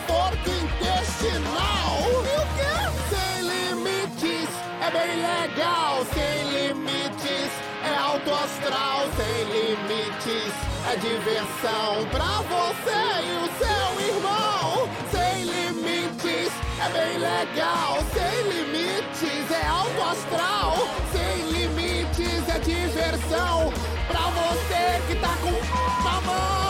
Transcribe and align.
Desconforto 0.00 0.50
intestinal. 0.50 1.98
E 2.24 2.36
o 2.36 2.46
quê? 2.56 2.74
Sem 3.10 3.42
limites 3.42 4.48
é 4.80 4.90
bem 4.90 5.16
legal. 5.16 6.04
Sem 6.14 6.50
limites 6.50 7.50
é 7.84 7.96
alto 7.96 8.32
astral. 8.32 9.08
Sem 9.16 9.44
limites 9.44 10.52
é 10.90 10.96
diversão 10.96 12.06
pra 12.10 12.40
você 12.48 13.00
e 13.24 13.32
o 13.36 13.48
seu 13.58 13.90
irmão. 14.14 14.88
Sem 15.10 15.44
limites 15.44 16.52
é 16.78 16.88
bem 16.88 17.18
legal. 17.18 17.98
Sem 18.12 18.42
limites 18.48 19.50
é 19.50 19.66
alto 19.66 20.02
astral. 20.02 20.76
Sem 21.12 21.50
limites 21.50 22.48
é 22.48 22.58
diversão 22.58 23.72
pra 24.08 24.20
você 24.20 25.02
que 25.08 25.14
tá 25.20 25.36
com 25.42 26.08
a 26.08 26.20
mão. 26.22 26.69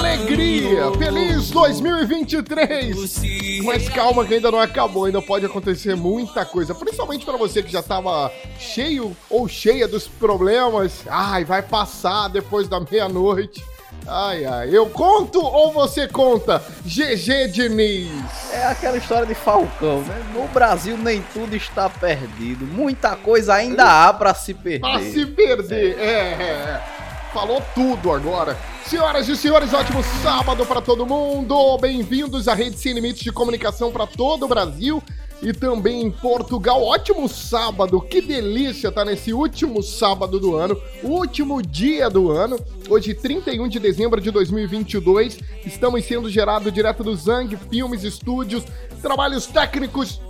alegria! 0.00 0.90
Feliz 0.98 1.50
2023! 1.50 3.22
Mas 3.64 3.88
calma 3.90 4.24
que 4.24 4.34
ainda 4.34 4.50
não 4.50 4.58
acabou, 4.58 5.04
ainda 5.04 5.20
pode 5.20 5.44
acontecer 5.44 5.94
muita 5.94 6.44
coisa, 6.44 6.74
principalmente 6.74 7.24
pra 7.24 7.36
você 7.36 7.62
que 7.62 7.70
já 7.70 7.82
tava 7.82 8.32
cheio 8.58 9.14
ou 9.28 9.46
cheia 9.46 9.86
dos 9.86 10.08
problemas. 10.08 11.04
Ai, 11.06 11.44
vai 11.44 11.62
passar 11.62 12.28
depois 12.28 12.66
da 12.66 12.80
meia-noite. 12.80 13.62
Ai, 14.06 14.46
ai, 14.46 14.74
eu 14.74 14.86
conto 14.86 15.38
ou 15.38 15.72
você 15.72 16.08
conta? 16.08 16.62
GG 16.84 17.48
Diniz! 17.52 18.10
É 18.52 18.66
aquela 18.66 18.96
história 18.96 19.26
de 19.26 19.34
Falcão, 19.34 20.00
né? 20.00 20.24
No 20.34 20.48
Brasil 20.48 20.96
nem 20.96 21.22
tudo 21.34 21.54
está 21.54 21.90
perdido. 21.90 22.64
Muita 22.64 23.14
coisa 23.16 23.54
ainda 23.54 24.08
há 24.08 24.12
pra 24.14 24.32
se 24.32 24.54
perder. 24.54 24.80
Pra 24.80 25.00
se 25.00 25.26
perder, 25.26 25.98
é, 25.98 26.02
é, 26.02 26.42
é. 26.42 26.99
Falou 27.32 27.62
tudo 27.74 28.10
agora. 28.10 28.58
Senhoras 28.84 29.28
e 29.28 29.36
senhores, 29.36 29.72
ótimo 29.72 30.02
sábado 30.20 30.66
pra 30.66 30.80
todo 30.80 31.06
mundo. 31.06 31.78
Bem-vindos 31.78 32.48
à 32.48 32.54
Rede 32.54 32.76
Sem 32.76 32.92
Limites 32.92 33.22
de 33.22 33.30
Comunicação 33.30 33.92
pra 33.92 34.04
todo 34.04 34.46
o 34.46 34.48
Brasil 34.48 35.00
e 35.40 35.52
também 35.52 36.02
em 36.02 36.10
Portugal. 36.10 36.82
Ótimo 36.82 37.28
sábado, 37.28 38.00
que 38.00 38.20
delícia 38.20 38.90
tá 38.90 39.04
nesse 39.04 39.32
último 39.32 39.80
sábado 39.80 40.40
do 40.40 40.56
ano, 40.56 40.76
último 41.04 41.62
dia 41.62 42.10
do 42.10 42.32
ano. 42.32 42.58
Hoje, 42.88 43.14
31 43.14 43.68
de 43.68 43.78
dezembro 43.78 44.20
de 44.20 44.32
2022, 44.32 45.38
estamos 45.64 46.04
sendo 46.04 46.28
gerados 46.28 46.72
direto 46.72 47.04
do 47.04 47.14
Zang 47.14 47.56
Filmes 47.70 48.02
Estúdios, 48.02 48.64
trabalhos 49.00 49.46
técnicos 49.46 50.20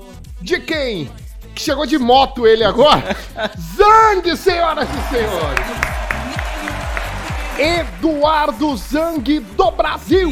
de 0.43 0.61
quem? 0.61 1.11
Que 1.55 1.63
chegou 1.63 1.87
de 1.87 1.99
moto 1.99 2.47
ele 2.47 2.63
agora? 2.63 3.17
Zang, 3.75 4.37
senhoras 4.37 4.89
e 4.91 5.15
senhores! 5.15 6.10
Eduardo 7.61 8.75
Zang 8.75 9.39
do 9.39 9.71
Brasil. 9.73 10.31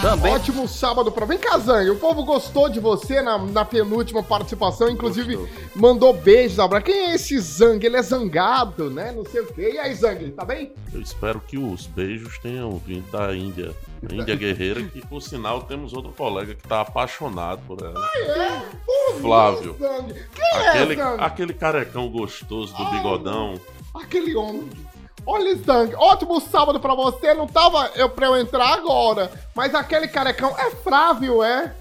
Também. 0.00 0.32
Ótimo 0.32 0.66
sábado 0.66 1.12
pra. 1.12 1.26
Vem 1.26 1.36
cá, 1.38 1.58
Zang. 1.58 1.90
O 1.90 1.96
povo 1.96 2.24
gostou 2.24 2.68
de 2.70 2.80
você 2.80 3.20
na, 3.20 3.36
na 3.38 3.62
penúltima 3.64 4.22
participação. 4.22 4.88
Inclusive, 4.88 5.36
Gostou. 5.36 5.58
mandou 5.76 6.12
beijos, 6.14 6.58
abraço. 6.58 6.86
Quem 6.86 7.10
é 7.10 7.14
esse 7.14 7.38
Zang? 7.38 7.84
Ele 7.84 7.96
é 7.96 8.02
zangado, 8.02 8.88
né? 8.90 9.12
Não 9.12 9.24
sei 9.26 9.42
o 9.42 9.46
quê. 9.52 9.72
E 9.74 9.78
aí, 9.78 9.94
Zang, 9.94 10.30
tá 10.30 10.44
bem? 10.46 10.72
Eu 10.92 11.00
espero 11.02 11.40
que 11.40 11.58
os 11.58 11.86
beijos 11.86 12.38
tenham 12.38 12.70
vindo 12.78 13.10
da 13.10 13.34
Índia. 13.36 13.74
Índia 14.10 14.34
Guerreira, 14.34 14.82
que 14.82 15.06
por 15.06 15.20
sinal 15.22 15.62
temos 15.62 15.92
outro 15.92 16.12
colega 16.12 16.54
que 16.54 16.66
tá 16.66 16.80
apaixonado 16.82 17.60
por 17.66 17.78
ela. 17.82 18.06
É? 18.16 18.62
Pô, 18.84 19.14
Flávio. 19.20 19.74
Quem 19.74 20.60
Aquele, 20.68 20.92
é, 20.94 20.96
Zang? 20.96 21.22
aquele 21.22 21.52
carecão 21.54 22.08
gostoso 22.08 22.74
do 22.76 22.84
bigodão. 22.90 23.54
Aquele 23.94 24.34
homem. 24.34 24.68
Olha, 25.26 25.56
Zang, 25.56 25.94
ótimo 25.94 26.40
sábado 26.40 26.78
pra 26.80 26.94
você. 26.94 27.32
Não 27.34 27.46
tava 27.46 27.90
eu 27.94 28.10
pra 28.10 28.26
eu 28.26 28.36
entrar 28.36 28.74
agora, 28.74 29.30
mas 29.54 29.74
aquele 29.74 30.06
carecão 30.08 30.54
é 30.58 30.70
Flávio, 30.70 31.42
é? 31.42 31.74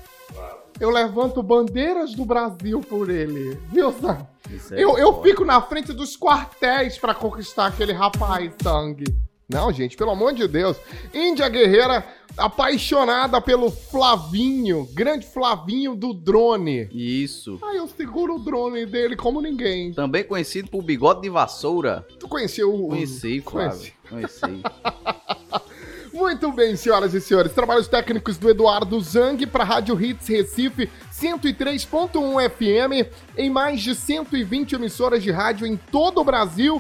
Eu 0.80 0.90
levanto 0.90 1.44
bandeiras 1.44 2.14
do 2.14 2.26
Brasil 2.26 2.82
por 2.82 3.10
ele. 3.10 3.60
Viu, 3.72 3.92
Zang? 3.92 4.26
Eu, 4.72 4.98
eu 4.98 5.22
fico 5.22 5.46
na 5.46 5.62
frente 5.62 5.94
dos 5.94 6.18
quartéis 6.18 6.98
pra 6.98 7.14
conquistar 7.14 7.68
aquele 7.68 7.94
rapaz, 7.94 8.52
Zang. 8.64 9.04
Não, 9.48 9.72
gente, 9.72 9.98
pelo 9.98 10.12
amor 10.12 10.34
de 10.34 10.48
Deus. 10.48 10.78
Índia 11.14 11.48
Guerreira, 11.50 12.06
apaixonada 12.38 13.40
pelo 13.42 13.70
Flavinho, 13.70 14.88
grande 14.94 15.26
Flavinho 15.26 15.96
do 15.96 16.14
drone. 16.14 16.90
Isso. 16.92 17.60
Ah, 17.62 17.76
eu 17.76 17.88
seguro 17.88 18.36
o 18.36 18.40
drone 18.40 18.86
dele 18.86 19.16
como 19.16 19.42
ninguém. 19.42 19.94
Também 19.94 20.24
conhecido 20.24 20.70
por 20.70 20.82
bigode 20.82 21.22
de 21.22 21.30
vassoura. 21.30 22.06
Tu 22.20 22.28
conheceu 22.28 22.74
o. 22.74 22.90
Conheci, 22.90 23.42
Flávio. 23.42 23.92
Conheci. 24.10 24.40
Conheci. 24.42 24.64
Muito 26.14 26.52
bem, 26.52 26.76
senhoras 26.76 27.16
e 27.16 27.20
senhores. 27.20 27.54
Trabalhos 27.54 27.88
técnicos 27.88 28.38
do 28.38 28.48
Eduardo 28.48 29.02
Zang 29.02 29.48
para 29.48 29.64
Rádio 29.64 30.00
Hits 30.00 30.28
Recife 30.28 30.88
103.1 31.12 32.50
FM 32.52 33.12
em 33.36 33.50
mais 33.50 33.82
de 33.82 33.96
120 33.96 34.76
emissoras 34.76 35.24
de 35.24 35.32
rádio 35.32 35.66
em 35.66 35.76
todo 35.76 36.22
o 36.22 36.24
Brasil 36.24 36.80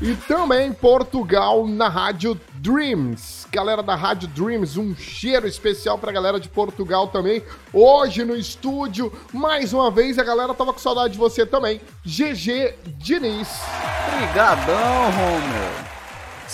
e 0.00 0.14
também 0.16 0.72
Portugal 0.72 1.66
na 1.66 1.88
Rádio 1.88 2.38
Dreams. 2.54 3.46
Galera 3.50 3.82
da 3.82 3.94
Rádio 3.94 4.28
Dreams, 4.28 4.78
um 4.78 4.94
cheiro 4.96 5.46
especial 5.46 5.98
pra 5.98 6.12
galera 6.12 6.40
de 6.40 6.48
Portugal 6.48 7.08
também. 7.08 7.42
Hoje 7.72 8.24
no 8.24 8.36
estúdio, 8.36 9.12
mais 9.32 9.72
uma 9.72 9.90
vez, 9.90 10.18
a 10.18 10.24
galera 10.24 10.54
tava 10.54 10.72
com 10.72 10.78
saudade 10.78 11.12
de 11.12 11.18
você 11.18 11.46
também. 11.46 11.80
GG 12.04 12.74
Diniz. 12.98 13.48
Obrigadão, 14.08 15.10
Romeu. 15.10 15.93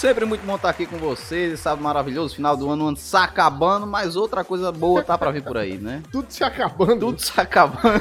Sempre 0.00 0.24
muito 0.24 0.46
bom 0.46 0.56
estar 0.56 0.70
aqui 0.70 0.86
com 0.86 0.96
vocês. 0.96 1.60
Sábado 1.60 1.84
maravilhoso, 1.84 2.34
final 2.34 2.56
do 2.56 2.70
ano, 2.70 2.84
o 2.84 2.88
ano 2.88 2.96
se 2.96 3.14
acabando, 3.14 3.86
mas 3.86 4.16
outra 4.16 4.42
coisa 4.42 4.72
boa 4.72 5.02
tá 5.02 5.18
pra 5.18 5.30
vir 5.30 5.42
por 5.42 5.58
aí, 5.58 5.76
né? 5.76 6.02
Tudo 6.10 6.24
se 6.30 6.42
acabando. 6.42 7.00
Tudo 7.00 7.20
se 7.20 7.38
acabando. 7.38 8.00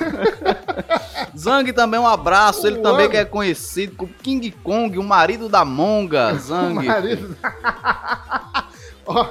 Zang 1.38 1.74
também 1.74 2.00
um 2.00 2.07
abraço. 2.07 2.66
Ele 2.66 2.80
O 2.80 2.81
também 2.81 3.01
ano. 3.01 3.12
que 3.12 3.18
é 3.18 3.25
conhecido 3.25 3.98
como 3.98 4.13
King 4.24 4.50
Kong, 4.63 4.98
o 4.98 5.04
marido 5.04 5.50
da 5.50 5.66
Monga. 5.66 6.36
Zang. 6.40 6.88
Marido. 6.88 7.36
Ó, 9.06 9.28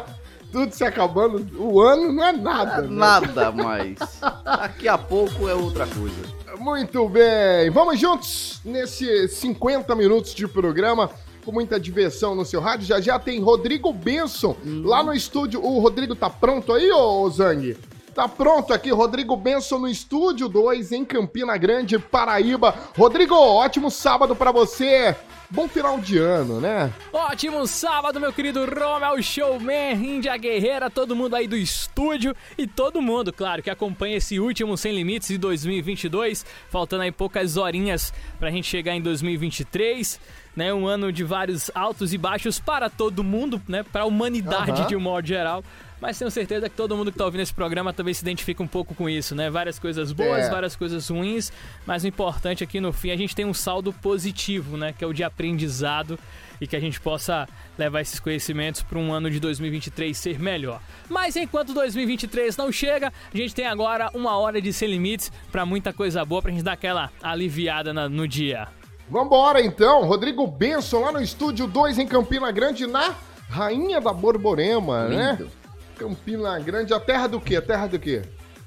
tudo 0.53 0.71
se 0.75 0.85
acabando. 0.85 1.49
O 1.59 1.81
ano 1.81 2.13
não 2.13 2.23
é 2.23 2.33
nada. 2.33 2.83
né? 2.83 2.89
Nada 2.91 3.51
mais. 3.51 3.97
Daqui 4.45 4.87
a 4.87 4.99
pouco 4.99 5.49
é 5.49 5.55
outra 5.55 5.87
coisa. 5.87 6.17
Muito 6.59 7.09
bem. 7.09 7.71
Vamos 7.71 7.99
juntos 7.99 8.61
nesse 8.63 9.27
50 9.27 9.95
minutos 9.95 10.35
de 10.35 10.47
programa. 10.47 11.09
Com 11.49 11.53
muita 11.53 11.81
diversão 11.81 12.35
no 12.35 12.45
seu 12.45 12.61
rádio. 12.61 12.87
Já 12.87 13.01
já 13.01 13.19
tem 13.19 13.41
Rodrigo 13.41 13.91
Benson 13.91 14.55
lá 14.85 15.03
no 15.03 15.15
estúdio. 15.15 15.65
O 15.65 15.79
Rodrigo 15.79 16.15
tá 16.15 16.29
pronto 16.29 16.75
aí, 16.75 16.93
ô 16.93 17.27
Zang? 17.31 17.75
Tá 18.15 18.29
pronto 18.29 18.75
aqui, 18.75 18.91
Rodrigo 18.91 19.35
Benson 19.35 19.79
no 19.79 19.89
estúdio 19.89 20.47
2 20.47 20.93
em 20.93 21.07
Campina 21.07 21.57
Grande, 21.57 21.99
Paraíba. 21.99 22.75
Rodrigo, 22.95 23.35
ótimo 23.35 23.91
sábado 23.91 24.37
pra 24.37 24.53
você. 24.53 25.17
Bom 25.51 25.67
final 25.67 25.99
de 25.99 26.19
ano, 26.19 26.61
né? 26.61 26.93
Ótimo 27.11 27.67
sábado, 27.67 28.21
meu 28.21 28.31
querido 28.31 28.67
Romel 28.67 29.23
Showman, 29.23 29.95
Índia 29.95 30.37
Guerreira, 30.37 30.91
todo 30.91 31.17
mundo 31.17 31.35
aí 31.35 31.49
do 31.49 31.57
estúdio 31.57 32.37
e 32.59 32.67
todo 32.67 33.01
mundo, 33.01 33.33
claro, 33.33 33.63
que 33.63 33.71
acompanha 33.71 34.19
esse 34.19 34.39
último 34.39 34.77
Sem 34.77 34.95
Limites 34.95 35.29
de 35.29 35.39
2022. 35.39 36.45
Faltando 36.69 37.05
aí 37.05 37.11
poucas 37.11 37.57
horinhas 37.57 38.13
pra 38.39 38.51
gente 38.51 38.69
chegar 38.69 38.95
em 38.95 39.01
2023. 39.01 40.21
Né, 40.57 40.75
um 40.75 40.89
ano 40.89 41.13
de 41.13 41.23
vários 41.23 41.71
altos 41.73 42.13
e 42.13 42.19
baixos 42.19 42.59
para 42.59 42.91
todo 42.91 43.23
mundo, 43.23 43.63
né, 43.69 43.85
para 43.85 44.03
a 44.03 44.07
humanidade 44.07 44.73
Aham. 44.73 44.87
de 44.89 44.97
um 44.97 45.01
modo 45.01 45.25
geral. 45.27 45.63
Mas 46.01 46.17
tenho 46.19 46.31
certeza 46.31 46.69
que 46.69 46.77
todo 46.77 46.97
mundo 46.97 47.11
que 47.11 47.19
tá 47.19 47.25
ouvindo 47.25 47.41
esse 47.41 47.53
programa 47.55 47.93
também 47.93 48.15
se 48.15 48.23
identifica 48.23 48.63
um 48.63 48.69
pouco 48.69 48.95
com 48.95 49.09
isso, 49.09 49.35
né? 49.35 49.51
Várias 49.51 49.81
coisas 49.81 50.13
boas, 50.13 50.45
É. 50.47 50.51
várias 50.51 50.77
coisas 50.77 51.09
ruins, 51.09 51.53
mas 51.85 52.05
o 52.05 52.07
importante 52.07 52.63
aqui 52.63 52.81
no 52.81 52.93
fim 52.93 53.11
a 53.11 53.17
gente 53.17 53.35
tem 53.35 53.45
um 53.45 53.53
saldo 53.55 53.93
positivo, 53.93 54.77
né? 54.77 54.95
Que 54.97 55.03
é 55.03 55.07
o 55.09 55.13
de 55.13 55.25
aprendizado 55.25 56.17
e 56.61 56.69
que 56.69 56.77
a 56.77 56.81
gente 56.81 57.01
possa 57.01 57.49
levar 57.77 58.01
esses 58.01 58.21
conhecimentos 58.21 58.81
para 58.81 58.97
um 58.97 59.13
ano 59.13 59.29
de 59.29 59.41
2023 59.41 60.17
ser 60.17 60.39
melhor. 60.39 60.81
Mas 61.09 61.35
enquanto 61.35 61.75
2023 61.75 62.57
não 62.57 62.71
chega, 62.71 63.13
a 63.33 63.37
gente 63.37 63.53
tem 63.53 63.67
agora 63.67 64.09
uma 64.15 64.37
hora 64.39 64.63
de 64.63 64.73
sem 64.73 64.89
limites 64.89 65.33
para 65.51 65.67
muita 65.67 65.93
coisa 65.93 66.25
boa, 66.25 66.41
pra 66.43 66.53
gente 66.53 66.63
dar 66.63 66.73
aquela 66.75 67.11
aliviada 67.21 67.93
no 68.09 68.27
dia. 68.29 68.69
Vambora 69.11 69.61
então, 69.61 70.05
Rodrigo 70.05 70.47
Benson 70.47 71.01
lá 71.01 71.13
no 71.13 71.23
estúdio 71.23 71.67
2 71.67 71.99
em 71.99 72.07
Campina 72.07 72.51
Grande, 72.51 72.87
na 72.87 73.15
Rainha 73.49 74.01
da 74.01 74.13
Borborema, 74.13 75.09
né? 75.09 75.37
Lindo. 75.39 75.51
Campina 75.97 76.59
Grande, 76.59 76.93
a 76.93 77.01
terra 77.01 77.27
do 77.27 77.41
quê? 77.41 77.57
A 77.57 77.63
terra 77.63 77.87
do 77.87 77.99
quê? 77.99 78.23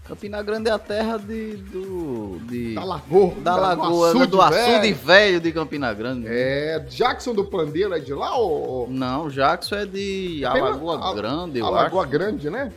Campina 0.07 0.41
Grande 0.41 0.67
é 0.69 0.73
a 0.73 0.79
terra 0.79 1.17
de. 1.17 1.55
do. 1.55 2.39
de 2.49 2.73
Da 2.73 2.83
Lagoa. 2.83 3.35
da 3.35 3.55
Lagoa, 3.55 4.13
né, 4.13 4.25
do 4.25 4.41
açude 4.41 4.93
velho 4.93 5.39
de 5.39 5.51
Campina 5.51 5.93
Grande. 5.93 6.25
É, 6.27 6.79
Jackson 6.89 7.33
do 7.33 7.45
Pandeiro 7.45 7.93
é 7.93 7.99
de 7.99 8.13
lá 8.13 8.35
ou... 8.35 8.89
Não, 8.89 9.29
Jackson 9.29 9.75
é 9.75 9.85
de 9.85 10.39
Tem 10.41 10.61
Alagoa 10.61 11.13
Grande, 11.13 11.59
eu 11.59 11.65
a 11.65 11.69
acho. 11.69 11.77
Lagoa 11.83 12.05
Grande, 12.05 12.49
né? 12.49 12.73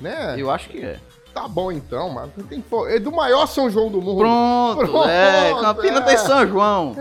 Né? 0.00 0.36
Eu 0.38 0.50
acho 0.50 0.70
que 0.70 0.78
é. 0.78 0.98
Tá 1.32 1.46
bom 1.46 1.70
então, 1.70 2.10
mas 2.10 2.30
tem 2.48 2.60
for- 2.60 2.90
É 2.90 2.98
do 2.98 3.12
maior 3.12 3.46
São 3.46 3.70
João 3.70 3.90
do 3.90 4.00
mundo. 4.02 4.18
Pronto, 4.18 4.90
Pronto, 4.90 5.08
é. 5.08 5.54
Campina 5.60 5.98
é. 5.98 6.02
tem 6.02 6.16
São 6.18 6.46
João. 6.46 6.96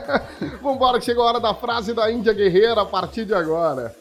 Vambora, 0.62 0.98
que 0.98 1.04
chegou 1.04 1.24
a 1.24 1.28
hora 1.28 1.40
da 1.40 1.54
frase 1.54 1.92
da 1.92 2.10
Índia 2.10 2.32
Guerreira 2.32 2.80
a 2.80 2.86
partir 2.86 3.24
de 3.24 3.34
agora. 3.34 3.94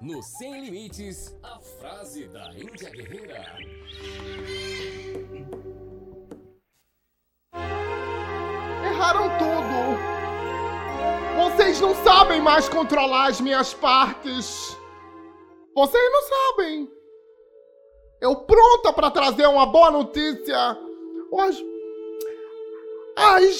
No 0.00 0.22
Sem 0.22 0.60
Limites, 0.64 1.36
a 1.42 1.58
frase 1.58 2.28
da 2.28 2.52
Índia 2.54 2.88
Guerreira. 2.90 3.44
Erraram 8.84 9.28
tudo. 9.38 10.07
Vocês 11.58 11.80
não 11.80 11.92
sabem 12.04 12.40
mais 12.40 12.68
controlar 12.68 13.26
as 13.26 13.40
minhas 13.40 13.74
partes. 13.74 14.78
Vocês 15.74 16.12
não 16.12 16.22
sabem. 16.22 16.88
Eu 18.20 18.36
pronta 18.36 18.92
pra 18.92 19.10
trazer 19.10 19.48
uma 19.48 19.66
boa 19.66 19.90
notícia. 19.90 20.78
Ou 21.32 21.40
as. 21.40 21.56
As. 23.16 23.58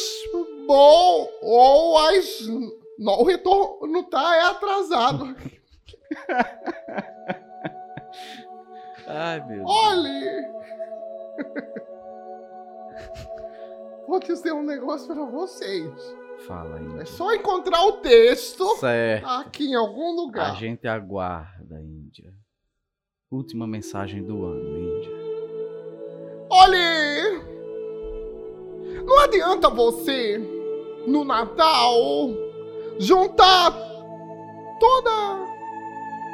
Bom. 0.64 1.28
Ou 1.42 1.98
as. 1.98 2.46
Não, 2.96 3.18
o 3.18 3.24
retorno 3.24 4.04
tá 4.04 4.36
é 4.36 4.42
atrasado. 4.42 5.34
Ai, 9.08 9.40
meu 9.40 9.56
Deus. 9.56 9.68
Olhe! 9.68 10.46
Vou 14.06 14.20
dizer 14.20 14.52
um 14.52 14.62
negócio 14.62 15.12
pra 15.12 15.24
vocês. 15.24 16.27
Fala 16.46 16.78
É 16.96 17.00
aí. 17.00 17.06
só 17.06 17.34
encontrar 17.34 17.84
o 17.86 17.92
texto 18.00 18.64
Certo. 18.76 19.26
aqui 19.26 19.64
em 19.66 19.74
algum 19.74 20.12
A 20.12 20.16
lugar. 20.22 20.56
gente 20.56 20.86
aguarda, 20.86 21.80
Índia. 21.80 22.32
Última 23.30 23.66
mensagem 23.66 24.22
do 24.24 24.44
ano, 24.46 24.78
Índia. 24.78 25.10
Olhe! 26.50 27.42
Não 29.04 29.18
adianta 29.20 29.68
você, 29.68 30.38
no 31.06 31.24
Natal, 31.24 31.94
juntar 32.98 33.70
toda 34.80 35.10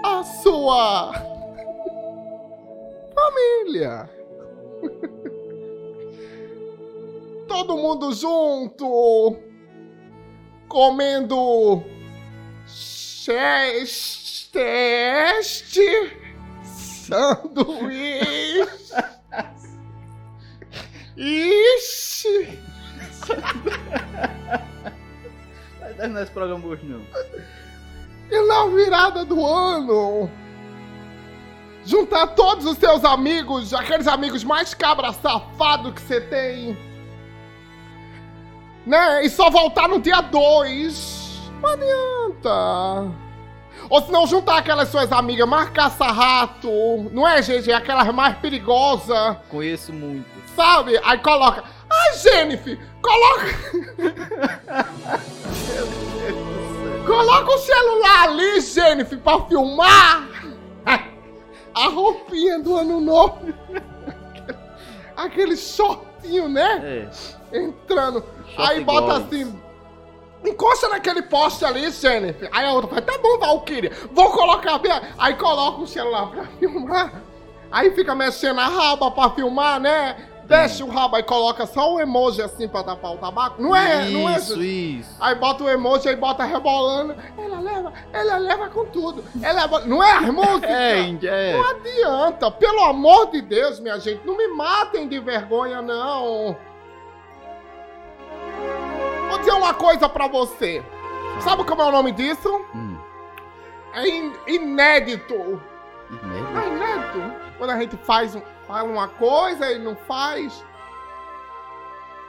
a 0.05 0.23
sua 0.23 1.13
família. 3.15 4.09
Todo 7.49 7.77
mundo 7.77 8.13
junto, 8.13 9.37
comendo 10.75 11.83
cheste, 12.67 14.51
sanduíche. 16.65 18.67
Ixi! 21.17 22.59
Vai 25.79 25.95
terminar 25.95 26.25
esse 26.25 26.33
programa 26.33 26.67
hoje, 26.67 26.85
não. 26.87 27.03
E 28.29 28.49
na 28.49 28.67
virada 28.67 29.25
do 29.25 29.47
ano, 29.47 30.29
juntar 31.87 32.27
todos 32.35 32.67
os 32.67 32.77
seus 32.79 33.05
amigos, 33.05 33.73
aqueles 33.73 34.09
amigos 34.09 34.43
mais 34.43 34.75
cabra 34.75 35.13
safado 35.13 35.93
que 35.93 36.01
você 36.01 36.21
tem, 36.21 36.77
né? 38.87 39.25
E 39.25 39.31
só 39.31 39.51
voltar 39.51 39.89
no 39.89 40.01
dia 40.01 40.21
2. 40.21 41.53
Não 41.61 41.71
adianta. 41.71 43.25
Ou 43.89 44.03
se 44.03 44.11
não 44.11 44.27
juntar 44.27 44.59
aquelas 44.59 44.89
suas 44.89 45.13
amigas 45.13 45.49
mais 45.49 45.69
caça-rato, 45.71 46.71
não 47.13 47.27
é, 47.29 47.41
GG? 47.43 47.73
Aquelas 47.73 48.13
mais 48.15 48.37
perigosas. 48.39 49.37
Conheço 49.51 49.93
muito. 49.93 50.27
Sabe? 50.57 50.99
Aí 51.05 51.19
coloca. 51.19 51.65
Ai, 51.91 52.17
Jennifer, 52.19 52.79
coloca. 53.03 53.47
coloca 57.07 57.51
o 57.53 57.59
celular 57.59 58.29
ali, 58.29 58.61
Jennifer, 58.61 59.19
pra 59.19 59.41
filmar. 59.43 60.29
A 61.75 61.89
roupinha 61.89 62.61
do 62.61 62.77
ano 62.77 63.01
novo. 63.01 63.53
Aquele 65.17 65.57
shortinho, 65.57 66.49
né? 66.49 67.11
É. 67.53 67.59
Entrando. 67.59 68.25
Aí 68.57 68.85
bota 68.85 69.01
goals. 69.01 69.25
assim. 69.27 69.61
Encosta 70.45 70.89
naquele 70.89 71.23
poste 71.23 71.65
ali, 71.65 71.91
Jennifer. 71.91 72.51
Aí 72.53 72.67
a 72.67 72.73
outra 72.73 72.91
fala, 72.91 73.03
tá 73.03 73.19
bom, 73.19 73.39
Valkyria. 73.39 73.91
Vou 74.13 74.31
colocar 74.31 74.79
bem. 74.79 74.93
Aí 75.19 75.35
coloca 75.35 75.81
o 75.81 75.87
celular 75.87 76.27
pra 76.27 76.45
filmar. 76.59 77.23
Aí 77.73 77.91
fica 77.93 78.15
mexendo 78.15 78.61
a 78.61 78.67
raba 78.67 79.11
pra 79.11 79.31
filmar, 79.31 79.81
né? 79.81 80.17
Deixa 80.47 80.85
o 80.85 80.91
rabo 80.91 81.17
aí 81.17 81.23
coloca 81.23 81.65
só 81.67 81.95
o 81.95 81.99
emoji 82.01 82.43
assim 82.43 82.69
pra 82.69 82.83
tapar 82.83 83.13
o 83.13 83.17
tabaco. 83.17 83.61
Não 83.63 83.75
é, 83.75 84.11
não 84.11 84.29
é. 84.29 84.37
Isso, 84.37 84.63
isso. 84.63 85.17
Aí 85.19 85.35
bota 85.35 85.65
o 85.65 85.71
emoji, 85.71 86.09
aí 86.09 86.17
bota 86.17 86.45
rebolando. 86.45 87.17
Ela 87.39 87.61
leva, 87.61 87.93
ela 88.13 88.37
leva 88.37 88.69
com 88.69 88.85
tudo. 88.85 89.25
Ela. 89.43 89.67
Não 89.87 90.05
é 90.05 90.13
as 90.13 90.27
músicas? 90.27 90.71
É, 90.71 91.19
é. 91.25 91.53
Não 91.57 91.71
adianta, 91.71 92.51
pelo 92.51 92.81
amor 92.85 93.31
de 93.31 93.41
Deus, 93.41 93.81
minha 93.81 93.99
gente, 93.99 94.21
não 94.27 94.37
me 94.37 94.49
matem 94.49 95.09
de 95.09 95.19
vergonha, 95.19 95.81
não. 95.81 96.55
Dizer 99.45 99.53
uma 99.57 99.75
coisa 99.75 100.09
pra 100.09 100.27
você. 100.27 100.83
Sabe 101.41 101.65
como 101.65 101.83
é 101.83 101.85
o 101.87 101.91
nome 101.93 102.13
disso? 102.13 102.65
Hum. 102.75 102.97
É 103.93 104.09
in- 104.09 104.33
inédito. 104.47 105.61
Merda. 106.11 106.61
É 106.61 106.67
inédito. 106.69 107.33
Quando 107.59 107.71
a 107.71 107.79
gente 107.79 107.97
faz, 107.99 108.37
fala 108.67 108.85
uma 108.85 109.09
coisa 109.09 109.71
e 109.73 109.79
não 109.79 109.95
faz. 109.97 110.65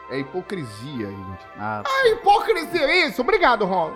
É 0.09 0.19
hipocrisia, 0.19 1.07
gente. 1.07 1.45
Ah, 1.57 1.81
É 2.03 2.11
hipocrisia 2.11 3.05
isso. 3.07 3.21
Obrigado, 3.21 3.65
Ron. 3.65 3.91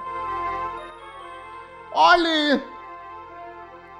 Olhe, 1.91 2.61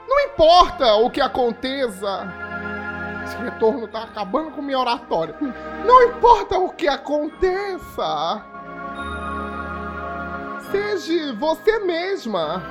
não 0.07 0.19
importa 0.21 0.95
o 0.95 1.09
que 1.09 1.21
aconteça. 1.21 2.27
Esse 3.25 3.37
retorno 3.37 3.87
tá 3.87 4.03
acabando 4.03 4.51
com 4.51 4.61
minha 4.61 4.79
oratória. 4.79 5.35
Não 5.85 6.03
importa 6.03 6.57
o 6.57 6.69
que 6.71 6.87
aconteça. 6.87 8.43
Seja 10.71 11.33
você 11.33 11.79
mesma. 11.79 12.61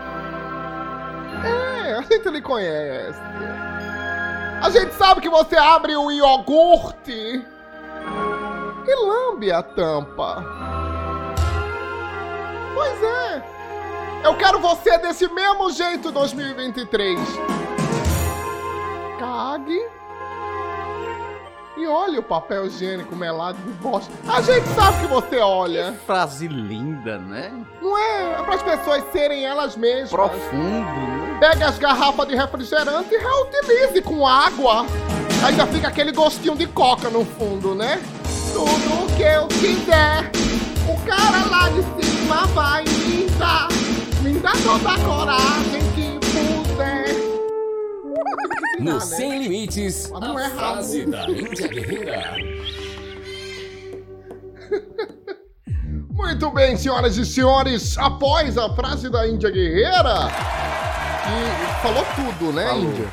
É, 1.45 1.95
a 1.95 2.02
gente 2.02 2.28
lhe 2.28 2.40
conhece. 2.40 3.21
A 4.62 4.71
gente 4.71 4.93
sabe 4.95 5.21
que 5.21 5.28
você 5.28 5.57
abre 5.57 5.97
o 5.97 6.11
iogurte 6.11 7.45
e 8.87 8.95
lambe 8.95 9.52
a 9.52 9.62
tampa. 9.62 10.45
Pois 12.75 13.02
é. 13.02 13.59
Eu 14.25 14.37
quero 14.37 14.59
você 14.59 14.99
desse 14.99 15.28
mesmo 15.28 15.71
jeito 15.71 16.11
2023. 16.11 17.19
Cague. 19.19 19.98
E 21.79 21.87
olha 21.87 22.19
o 22.19 22.23
papel 22.25 22.67
higiênico 22.67 23.15
melado 23.15 23.57
de 23.59 23.71
bosta. 23.75 24.13
A 24.27 24.43
gente 24.43 24.67
sabe 24.71 25.01
que 25.03 25.07
você 25.07 25.39
olha. 25.39 25.93
Frase 26.05 26.49
linda, 26.49 27.19
né? 27.19 27.53
Não 27.81 27.97
é? 27.97 28.33
É 28.33 28.43
para 28.43 28.55
as 28.57 28.63
pessoas 28.65 29.05
serem 29.13 29.45
elas 29.45 29.77
mesmas. 29.77 30.11
Profundo, 30.11 30.83
né? 30.83 31.39
Pegue 31.39 31.63
as 31.63 31.79
garrafas 31.79 32.27
de 32.27 32.35
refrigerante 32.35 33.15
e 33.15 33.19
reutilize 33.19 34.03
com 34.03 34.27
água. 34.27 34.87
Ainda 35.47 35.69
fica 35.69 35.87
aquele 35.87 36.11
gostinho 36.11 36.57
de 36.57 36.67
coca 36.67 37.09
no 37.11 37.25
fundo, 37.25 37.77
né? 37.77 38.03
Tudo 38.53 39.05
o 39.05 39.17
que 39.17 39.23
eu 39.23 39.47
quiser. 39.47 40.33
O 40.89 41.01
cara 41.07 41.47
lá 41.49 41.69
de 41.69 41.83
cima 42.03 42.45
vai 42.47 42.83
me 42.83 43.31
dar. 43.39 43.69
Me 44.21 44.33
dá 44.41 44.51
toda 44.65 44.95
a 44.95 44.99
coragem 44.99 45.93
que. 45.95 45.98
No 48.79 48.95
né? 48.95 49.01
Sem 49.01 49.43
Limites, 49.43 50.09
Mas 50.11 50.21
não 50.21 50.39
é 50.39 50.47
a 50.47 50.51
frase 50.51 51.01
rabo. 51.01 51.11
da 51.11 51.31
Índia 51.31 51.69
Guerreira. 51.69 52.37
Muito 56.11 56.51
bem, 56.51 56.77
senhoras 56.77 57.17
e 57.17 57.25
senhores, 57.25 57.97
após 57.99 58.59
a 58.59 58.69
frase 58.75 59.09
da 59.11 59.27
Índia 59.27 59.51
Guerreira, 59.51 60.29
que 61.25 61.83
falou 61.83 62.05
tudo, 62.15 62.53
né, 62.53 62.67
Falou. 62.67 62.85
Índia? 62.85 63.07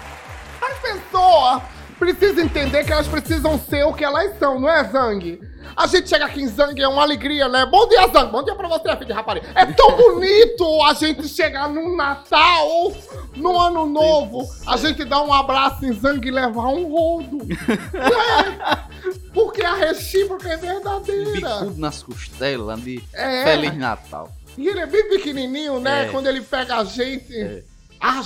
As 0.62 0.80
pessoas 0.80 1.62
precisam 1.98 2.44
entender 2.44 2.84
que 2.84 2.92
elas 2.92 3.08
precisam 3.08 3.58
ser 3.60 3.84
o 3.86 3.94
que 3.94 4.04
elas 4.04 4.38
são, 4.38 4.60
não 4.60 4.70
é, 4.70 4.84
Zang? 4.84 5.40
A 5.76 5.88
gente 5.88 6.10
chega 6.10 6.26
aqui 6.26 6.42
em 6.42 6.48
Zang, 6.48 6.82
é 6.82 6.88
uma 6.88 7.02
alegria, 7.02 7.48
né? 7.48 7.66
Bom 7.66 7.88
dia, 7.88 8.08
Zang! 8.08 8.32
Bom 8.32 8.44
dia 8.44 8.56
pra 8.56 8.68
você, 8.68 8.90
filho 8.96 9.06
de 9.06 9.14
rapariga! 9.14 9.48
É 9.56 9.66
tão 9.66 9.92
bonito 9.98 10.84
a 10.84 10.94
gente 10.94 11.28
chegar 11.28 11.70
no 11.70 11.96
Natal, 11.96 12.94
no 13.36 13.60
Ano 13.60 13.86
Novo, 13.86 14.48
a 14.68 14.78
gente 14.78 15.04
dar 15.06 15.22
um 15.22 15.34
abraço 15.34 15.86
em 15.86 15.94
Zang 15.94 16.26
e 16.28 16.32
levar 16.32 16.68
um 16.70 16.90
rodo. 16.92 17.40
É? 17.96 18.96
Porque 19.34 19.62
a 19.64 19.76
recíproca 19.76 20.50
é 20.50 20.58
verdadeira. 20.58 21.60
Bicudo 21.60 21.80
nas 21.80 22.02
costelas 22.02 22.80
de 22.82 23.04
É. 23.14 23.44
Feliz 23.44 23.78
Natal. 23.78 24.32
E 24.58 24.68
ele 24.68 24.80
é 24.80 24.86
bem 24.86 25.10
pequenininho, 25.10 25.80
né? 25.80 26.06
É. 26.06 26.10
Quando 26.10 26.28
ele 26.28 26.42
pega 26.42 26.78
a 26.78 26.84
gente. 26.86 27.34
Age 27.34 27.64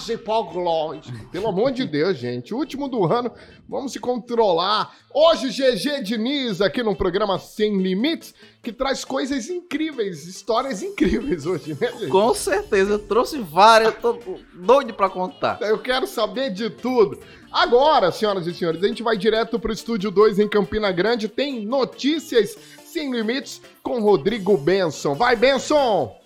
hipoglóide. 0.09 1.11
Pelo 1.31 1.47
amor 1.47 1.71
de 1.71 1.85
Deus, 1.85 2.17
gente. 2.17 2.53
Último 2.53 2.88
do 2.88 3.05
ano, 3.05 3.31
vamos 3.67 3.91
se 3.91 3.99
controlar. 3.99 4.95
Hoje, 5.13 5.49
GG 5.49 6.03
Diniz, 6.03 6.61
aqui 6.61 6.83
no 6.83 6.95
programa 6.95 7.39
Sem 7.39 7.81
Limites, 7.81 8.33
que 8.61 8.71
traz 8.71 9.03
coisas 9.05 9.49
incríveis, 9.49 10.27
histórias 10.27 10.83
incríveis 10.83 11.45
hoje, 11.45 11.77
né, 11.79 11.91
gente? 11.93 12.07
Com 12.07 12.33
certeza, 12.33 12.93
eu 12.93 12.99
trouxe 12.99 13.39
várias, 13.39 13.93
eu 13.93 13.99
tô 13.99 14.19
doido 14.53 14.93
pra 14.93 15.09
contar. 15.09 15.59
Eu 15.61 15.79
quero 15.79 16.05
saber 16.05 16.51
de 16.51 16.69
tudo. 16.69 17.19
Agora, 17.51 18.11
senhoras 18.11 18.45
e 18.45 18.53
senhores, 18.53 18.83
a 18.83 18.88
gente 18.88 19.01
vai 19.01 19.17
direto 19.17 19.59
pro 19.59 19.73
Estúdio 19.73 20.11
2 20.11 20.39
em 20.39 20.47
Campina 20.47 20.91
Grande. 20.91 21.27
Tem 21.27 21.65
notícias 21.65 22.57
sem 22.85 23.11
limites 23.11 23.61
com 23.81 24.01
Rodrigo 24.01 24.57
Benson. 24.57 25.15
Vai, 25.15 25.35
Benson! 25.35 26.18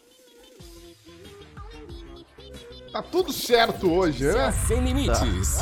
Tá 2.93 3.01
tudo 3.01 3.33
certo 3.33 3.91
hoje, 3.91 4.31
né? 4.31 4.51
Sem 4.67 4.79
Limites. 4.79 5.57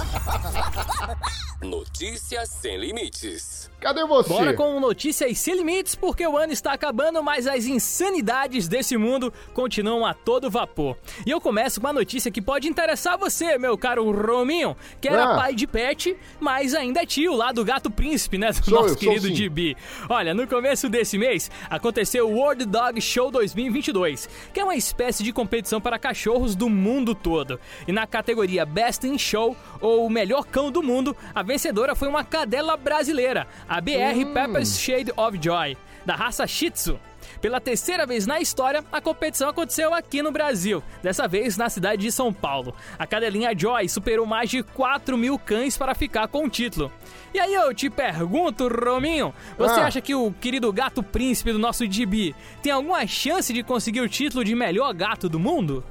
Notícias 1.61 2.49
Sem 2.49 2.77
Limites. 2.77 3.60
Cadê 3.81 4.05
você? 4.05 4.29
Bora 4.29 4.53
com 4.53 4.79
notícias 4.79 5.39
sem 5.39 5.55
limites, 5.55 5.95
porque 5.95 6.25
o 6.25 6.37
ano 6.37 6.53
está 6.53 6.71
acabando, 6.71 7.21
mas 7.23 7.47
as 7.47 7.65
insanidades 7.65 8.67
desse 8.67 8.95
mundo 8.95 9.33
continuam 9.55 10.05
a 10.05 10.13
todo 10.13 10.51
vapor. 10.51 10.95
E 11.25 11.31
eu 11.31 11.41
começo 11.41 11.81
com 11.81 11.87
uma 11.87 11.93
notícia 11.93 12.29
que 12.29 12.39
pode 12.41 12.67
interessar 12.69 13.17
você, 13.17 13.57
meu 13.57 13.75
caro 13.75 14.11
Rominho, 14.11 14.77
que 15.01 15.07
era 15.07 15.33
Ah. 15.33 15.35
pai 15.35 15.55
de 15.55 15.65
pet, 15.65 16.15
mas 16.39 16.75
ainda 16.75 17.01
é 17.01 17.05
tio 17.07 17.33
lá 17.35 17.51
do 17.51 17.65
Gato 17.65 17.89
Príncipe, 17.89 18.37
né? 18.37 18.51
Do 18.51 18.63
Sou 18.63 18.77
eu, 18.77 18.81
nosso 18.83 18.89
sou 18.89 18.97
querido. 19.13 19.33
Gibi. 19.35 19.75
Olha, 20.07 20.33
no 20.35 20.47
começo 20.47 20.87
desse 20.87 21.17
mês 21.17 21.49
aconteceu 21.67 22.29
o 22.29 22.35
World 22.35 22.65
Dog 22.67 23.01
Show 23.01 23.31
2022, 23.31 24.29
que 24.53 24.59
é 24.59 24.63
uma 24.63 24.75
espécie 24.75 25.23
de 25.23 25.33
competição 25.33 25.81
para 25.81 25.97
cachorros 25.97 26.55
do 26.55 26.69
mundo 26.69 27.15
todo. 27.15 27.59
E 27.87 27.91
na 27.91 28.05
categoria 28.05 28.63
Best 28.63 29.07
in 29.07 29.17
Show, 29.17 29.57
ou 29.79 30.07
Melhor 30.07 30.45
Cão 30.45 30.69
do 30.71 30.83
Mundo, 30.83 31.17
a 31.33 31.41
vencedora 31.41 31.95
foi 31.95 32.07
uma 32.07 32.23
cadela 32.23 32.77
brasileira, 32.77 33.47
a 33.71 33.79
BR 33.79 34.25
Pepper's 34.33 34.77
Shade 34.77 35.13
of 35.15 35.39
Joy, 35.41 35.77
da 36.05 36.13
raça 36.13 36.45
Shih 36.45 36.71
Tzu. 36.71 36.99
Pela 37.39 37.61
terceira 37.61 38.05
vez 38.05 38.27
na 38.27 38.41
história, 38.41 38.83
a 38.91 38.99
competição 38.99 39.47
aconteceu 39.47 39.93
aqui 39.93 40.21
no 40.21 40.29
Brasil, 40.29 40.83
dessa 41.01 41.25
vez 41.25 41.55
na 41.55 41.69
cidade 41.69 42.01
de 42.01 42.11
São 42.11 42.33
Paulo. 42.33 42.75
A 42.99 43.07
cadelinha 43.07 43.57
Joy 43.57 43.87
superou 43.87 44.25
mais 44.25 44.49
de 44.49 44.61
4 44.61 45.17
mil 45.17 45.39
cães 45.39 45.77
para 45.77 45.95
ficar 45.95 46.27
com 46.27 46.45
o 46.45 46.49
título. 46.49 46.91
E 47.33 47.39
aí 47.39 47.53
eu 47.53 47.73
te 47.73 47.89
pergunto, 47.89 48.67
Rominho, 48.67 49.33
você 49.57 49.79
Ah. 49.79 49.85
acha 49.85 50.01
que 50.01 50.13
o 50.13 50.33
querido 50.33 50.71
gato 50.73 51.01
príncipe 51.01 51.53
do 51.53 51.57
nosso 51.59 51.89
Gibi 51.89 52.35
tem 52.61 52.73
alguma 52.73 53.07
chance 53.07 53.53
de 53.53 53.63
conseguir 53.63 54.01
o 54.01 54.09
título 54.09 54.43
de 54.43 54.53
melhor 54.53 54.93
gato 54.93 55.29
do 55.29 55.39
mundo? 55.39 55.81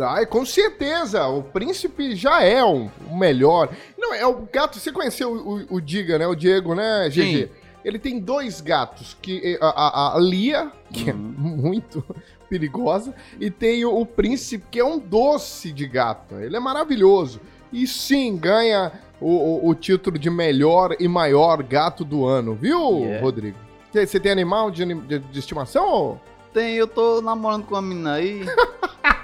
Ai, 0.00 0.26
com 0.26 0.44
certeza, 0.44 1.26
o 1.28 1.42
príncipe 1.42 2.16
já 2.16 2.42
é 2.42 2.64
um, 2.64 2.90
o 3.10 3.16
melhor. 3.16 3.68
Não, 3.96 4.12
é 4.14 4.26
o 4.26 4.46
gato, 4.52 4.78
você 4.78 4.90
conheceu 4.90 5.32
o, 5.32 5.58
o, 5.60 5.66
o 5.76 5.80
Diga, 5.80 6.18
né? 6.18 6.26
O 6.26 6.34
Diego, 6.34 6.74
né, 6.74 7.08
GG? 7.08 7.14
Sim. 7.14 7.48
Ele 7.84 7.98
tem 7.98 8.18
dois 8.18 8.60
gatos, 8.60 9.16
que 9.20 9.58
a, 9.60 9.66
a, 9.68 10.16
a 10.16 10.18
Lia, 10.18 10.72
que 10.90 11.10
é 11.10 11.12
muito 11.12 12.02
perigosa, 12.48 13.14
e 13.38 13.50
tem 13.50 13.84
o, 13.84 13.94
o 13.94 14.06
príncipe, 14.06 14.64
que 14.70 14.80
é 14.80 14.84
um 14.84 14.98
doce 14.98 15.70
de 15.70 15.86
gato. 15.86 16.36
Ele 16.36 16.56
é 16.56 16.60
maravilhoso. 16.60 17.40
E 17.72 17.86
sim, 17.86 18.36
ganha 18.36 18.90
o, 19.20 19.68
o, 19.68 19.74
título 19.74 20.18
de 20.18 20.30
melhor 20.30 20.96
e 20.98 21.06
maior 21.06 21.62
gato 21.62 22.04
do 22.04 22.24
ano, 22.24 22.54
viu, 22.54 23.00
Yeah. 23.00 23.22
Rodrigo? 23.22 23.58
Você 23.92 24.06
você 24.06 24.18
tem 24.20 24.32
animal 24.32 24.70
de, 24.70 24.84
de- 24.94 25.18
de 25.18 25.38
estimação? 25.38 25.88
ou- 25.88 26.20
Tem, 26.52 26.74
eu 26.76 26.86
tô 26.86 27.20
namorando 27.20 27.64
com 27.66 27.74
uma 27.74 27.82
menina 27.82 28.14
aí. 28.14 28.44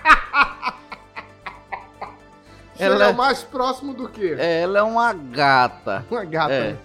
Chega 2.81 2.95
Ela 2.95 3.09
é- 3.09 3.13
mais 3.13 3.43
próximo 3.43 3.95
do 3.95 4.09
que? 4.09 4.33
Ela 4.39 4.79
é 4.79 4.83
uma 4.83 5.13
gata. 5.13 6.05
Uma 6.11 6.25
gata. 6.25 6.53
É. 6.53 6.77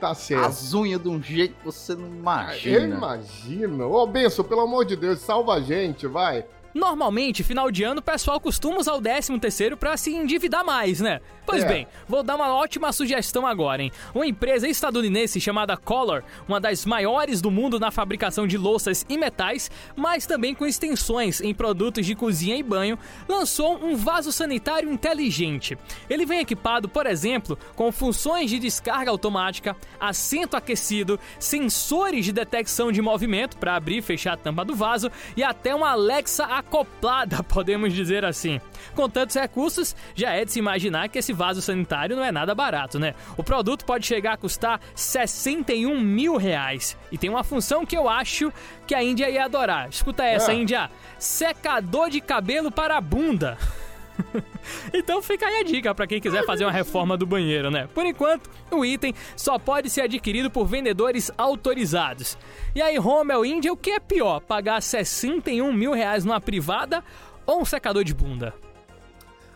Tá 0.00 0.14
certo. 0.14 0.44
As 0.44 0.74
unhas 0.74 1.00
de 1.02 1.08
um 1.08 1.22
jeito 1.22 1.54
que 1.56 1.64
você 1.64 1.94
não 1.94 2.06
Eu 2.08 2.14
imagina. 2.14 2.96
imagino. 2.96 3.90
Ô, 3.90 4.06
Benção, 4.06 4.44
pelo 4.44 4.60
amor 4.60 4.84
de 4.84 4.96
Deus, 4.96 5.20
salva 5.20 5.54
a 5.54 5.60
gente, 5.60 6.06
vai. 6.06 6.44
Normalmente, 6.74 7.44
final 7.44 7.70
de 7.70 7.84
ano, 7.84 8.00
o 8.00 8.02
pessoal 8.02 8.40
costuma 8.40 8.78
usar 8.78 8.94
o 8.94 9.00
13 9.00 9.38
terceiro 9.38 9.76
para 9.76 9.96
se 9.96 10.12
endividar 10.12 10.64
mais, 10.64 11.00
né? 11.00 11.20
Pois 11.46 11.62
É. 11.62 11.68
bem, 11.68 11.86
vou 12.08 12.22
dar 12.22 12.36
uma 12.36 12.54
ótima 12.54 12.92
sugestão 12.92 13.46
agora, 13.46 13.82
hein? 13.82 13.92
Uma 14.14 14.26
empresa 14.26 14.66
estadunidense 14.66 15.40
chamada 15.40 15.76
Color, 15.76 16.24
uma 16.48 16.58
das 16.58 16.86
maiores 16.86 17.40
do 17.40 17.50
mundo 17.50 17.78
na 17.78 17.90
fabricação 17.90 18.46
de 18.46 18.56
louças 18.56 19.04
e 19.08 19.16
metais, 19.18 19.70
mas 19.94 20.26
também 20.26 20.54
com 20.54 20.66
extensões 20.66 21.40
em 21.40 21.54
produtos 21.54 22.06
de 22.06 22.14
cozinha 22.14 22.56
e 22.56 22.62
banho, 22.62 22.98
lançou 23.28 23.76
um 23.84 23.94
vaso 23.94 24.32
sanitário 24.32 24.90
inteligente. 24.90 25.78
Ele 26.08 26.24
vem 26.26 26.40
equipado, 26.40 26.88
por 26.88 27.06
exemplo, 27.06 27.58
com 27.76 27.92
funções 27.92 28.50
de 28.50 28.58
descarga 28.58 29.10
automática, 29.10 29.76
assento 30.00 30.56
aquecido, 30.56 31.20
sensores 31.38 32.24
de 32.24 32.32
detecção 32.32 32.90
de 32.90 33.02
movimento 33.02 33.58
para 33.58 33.76
abrir 33.76 33.98
e 33.98 34.02
fechar 34.02 34.32
a 34.32 34.36
tampa 34.36 34.64
do 34.64 34.74
vaso 34.74 35.10
e 35.36 35.42
até 35.42 35.74
uma 35.74 35.90
Alexa 35.90 36.44
acoplada, 36.66 37.42
podemos 37.44 37.92
dizer 37.92 38.24
assim. 38.24 38.60
Com 38.94 39.08
tantos 39.08 39.36
recursos, 39.36 39.94
já 40.14 40.32
é 40.32 40.44
de 40.44 40.52
se 40.52 40.58
imaginar 40.58 41.08
que 41.08 41.18
esse 41.18 41.32
vaso 41.32 41.62
sanitário 41.62 42.16
não 42.16 42.24
é 42.24 42.30
nada 42.32 42.54
barato, 42.54 42.98
né? 42.98 43.14
O 43.36 43.42
produto 43.42 43.84
pode 43.84 44.06
chegar 44.06 44.32
a 44.32 44.36
custar 44.36 44.80
61 44.94 46.00
mil 46.00 46.36
reais. 46.36 46.96
E 47.10 47.18
tem 47.18 47.30
uma 47.30 47.44
função 47.44 47.84
que 47.86 47.96
eu 47.96 48.08
acho 48.08 48.52
que 48.86 48.94
a 48.94 49.02
Índia 49.02 49.28
ia 49.30 49.44
adorar. 49.44 49.88
Escuta 49.88 50.24
essa, 50.24 50.50
Ah. 50.50 50.54
Índia. 50.54 50.90
Secador 51.18 52.10
de 52.10 52.20
cabelo 52.20 52.70
para 52.70 52.96
a 52.96 53.00
bunda. 53.00 53.56
Então 54.92 55.20
fica 55.22 55.46
aí 55.46 55.60
a 55.60 55.62
dica 55.62 55.94
para 55.94 56.06
quem 56.06 56.20
quiser 56.20 56.44
fazer 56.44 56.64
uma 56.64 56.70
reforma 56.72 57.16
do 57.16 57.26
banheiro, 57.26 57.70
né? 57.70 57.88
Por 57.92 58.06
enquanto, 58.06 58.48
o 58.70 58.84
item 58.84 59.14
só 59.36 59.58
pode 59.58 59.90
ser 59.90 60.02
adquirido 60.02 60.50
por 60.50 60.66
vendedores 60.66 61.30
autorizados. 61.36 62.38
E 62.74 62.80
aí, 62.80 62.96
Romel 62.96 63.44
Índia, 63.44 63.72
o 63.72 63.76
que 63.76 63.90
é 63.90 64.00
pior? 64.00 64.40
Pagar 64.40 64.80
61 64.80 65.72
mil 65.72 65.92
reais 65.92 66.24
numa 66.24 66.40
privada 66.40 67.02
ou 67.46 67.60
um 67.60 67.64
secador 67.64 68.04
de 68.04 68.14
bunda? 68.14 68.54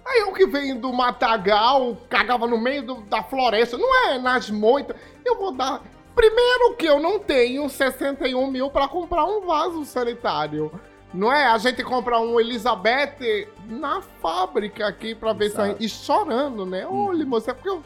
Aí 0.06 0.20
eu 0.20 0.32
que 0.32 0.46
venho 0.46 0.80
do 0.80 0.92
Matagal, 0.92 1.96
cagava 2.08 2.46
no 2.46 2.58
meio 2.58 2.82
do- 2.82 3.00
da 3.02 3.22
floresta, 3.22 3.76
não 3.76 4.06
é 4.08 4.18
nas 4.18 4.50
moitas. 4.50 4.96
Eu 5.24 5.36
vou 5.38 5.52
dar. 5.52 5.82
Primeiro 6.14 6.74
que 6.76 6.86
eu 6.86 6.98
não 6.98 7.18
tenho 7.18 7.68
61 7.68 8.50
mil 8.50 8.70
pra 8.70 8.88
comprar 8.88 9.24
um 9.26 9.42
vaso 9.46 9.84
sanitário. 9.84 10.72
Não 11.14 11.32
é? 11.32 11.46
A 11.46 11.56
gente 11.58 11.82
compra 11.82 12.20
um 12.20 12.38
Elizabeth 12.38 13.48
na 13.66 14.02
fábrica 14.20 14.86
aqui 14.86 15.14
pra 15.14 15.32
ver 15.32 15.50
se 15.50 15.60
a 15.60 15.64
Exato. 15.64 15.80
gente. 15.82 15.84
E 15.84 15.88
chorando, 15.88 16.66
né? 16.66 16.86
Olha, 16.86 17.24
moça, 17.24 17.50
é 17.50 17.54
porque 17.54 17.68
eu. 17.70 17.82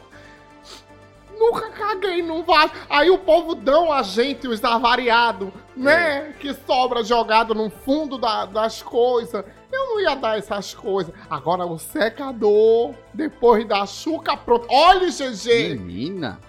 nunca 1.39 1.69
caguei 1.71 2.21
num 2.21 2.43
vaso. 2.43 2.71
Aí 2.89 3.09
o 3.09 3.17
povo 3.17 3.55
dão 3.55 3.91
a 3.91 4.03
gente 4.03 4.47
os 4.47 4.63
avariados, 4.63 5.49
né? 5.75 6.33
Que 6.39 6.53
sobra 6.53 7.03
jogado 7.03 7.55
no 7.55 7.69
fundo 7.69 8.17
da- 8.17 8.45
das 8.45 8.81
coisas. 8.81 9.43
Eu 9.71 9.85
não 9.87 9.99
ia 10.01 10.15
dar 10.15 10.37
essas 10.37 10.73
coisas. 10.75 11.13
Agora 11.29 11.65
o 11.65 11.79
secador, 11.79 12.93
depois 13.13 13.65
da 13.67 13.85
chuca 13.85 14.37
pronta. 14.37 14.67
Olha, 14.69 15.09
GG! 15.09 15.75
Menina, 15.79 16.39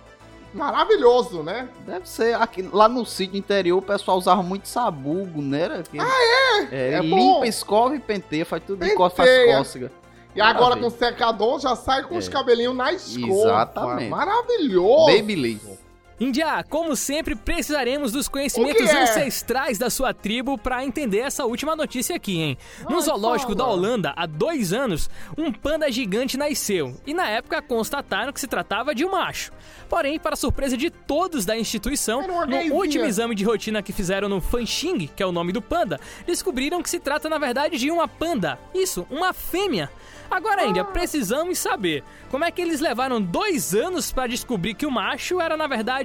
Maravilhoso, 0.54 1.42
né? 1.42 1.68
deve 1.86 2.08
ser. 2.08 2.34
Aqui, 2.40 2.62
lá 2.72 2.88
no 2.88 3.04
sítio 3.04 3.36
interior 3.36 3.78
o 3.78 3.82
pessoal 3.82 4.16
usava 4.16 4.42
muito 4.42 4.68
sabugo, 4.68 5.42
né? 5.42 5.62
Era 5.62 5.78
aquele- 5.80 6.02
É, 6.04 6.60
É, 6.70 6.92
é 6.94 7.00
limpa, 7.00 7.16
bom. 7.16 7.44
escova 7.44 7.96
e 7.96 7.98
penteia, 8.00 8.46
faz 8.46 8.62
tudo, 8.62 8.78
Penteia. 8.78 8.94
encosta, 8.94 9.16
faz 9.24 9.56
cócega. 9.56 9.92
E 10.34 10.40
agora 10.40 10.76
Maravilha. 10.76 10.90
com 10.90 10.96
o 10.96 10.98
secador 10.98 11.60
já 11.60 11.76
sai 11.76 12.02
com 12.04 12.16
os 12.16 12.26
É. 12.28 12.30
cabelinhos 12.30 12.74
na 12.74 12.92
escova. 12.92 13.32
Exatamente. 13.32 14.10
Maravilhoso. 14.10 15.06
Babyliss. 15.06 15.83
Índia, 16.20 16.64
como 16.68 16.94
sempre, 16.94 17.34
precisaremos 17.34 18.12
dos 18.12 18.28
conhecimentos 18.28 18.88
é? 18.88 19.02
ancestrais 19.02 19.78
da 19.78 19.90
sua 19.90 20.14
tribo 20.14 20.56
para 20.56 20.84
entender 20.84 21.18
essa 21.18 21.44
última 21.44 21.74
notícia 21.74 22.14
aqui, 22.14 22.40
hein? 22.40 22.58
No 22.88 22.96
Ai, 22.96 23.02
zoológico 23.02 23.52
fala. 23.52 23.64
da 23.64 23.72
Holanda, 23.72 24.12
há 24.16 24.24
dois 24.24 24.72
anos, 24.72 25.10
um 25.36 25.52
panda 25.52 25.90
gigante 25.90 26.36
nasceu 26.36 26.96
e 27.04 27.12
na 27.12 27.28
época 27.28 27.60
constataram 27.60 28.32
que 28.32 28.40
se 28.40 28.46
tratava 28.46 28.94
de 28.94 29.04
um 29.04 29.10
macho. 29.10 29.52
Porém, 29.88 30.18
para 30.18 30.36
surpresa 30.36 30.76
de 30.76 30.88
todos 30.88 31.44
da 31.44 31.56
instituição, 31.56 32.22
no 32.46 32.74
último 32.74 33.04
exame 33.04 33.34
de 33.34 33.44
rotina 33.44 33.82
que 33.82 33.92
fizeram 33.92 34.28
no 34.28 34.40
Fanxing, 34.40 35.08
que 35.08 35.22
é 35.22 35.26
o 35.26 35.32
nome 35.32 35.52
do 35.52 35.60
panda, 35.60 35.98
descobriram 36.26 36.82
que 36.82 36.90
se 36.90 37.00
trata 37.00 37.28
na 37.28 37.38
verdade 37.38 37.76
de 37.76 37.90
uma 37.90 38.06
panda. 38.06 38.58
Isso, 38.72 39.06
uma 39.10 39.32
fêmea. 39.32 39.90
Agora, 40.30 40.66
Índia, 40.66 40.84
precisamos 40.84 41.58
saber 41.58 42.02
como 42.30 42.44
é 42.44 42.50
que 42.50 42.60
eles 42.60 42.80
levaram 42.80 43.20
dois 43.20 43.74
anos 43.74 44.10
para 44.10 44.26
descobrir 44.26 44.74
que 44.74 44.86
o 44.86 44.90
macho 44.90 45.40
era 45.40 45.56
na 45.56 45.66
verdade 45.66 46.03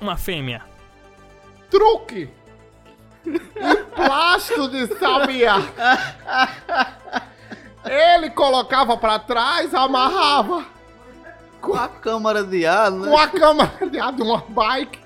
uma 0.00 0.16
fêmea. 0.16 0.62
Truque. 1.70 2.28
Plástico 3.94 4.68
de 4.68 4.86
sabiá. 4.98 5.56
Ele 7.84 8.30
colocava 8.30 8.96
pra 8.96 9.18
trás, 9.18 9.74
amarrava 9.74 10.64
Com 11.60 11.74
a 11.74 11.88
câmara 11.88 12.44
de 12.44 12.64
ar, 12.66 12.90
né? 12.90 13.08
com 13.08 13.16
a 13.18 13.28
câmera 13.28 13.90
de 13.90 13.98
ar 13.98 14.12
de 14.12 14.22
uma 14.22 14.38
bike. 14.48 15.00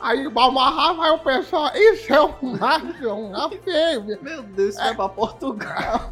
Aí 0.00 0.26
amarrava, 0.26 1.04
aí 1.06 1.10
o 1.10 1.18
pessoal, 1.18 1.70
isso 1.74 2.12
é 2.12 2.22
um 2.22 2.32
macho, 2.58 3.04
é 3.04 3.12
uma 3.12 3.50
fêmea. 3.50 4.18
Meu 4.22 4.42
Deus, 4.42 4.74
isso 4.74 4.78
vai 4.78 4.94
pra 4.94 5.08
Portugal. 5.08 6.10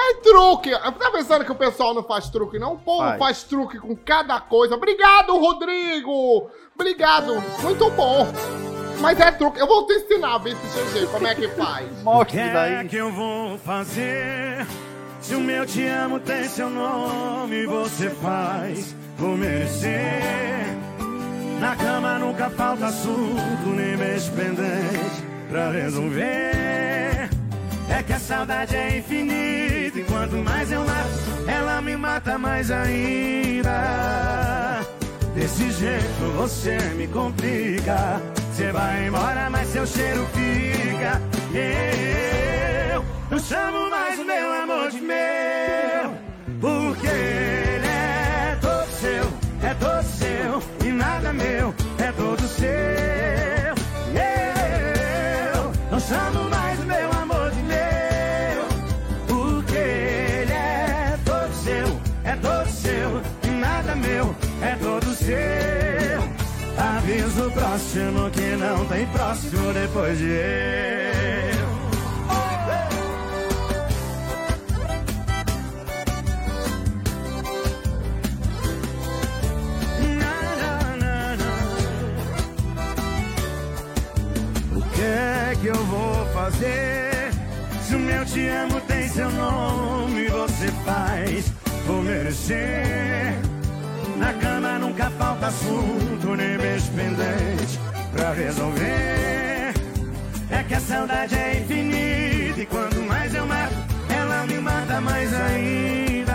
É 0.00 0.14
truque. 0.22 0.70
Tá 0.70 1.10
pensando 1.12 1.44
que 1.44 1.52
o 1.52 1.54
pessoal 1.54 1.92
não 1.92 2.02
faz 2.02 2.30
truque, 2.30 2.58
não? 2.58 2.74
O 2.74 2.78
povo 2.78 3.04
Faz. 3.04 3.18
faz, 3.18 3.42
truque 3.44 3.78
com 3.78 3.94
cada 3.94 4.40
coisa. 4.40 4.74
Obrigado, 4.74 5.36
Rodrigo! 5.36 6.50
Obrigado, 6.74 7.34
muito 7.62 7.90
bom. 7.90 8.26
Mas 9.00 9.20
é 9.20 9.30
truque. 9.30 9.60
Eu 9.60 9.66
vou 9.66 9.86
te 9.86 9.92
ensinar, 9.94 10.38
Vitor 10.38 10.60
GG, 10.60 11.06
como 11.12 11.26
é 11.26 11.34
que 11.34 11.48
faz. 11.48 11.86
O 12.04 12.24
que 12.24 12.38
é 12.38 12.84
que 12.88 12.96
eu 12.96 13.12
vou 13.12 13.58
fazer? 13.58 14.66
Se 15.20 15.34
o 15.34 15.40
meu 15.40 15.66
te 15.66 15.86
amo 15.86 16.18
tem 16.18 16.44
seu 16.44 16.70
nome, 16.70 17.66
você 17.66 18.08
faz 18.08 18.94
por 19.18 19.36
merecer. 19.36 20.64
Na 21.60 21.76
cama 21.76 22.18
nunca 22.18 22.48
falta 22.48 22.86
assunto, 22.86 23.66
nem 23.66 23.96
beijo 23.96 24.32
pendente 24.32 25.22
pra 25.50 25.70
resolver. 25.70 27.28
É 27.90 28.02
que 28.06 28.12
a 28.14 28.18
saudade 28.18 28.74
é 28.74 28.96
infinita 28.98 29.69
quanto 30.20 30.36
mais 30.44 30.70
eu 30.70 30.84
mato, 30.84 31.08
ela 31.46 31.80
me 31.80 31.96
mata 31.96 32.36
mais 32.36 32.70
ainda. 32.70 33.70
Desse 35.34 35.70
jeito 35.70 36.32
você 36.36 36.76
me 36.94 37.08
complica. 37.08 38.20
Você 38.52 38.70
vai 38.70 39.06
embora, 39.06 39.48
mas 39.48 39.68
seu 39.68 39.86
cheiro 39.86 40.26
fica. 40.34 41.22
Eu 42.92 43.02
não 43.30 43.38
chamo 43.38 43.88
mais 43.88 44.18
o 44.18 44.24
meu 44.24 44.52
amor 44.62 44.90
de 44.90 45.00
meu, 45.00 46.14
porque 46.60 47.06
ele 47.06 47.86
é 47.86 48.58
todo 48.60 48.90
seu, 49.00 49.24
é 49.62 49.74
todo 49.74 50.02
seu 50.04 50.62
e 50.86 50.92
nada 50.92 51.32
meu, 51.32 51.74
é 51.98 52.12
todo 52.12 52.42
seu. 52.46 52.68
Eu 55.54 55.72
não 55.90 55.98
chamo 55.98 56.49
Aviso 67.10 67.48
o 67.48 67.50
próximo 67.50 68.30
que 68.30 68.54
não 68.54 68.86
tem 68.86 69.04
próximo 69.08 69.72
depois 69.72 70.16
de 70.16 70.28
eu. 70.28 71.66
O 84.76 84.82
que 84.94 85.02
é 85.02 85.56
que 85.60 85.66
eu 85.66 85.84
vou 85.86 86.26
fazer? 86.26 87.30
Se 87.88 87.96
o 87.96 87.98
meu 87.98 88.24
te 88.24 88.46
amo 88.46 88.80
tem 88.82 89.08
seu 89.08 89.28
nome, 89.32 90.28
você 90.28 90.68
faz 90.84 91.52
por 91.84 92.04
merecer. 92.04 93.49
Nunca 95.00 95.10
falta 95.12 95.46
assunto, 95.46 96.36
nem 96.36 96.58
beijo 96.58 96.90
pendente 96.92 97.80
pra 98.12 98.34
resolver. 98.34 99.72
É 100.50 100.62
que 100.68 100.74
a 100.74 100.80
saudade 100.80 101.34
é 101.34 101.60
infinita 101.60 102.60
e 102.60 102.66
quanto 102.66 103.00
mais 103.04 103.34
eu 103.34 103.46
mato, 103.46 103.74
ela 104.14 104.46
me 104.46 104.58
mata 104.58 105.00
mais 105.00 105.32
ainda. 105.32 106.34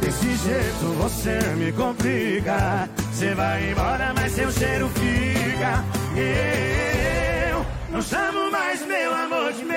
Desse 0.00 0.34
jeito 0.38 0.92
você 0.98 1.38
me 1.56 1.70
complica. 1.70 2.88
Você 3.12 3.32
vai 3.32 3.70
embora, 3.70 4.12
mas 4.16 4.32
seu 4.32 4.50
cheiro 4.50 4.88
fica. 4.88 5.84
Eu 6.16 7.64
não 7.92 8.02
chamo 8.02 8.50
mais 8.50 8.84
meu 8.84 9.14
amor 9.14 9.52
de 9.52 9.64
meu, 9.64 9.76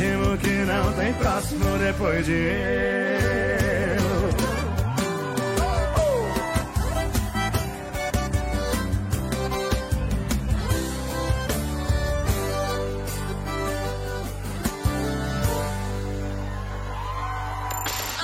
Avisa 0.00 0.16
o 0.16 0.38
próximo 0.38 0.38
que 0.38 0.48
não 0.64 0.92
tem 0.94 1.12
próximo 1.14 1.78
depois 1.78 2.24
de 2.24 2.32
eu. 2.32 2.40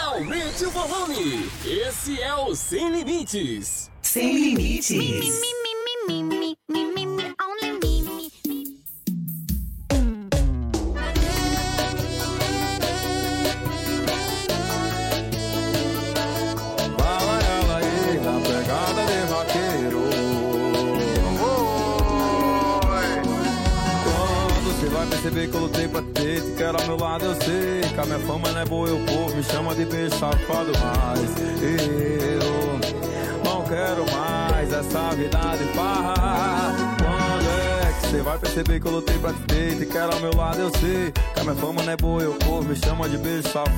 Aumente 0.03 0.65
o 0.65 0.71
volume. 0.71 1.51
Esse 1.63 2.23
é 2.23 2.35
o 2.35 2.55
Sem 2.55 2.91
Limites. 2.91 3.91
Sem 4.01 4.33
limites. 4.33 5.46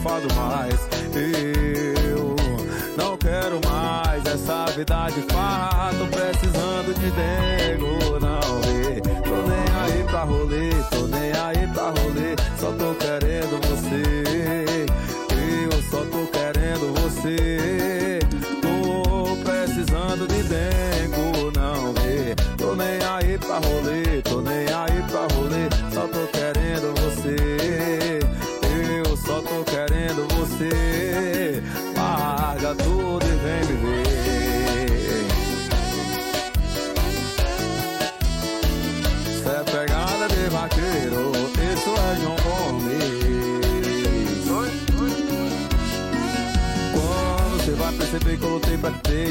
Safado, 0.09 0.29
mas 0.35 0.88
eu 1.14 2.35
não 2.97 3.16
quero 3.18 3.61
mais 3.68 4.25
essa 4.25 4.64
vida 4.75 5.09
de 5.11 5.21
farra. 5.33 5.79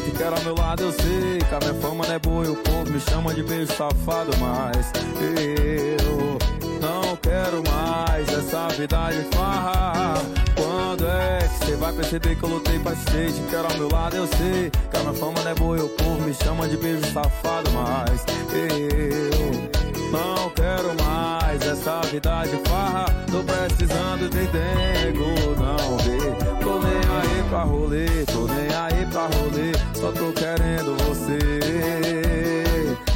Te 0.01 0.11
quero 0.11 0.35
ao 0.35 0.41
meu 0.43 0.55
lado, 0.55 0.83
eu 0.83 0.91
sei 0.91 1.39
que 1.39 1.55
a 1.55 1.59
minha 1.59 1.73
fama 1.81 2.05
não 2.05 2.13
é 2.13 2.19
boa 2.19 2.45
e 2.45 2.49
o 2.49 2.55
povo 2.55 2.91
me 2.91 2.99
chama 2.99 3.33
de 3.33 3.43
beijo 3.43 3.71
safado, 3.73 4.31
mas 4.39 4.91
eu 5.19 6.37
não 6.81 7.15
quero 7.17 7.63
mais 7.69 8.27
essa 8.27 8.67
vida 8.69 9.09
de 9.11 9.35
farra. 9.35 10.13
Quando 10.55 11.07
é 11.07 11.39
que 11.39 11.65
você 11.65 11.75
vai 11.75 11.93
perceber 11.93 12.35
que 12.35 12.43
eu 12.43 12.49
lutei 12.49 12.79
pra 12.79 12.93
te 12.93 13.41
quero 13.49 13.67
ao 13.71 13.77
meu 13.77 13.89
lado, 13.91 14.15
eu 14.15 14.27
sei 14.27 14.69
que 14.69 14.97
a 14.97 14.99
minha 15.01 15.13
fama 15.13 15.41
não 15.41 15.51
é 15.51 15.55
boa 15.55 15.77
e 15.77 15.81
o 15.81 15.89
povo 15.89 16.21
me 16.21 16.33
chama 16.33 16.67
de 16.67 16.77
beijo 16.77 17.05
safado, 17.13 17.69
mas 17.71 18.23
eu 18.53 19.66
não 20.11 20.49
quero 20.51 20.95
mais 21.03 21.61
essa 21.61 22.01
vida 22.09 22.43
de 22.43 22.69
farra. 22.69 23.05
Tô 23.31 23.43
precisando 23.43 24.29
de 24.29 24.47
dengo, 24.47 25.55
não 25.59 25.97
vê. 25.97 26.17
Tô 26.63 26.79
nem 26.79 26.97
aí 26.97 27.43
pra 27.49 27.63
rolê, 27.63 28.25
tô 28.25 28.47
nem 28.47 28.67
aí 28.75 29.05
pra 29.11 29.27
rolê. 29.37 29.71
Só 29.93 30.11
tô 30.11 30.31
querendo 30.33 30.95
você. 31.05 31.39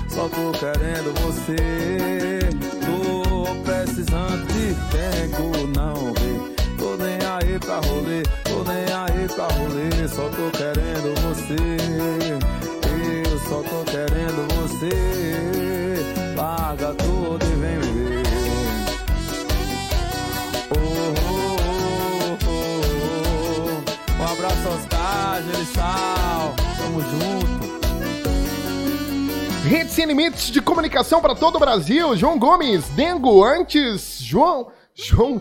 Só 0.10 0.27
tô 0.27 0.51
querendo 0.51 1.13
você. 1.21 1.56
Tô 2.86 3.56
precisando 3.63 4.45
de 4.47 4.73
dengo, 4.91 5.67
não 5.75 6.13
vê. 6.13 6.32
Tô 6.77 6.95
nem 6.97 7.15
aí 7.15 7.60
pra 7.60 7.75
rolê, 7.75 8.23
tô 8.43 8.63
nem 8.69 8.86
aí 8.93 9.27
pra 9.27 9.47
rolê. 9.56 10.08
Só 10.08 10.27
tô 10.30 10.49
querendo 10.58 11.13
você. 11.21 11.62
Eu 13.32 13.39
só 13.39 13.62
tô 13.63 13.84
querendo 13.86 14.47
você. 14.56 15.51
Larga 16.82 16.96
tudo 17.04 17.46
e 17.46 17.56
vem 17.58 17.78
me 17.78 17.86
ver. 17.86 18.24
Oh, 20.72 20.80
oh, 21.22 22.38
oh. 22.48 24.20
Um 24.20 24.26
abraço 24.26 24.67
aos 24.67 24.82
Gersal. 25.46 26.56
Tamo 26.80 27.02
junto. 27.02 27.62
Rede 29.70 29.91
Sem 29.91 30.08
Limites 30.08 30.50
de 30.50 30.60
comunicação 30.60 31.22
para 31.22 31.36
todo 31.36 31.58
o 31.58 31.60
Brasil. 31.60 32.17
João 32.17 32.39
Gomes, 32.39 32.89
Dengo, 32.89 33.44
antes, 33.44 34.17
João, 34.20 34.72
João, 34.96 35.39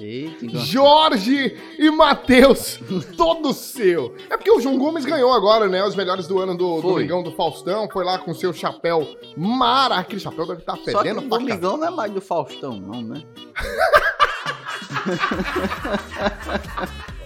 Eita, 0.00 0.44
engan- 0.44 0.58
Jorge 0.60 1.56
e 1.78 1.90
Matheus, 1.90 2.78
todo 3.16 3.52
seu. 3.52 4.14
É 4.30 4.36
porque 4.36 4.50
o 4.50 4.60
João 4.60 4.78
Gomes 4.78 5.04
ganhou 5.04 5.32
agora, 5.32 5.68
né? 5.68 5.84
Os 5.84 5.94
melhores 5.94 6.26
do 6.26 6.38
ano 6.38 6.56
do. 6.56 6.80
Domingão 6.80 7.22
do 7.22 7.32
Faustão. 7.32 7.88
Foi 7.92 8.04
lá 8.04 8.18
com 8.18 8.32
seu 8.34 8.52
chapéu 8.52 9.06
mara. 9.36 9.96
Aquele 9.96 10.20
chapéu 10.20 10.46
deve 10.46 10.60
estar 10.60 10.76
Só 10.76 10.82
que 10.84 10.92
fedendo 10.92 11.18
o 11.20 11.28
Domingão 11.28 11.76
não 11.76 11.88
é 11.88 11.90
mais 11.90 12.12
do 12.12 12.20
Faustão, 12.20 12.80
não, 12.80 13.02
né? 13.02 13.22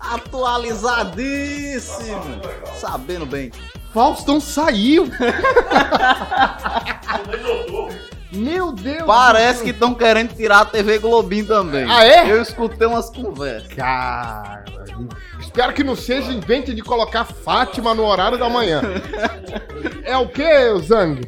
Atualizadíssimo! 0.00 2.40
Sabendo 2.76 3.26
bem. 3.26 3.50
Faustão 3.92 4.40
saiu. 4.40 5.08
Meu 8.32 8.72
Deus. 8.72 9.04
Parece 9.06 9.64
que 9.64 9.70
estão 9.70 9.94
querendo 9.94 10.34
tirar 10.34 10.60
a 10.60 10.64
TV 10.64 10.98
Globinho 10.98 11.46
também. 11.46 11.84
Ah, 11.88 12.04
é? 12.04 12.30
Eu 12.30 12.40
escutei 12.40 12.86
umas 12.86 13.10
conversas. 13.10 13.72
Cara, 13.74 14.64
espero 15.40 15.72
que 15.72 15.82
não 15.82 15.96
seja 15.96 16.32
invente 16.32 16.72
de 16.72 16.82
colocar 16.82 17.24
Fátima 17.24 17.94
no 17.94 18.04
horário 18.04 18.38
da 18.38 18.48
manhã. 18.48 18.82
É 20.04 20.16
o 20.16 20.28
que, 20.28 20.78
Zang? 20.82 21.20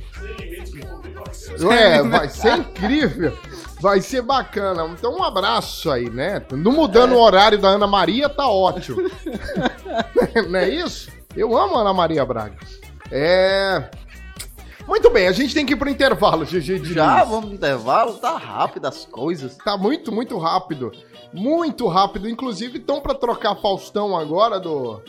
É, 1.71 2.03
vai 2.03 2.29
ser 2.29 2.59
incrível. 2.59 3.37
Vai 3.81 4.01
ser 4.01 4.23
bacana. 4.23 4.87
Então, 4.87 5.17
um 5.17 5.25
abraço 5.25 5.91
aí, 5.91 6.09
né? 6.09 6.41
Não 6.53 6.71
mudando 6.71 7.15
o 7.15 7.21
horário 7.21 7.59
da 7.59 7.69
Ana 7.69 7.87
Maria, 7.87 8.29
tá 8.29 8.47
ótimo. 8.47 9.11
Não 10.49 10.59
é 10.59 10.69
isso? 10.69 11.11
Eu 11.37 11.57
amo 11.57 11.77
a 11.77 11.81
Ana 11.81 11.93
Maria 11.93 12.25
Braga. 12.25 12.57
É. 13.11 13.91
Muito 14.87 15.11
bem, 15.11 15.27
a 15.29 15.33
gente 15.33 15.55
tem 15.55 15.65
que 15.65 15.73
ir 15.73 15.77
pro 15.77 15.89
intervalo, 15.89 16.45
GG 16.45 16.61
Diniz. 16.61 16.89
Já 16.89 17.25
vamos 17.25 17.47
no 17.51 17.55
intervalo? 17.55 18.15
Tá 18.15 18.37
rápido 18.37 18.87
as 18.87 19.05
coisas. 19.05 19.57
Tá 19.57 19.77
muito, 19.77 20.11
muito 20.13 20.37
rápido. 20.39 20.93
Muito 21.33 21.87
rápido. 21.87 22.29
Inclusive, 22.29 22.79
estão 22.79 23.01
pra 23.01 23.15
trocar 23.15 23.55
Faustão 23.57 24.17
agora 24.17 24.59
do, 24.61 25.01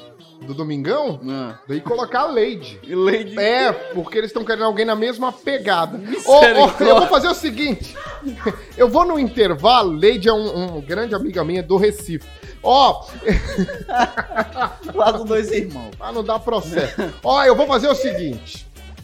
do 0.42 0.54
Domingão 0.54 1.20
Ah. 1.30 1.58
e 1.68 1.82
colocar 1.82 2.22
a 2.22 2.26
Lady. 2.28 2.80
E 2.84 2.96
Lady... 2.96 3.38
É, 3.38 3.72
porque 3.74 4.18
eles 4.18 4.30
estão 4.30 4.46
querendo 4.46 4.66
alguém 4.66 4.86
na 4.86 4.96
mesma 4.96 5.32
pegada. 5.32 6.00
Ô, 6.26 6.40
ô, 6.40 6.84
eu 6.86 7.00
vou 7.00 7.08
fazer 7.08 7.28
o 7.28 7.34
seguinte: 7.36 7.96
eu 8.78 8.88
vou 8.88 9.06
no 9.06 9.20
intervalo. 9.20 9.92
Lady 9.92 10.30
é 10.30 10.34
um, 10.34 10.78
um 10.78 10.82
grande 10.82 11.14
amiga 11.14 11.44
minha 11.44 11.62
do 11.64 11.76
Recife. 11.78 12.28
Ó, 12.66 13.06
Lá 14.96 15.12
dos 15.12 15.26
dois 15.26 15.52
irmãos. 15.52 15.94
pra 15.98 16.12
não 16.14 16.24
dar 16.24 16.40
processo. 16.40 16.96
Ó, 17.22 17.44
eu 17.44 17.56
vou 17.56 17.68
fazer 17.68 17.90
o 17.90 17.96
seguinte. 17.96 18.62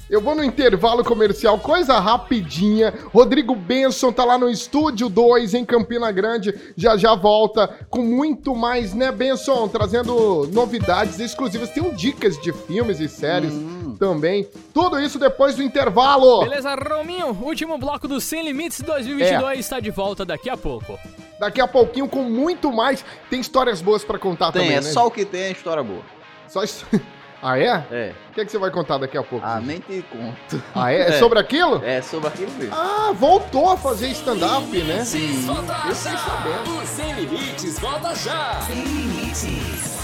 Eu 0.09 0.19
vou 0.19 0.33
no 0.33 0.43
intervalo 0.43 1.03
comercial, 1.03 1.59
coisa 1.59 1.99
rapidinha. 1.99 2.91
Rodrigo 3.13 3.53
Benson 3.53 4.11
tá 4.11 4.25
lá 4.25 4.39
no 4.39 4.49
Estúdio 4.49 5.07
2 5.07 5.53
em 5.53 5.63
Campina 5.63 6.11
Grande. 6.11 6.51
Já 6.75 6.97
já 6.97 7.13
volta 7.13 7.67
com 7.91 8.01
muito 8.01 8.55
mais, 8.55 8.95
né, 8.95 9.11
Benson? 9.11 9.67
Trazendo 9.67 10.49
novidades 10.51 11.19
exclusivas. 11.19 11.69
Tem 11.69 11.87
dicas 11.93 12.41
de 12.41 12.51
filmes 12.51 12.99
e 12.99 13.07
séries 13.07 13.53
também. 13.99 14.47
Tudo 14.73 14.99
isso 14.99 15.19
depois 15.19 15.55
do 15.55 15.61
intervalo. 15.61 16.39
Beleza, 16.39 16.73
Rominho? 16.73 17.37
Último 17.43 17.77
bloco 17.77 18.07
do 18.07 18.19
Sem 18.19 18.43
Limites 18.43 18.81
2022 18.81 19.59
está 19.59 19.79
de 19.79 19.91
volta 19.91 20.25
daqui 20.25 20.49
a 20.49 20.57
pouco. 20.57 20.97
Daqui 21.39 21.61
a 21.61 21.67
pouquinho 21.67 22.09
com 22.09 22.23
muito 22.23 22.71
mais. 22.71 23.05
Tem 23.29 23.39
histórias 23.39 23.79
boas 23.79 24.03
pra 24.03 24.17
contar 24.17 24.51
Tem, 24.51 24.63
também, 24.63 24.77
é 24.77 24.81
né? 24.81 24.91
só 24.91 25.05
o 25.05 25.11
que 25.11 25.23
tem 25.23 25.41
é 25.41 25.51
história 25.51 25.83
boa. 25.83 26.01
Só 26.47 26.63
isso. 26.63 26.83
Ah, 27.41 27.57
é? 27.57 27.67
É. 27.89 28.15
O 28.29 28.33
que, 28.33 28.41
é 28.41 28.45
que 28.45 28.51
você 28.51 28.57
vai 28.57 28.69
contar 28.69 28.97
daqui 28.97 29.17
a 29.17 29.23
pouco? 29.23 29.45
Ah, 29.45 29.61
nem 29.61 29.79
te 29.79 30.01
conto. 30.03 30.61
Ah, 30.75 30.91
é? 30.91 31.09
É 31.09 31.11
sobre 31.19 31.39
aquilo? 31.39 31.83
É 31.83 32.01
sobre 32.01 32.27
aquilo 32.27 32.51
mesmo. 32.53 32.75
Ah, 32.75 33.11
voltou 33.13 33.71
a 33.71 33.77
fazer 33.77 34.09
stand-up, 34.09 34.65
né? 34.83 35.03
Limites, 35.03 35.45
volta 35.45 35.73
eu 35.85 35.95
já. 35.95 36.17
sabendo. 36.17 36.81
O 36.81 36.85
Sem 36.85 37.13
Limites 37.13 37.79
volta 37.79 38.15
já. 38.15 38.61
Sem 38.61 38.83
Limites. 38.83 39.99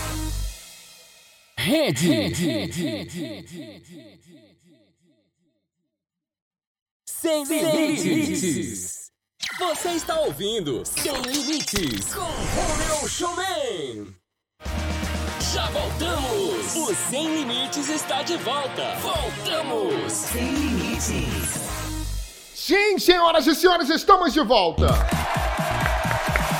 Rede. 1.57 2.05
Sem 7.05 7.43
Limites. 7.45 9.11
Você 9.59 9.89
está 9.91 10.19
ouvindo 10.19 10.83
Sem 10.85 11.11
Limites 11.21 12.13
com 12.13 12.21
Romeu 12.21 13.07
Showman. 13.07 14.15
Já 15.55 15.69
voltamos. 15.69 16.75
O 16.75 16.93
Sem 17.09 17.33
Limites 17.33 17.87
está 17.87 18.21
de 18.23 18.35
volta. 18.35 18.93
Voltamos. 19.01 20.11
Sem 20.11 20.43
Limites. 20.43 21.61
Sim, 22.53 22.99
senhoras 22.99 23.47
e 23.47 23.55
senhores, 23.55 23.89
estamos 23.89 24.33
de 24.33 24.41
volta. 24.41 24.87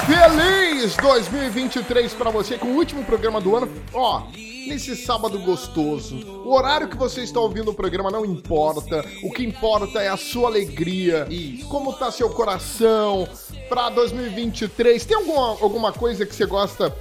Feliz 0.06 0.96
2023 0.96 2.14
pra 2.14 2.30
você 2.30 2.58
com 2.58 2.68
o 2.68 2.76
último 2.78 3.04
programa 3.04 3.42
do 3.42 3.58
ano. 3.58 3.70
Ó, 3.94 4.28
nesse 4.34 4.96
sábado 4.96 5.40
gostoso. 5.40 6.16
O 6.46 6.54
horário 6.54 6.88
que 6.88 6.96
você 6.96 7.22
está 7.22 7.42
ouvindo 7.42 7.72
o 7.72 7.74
programa 7.74 8.10
não 8.10 8.24
importa. 8.24 9.04
O 9.24 9.32
que 9.34 9.44
importa 9.44 10.00
é 10.02 10.08
a 10.08 10.16
sua 10.16 10.48
alegria. 10.48 11.28
Como 11.68 11.92
tá 11.92 12.14
seu 12.14 12.30
coração 12.30 13.28
pra 13.68 13.90
2023? 13.90 15.04
Tem 15.04 15.18
alguma, 15.18 15.48
alguma 15.62 15.92
coisa 15.92 16.26
que 16.26 16.34
você 16.34 16.46
gosta 16.46 16.96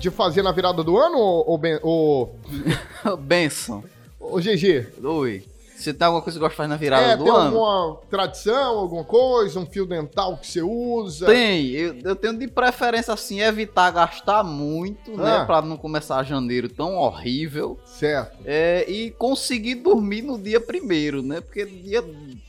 de 0.00 0.10
fazer 0.10 0.42
na 0.42 0.52
virada 0.52 0.82
do 0.82 0.96
ano, 0.98 1.18
ô, 1.18 1.56
Ben- 1.58 1.78
ô, 1.82 2.28
Benção. 3.20 3.84
ô 4.18 4.38
GG? 4.38 4.86
Oi. 5.04 5.44
Você 5.76 5.94
tem 5.94 6.04
alguma 6.06 6.20
coisa 6.22 6.38
que 6.38 6.40
gosta 6.40 6.52
de 6.52 6.56
fazer 6.58 6.68
na 6.68 6.76
virada 6.76 7.06
é, 7.06 7.16
do 7.16 7.24
tem 7.24 7.32
ano? 7.32 7.58
alguma 7.58 7.96
tradição, 8.10 8.78
alguma 8.78 9.02
coisa, 9.02 9.58
um 9.58 9.64
fio 9.64 9.86
dental 9.86 10.36
que 10.36 10.46
você 10.46 10.60
usa? 10.60 11.24
Tem, 11.24 11.68
eu, 11.70 11.96
eu 12.04 12.14
tenho 12.14 12.38
de 12.38 12.46
preferência 12.48 13.14
assim, 13.14 13.40
evitar 13.40 13.90
gastar 13.90 14.44
muito, 14.44 15.16
né? 15.16 15.38
Ah. 15.38 15.44
Pra 15.46 15.62
não 15.62 15.78
começar 15.78 16.22
janeiro 16.22 16.68
tão 16.68 16.96
horrível. 16.96 17.78
Certo. 17.86 18.36
É, 18.44 18.84
e 18.90 19.10
conseguir 19.12 19.76
dormir 19.76 20.20
no 20.20 20.38
dia 20.38 20.60
primeiro, 20.60 21.22
né? 21.22 21.40
Porque 21.40 21.64
dia 21.64 22.04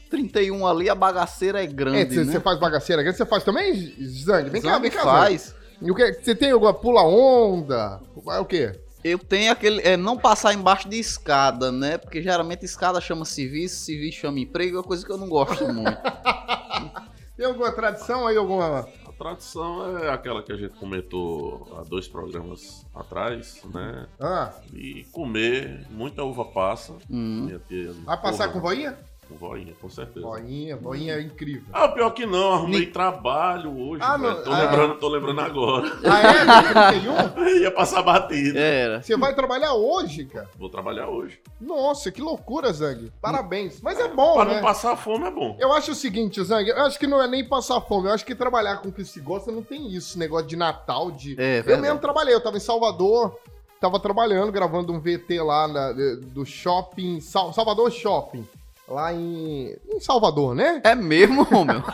31 0.10 0.68
ali 0.68 0.90
a 0.90 0.96
bagaceira 0.96 1.62
é 1.62 1.64
É, 1.64 1.68
grande, 1.68 2.14
você 2.14 2.26
né? 2.26 2.34
você 2.34 2.40
faz 2.42 2.60
bagaceira 2.60 3.02
grande, 3.02 3.18
você 3.18 3.26
faz 3.26 3.46
também, 3.46 3.94
Zang? 4.10 4.50
Vem 4.50 4.62
cá, 4.62 4.72
Zangue 4.74 4.82
vem 4.90 4.92
cá. 4.92 5.04
Zang. 5.30 5.61
E 5.82 5.90
o 5.92 5.96
que? 5.96 6.14
Você 6.14 6.36
tem 6.36 6.52
alguma 6.52 6.74
pula 6.74 7.04
onda? 7.04 8.00
É 8.30 8.40
o 8.40 8.46
quê? 8.46 8.80
Eu 9.04 9.18
tenho 9.18 9.52
aquele. 9.52 9.82
É 9.82 9.98
não 9.98 10.16
passar 10.18 10.54
embaixo 10.54 10.88
de 10.88 11.00
escada, 11.00 11.72
né? 11.72 11.98
Porque 11.98 12.22
geralmente 12.22 12.64
escada 12.64 13.02
chama 13.02 13.26
serviço, 13.26 13.84
serviço 13.86 14.20
chama 14.20 14.40
emprego, 14.40 14.76
é 14.76 14.80
uma 14.80 14.84
coisa 14.88 15.04
que 15.06 15.12
eu 15.12 15.18
não 15.18 15.28
gosto 15.28 15.68
muito. 15.74 15.98
Tem 17.36 17.46
alguma 17.48 17.72
tradição 17.72 18.28
aí, 18.28 18.38
alguma. 18.38 18.88
A 19.08 19.12
tradição 19.24 19.98
é 19.98 20.10
aquela 20.12 20.44
que 20.44 20.52
a 20.52 20.56
gente 20.58 20.76
comentou 20.78 21.68
há 21.78 21.84
dois 21.84 22.08
programas 22.08 22.86
atrás, 22.94 23.60
né? 23.74 24.06
Ah, 24.20 24.52
E 24.74 25.06
comer 25.12 25.88
muita 25.90 26.24
uva 26.24 26.46
passa. 26.46 26.94
Hum. 27.10 27.46
Minha 27.46 27.60
tia- 27.68 27.94
vai 28.06 28.22
passar 28.22 28.48
porra, 28.50 28.54
com 28.54 28.60
voinha? 28.62 28.98
Com 29.32 29.48
voinha, 29.48 29.74
com 29.82 29.90
certeza. 29.90 30.26
Voinha, 30.26 30.76
voinha 30.76 31.14
é 31.16 31.22
incrível. 31.22 31.64
Ah, 31.72 31.88
pior 31.88 32.10
que 32.12 32.26
não, 32.26 32.54
arrumei 32.54 32.86
trabalho 32.88 33.72
hoje. 33.80 34.02
Ah, 34.04 34.18
não- 34.18 34.44
tô, 34.44 34.52
ah. 34.52 34.60
lembrando, 34.60 34.96
tô 35.00 35.08
lembrando 35.08 35.40
agora. 35.42 35.92
Ah, 36.04 36.20
é? 36.20 36.46
Dia 36.46 37.24
31? 37.34 37.48
Ia 37.62 37.72
passar 37.72 38.02
batida. 38.02 38.60
Era. 38.60 39.02
Você 39.02 39.16
vai 39.16 39.34
trabalhar 39.34 39.74
hoje, 39.74 40.26
cara? 40.26 40.50
Vou 40.60 40.70
trabalhar 40.70 41.08
hoje. 41.08 41.40
Nossa, 41.60 42.12
que 42.12 42.22
loucura, 42.22 42.72
Zang. 42.74 43.12
Parabéns. 43.22 43.80
Mas 43.82 44.00
é 44.00 44.08
bom, 44.10 44.34
pra 44.36 44.46
né? 44.46 44.56
não 44.56 44.62
passar 44.62 44.96
fome 44.98 45.26
é 45.26 45.32
bom. 45.32 45.56
Eu 45.60 45.72
acho 45.74 45.92
o 45.92 45.96
seguinte, 45.96 46.44
Zang, 46.44 46.68
eu 46.70 46.82
acho 46.82 47.00
que 47.00 47.08
não 47.08 47.22
é 47.22 47.28
nem 47.28 47.48
passar 47.48 47.80
fome, 47.82 48.08
eu 48.10 48.14
acho 48.14 48.26
que 48.26 48.36
trabalhar 48.36 48.78
com 48.78 48.90
o 48.90 48.92
que 48.92 49.06
se 49.06 49.20
gosta 49.22 49.52
não 49.52 49.64
tem 49.64 49.88
isso, 49.94 50.20
negócio 50.20 50.48
de 50.48 50.56
Natal, 50.56 51.10
de... 51.12 51.32
É, 51.40 51.60
eu 51.60 51.64
verdade. 51.64 51.82
mesmo 51.82 52.00
trabalhei, 52.00 52.34
eu 52.34 52.42
tava 52.42 52.58
em 52.58 52.62
Salvador, 52.62 53.38
tava 53.80 54.00
trabalhando, 54.00 54.52
gravando 54.52 54.92
um 54.92 55.00
VT 55.00 55.42
lá 55.42 55.68
na- 55.68 55.92
de- 55.94 56.18
do 56.18 56.46
shopping, 56.46 57.20
Sal- 57.22 57.54
Salvador 57.54 57.90
Shopping, 57.92 58.48
lá 58.92 59.14
em, 59.14 59.76
em 59.94 60.00
Salvador, 60.00 60.54
né? 60.54 60.82
É 60.84 60.96
mesmo, 60.96 61.48
meu? 61.66 61.82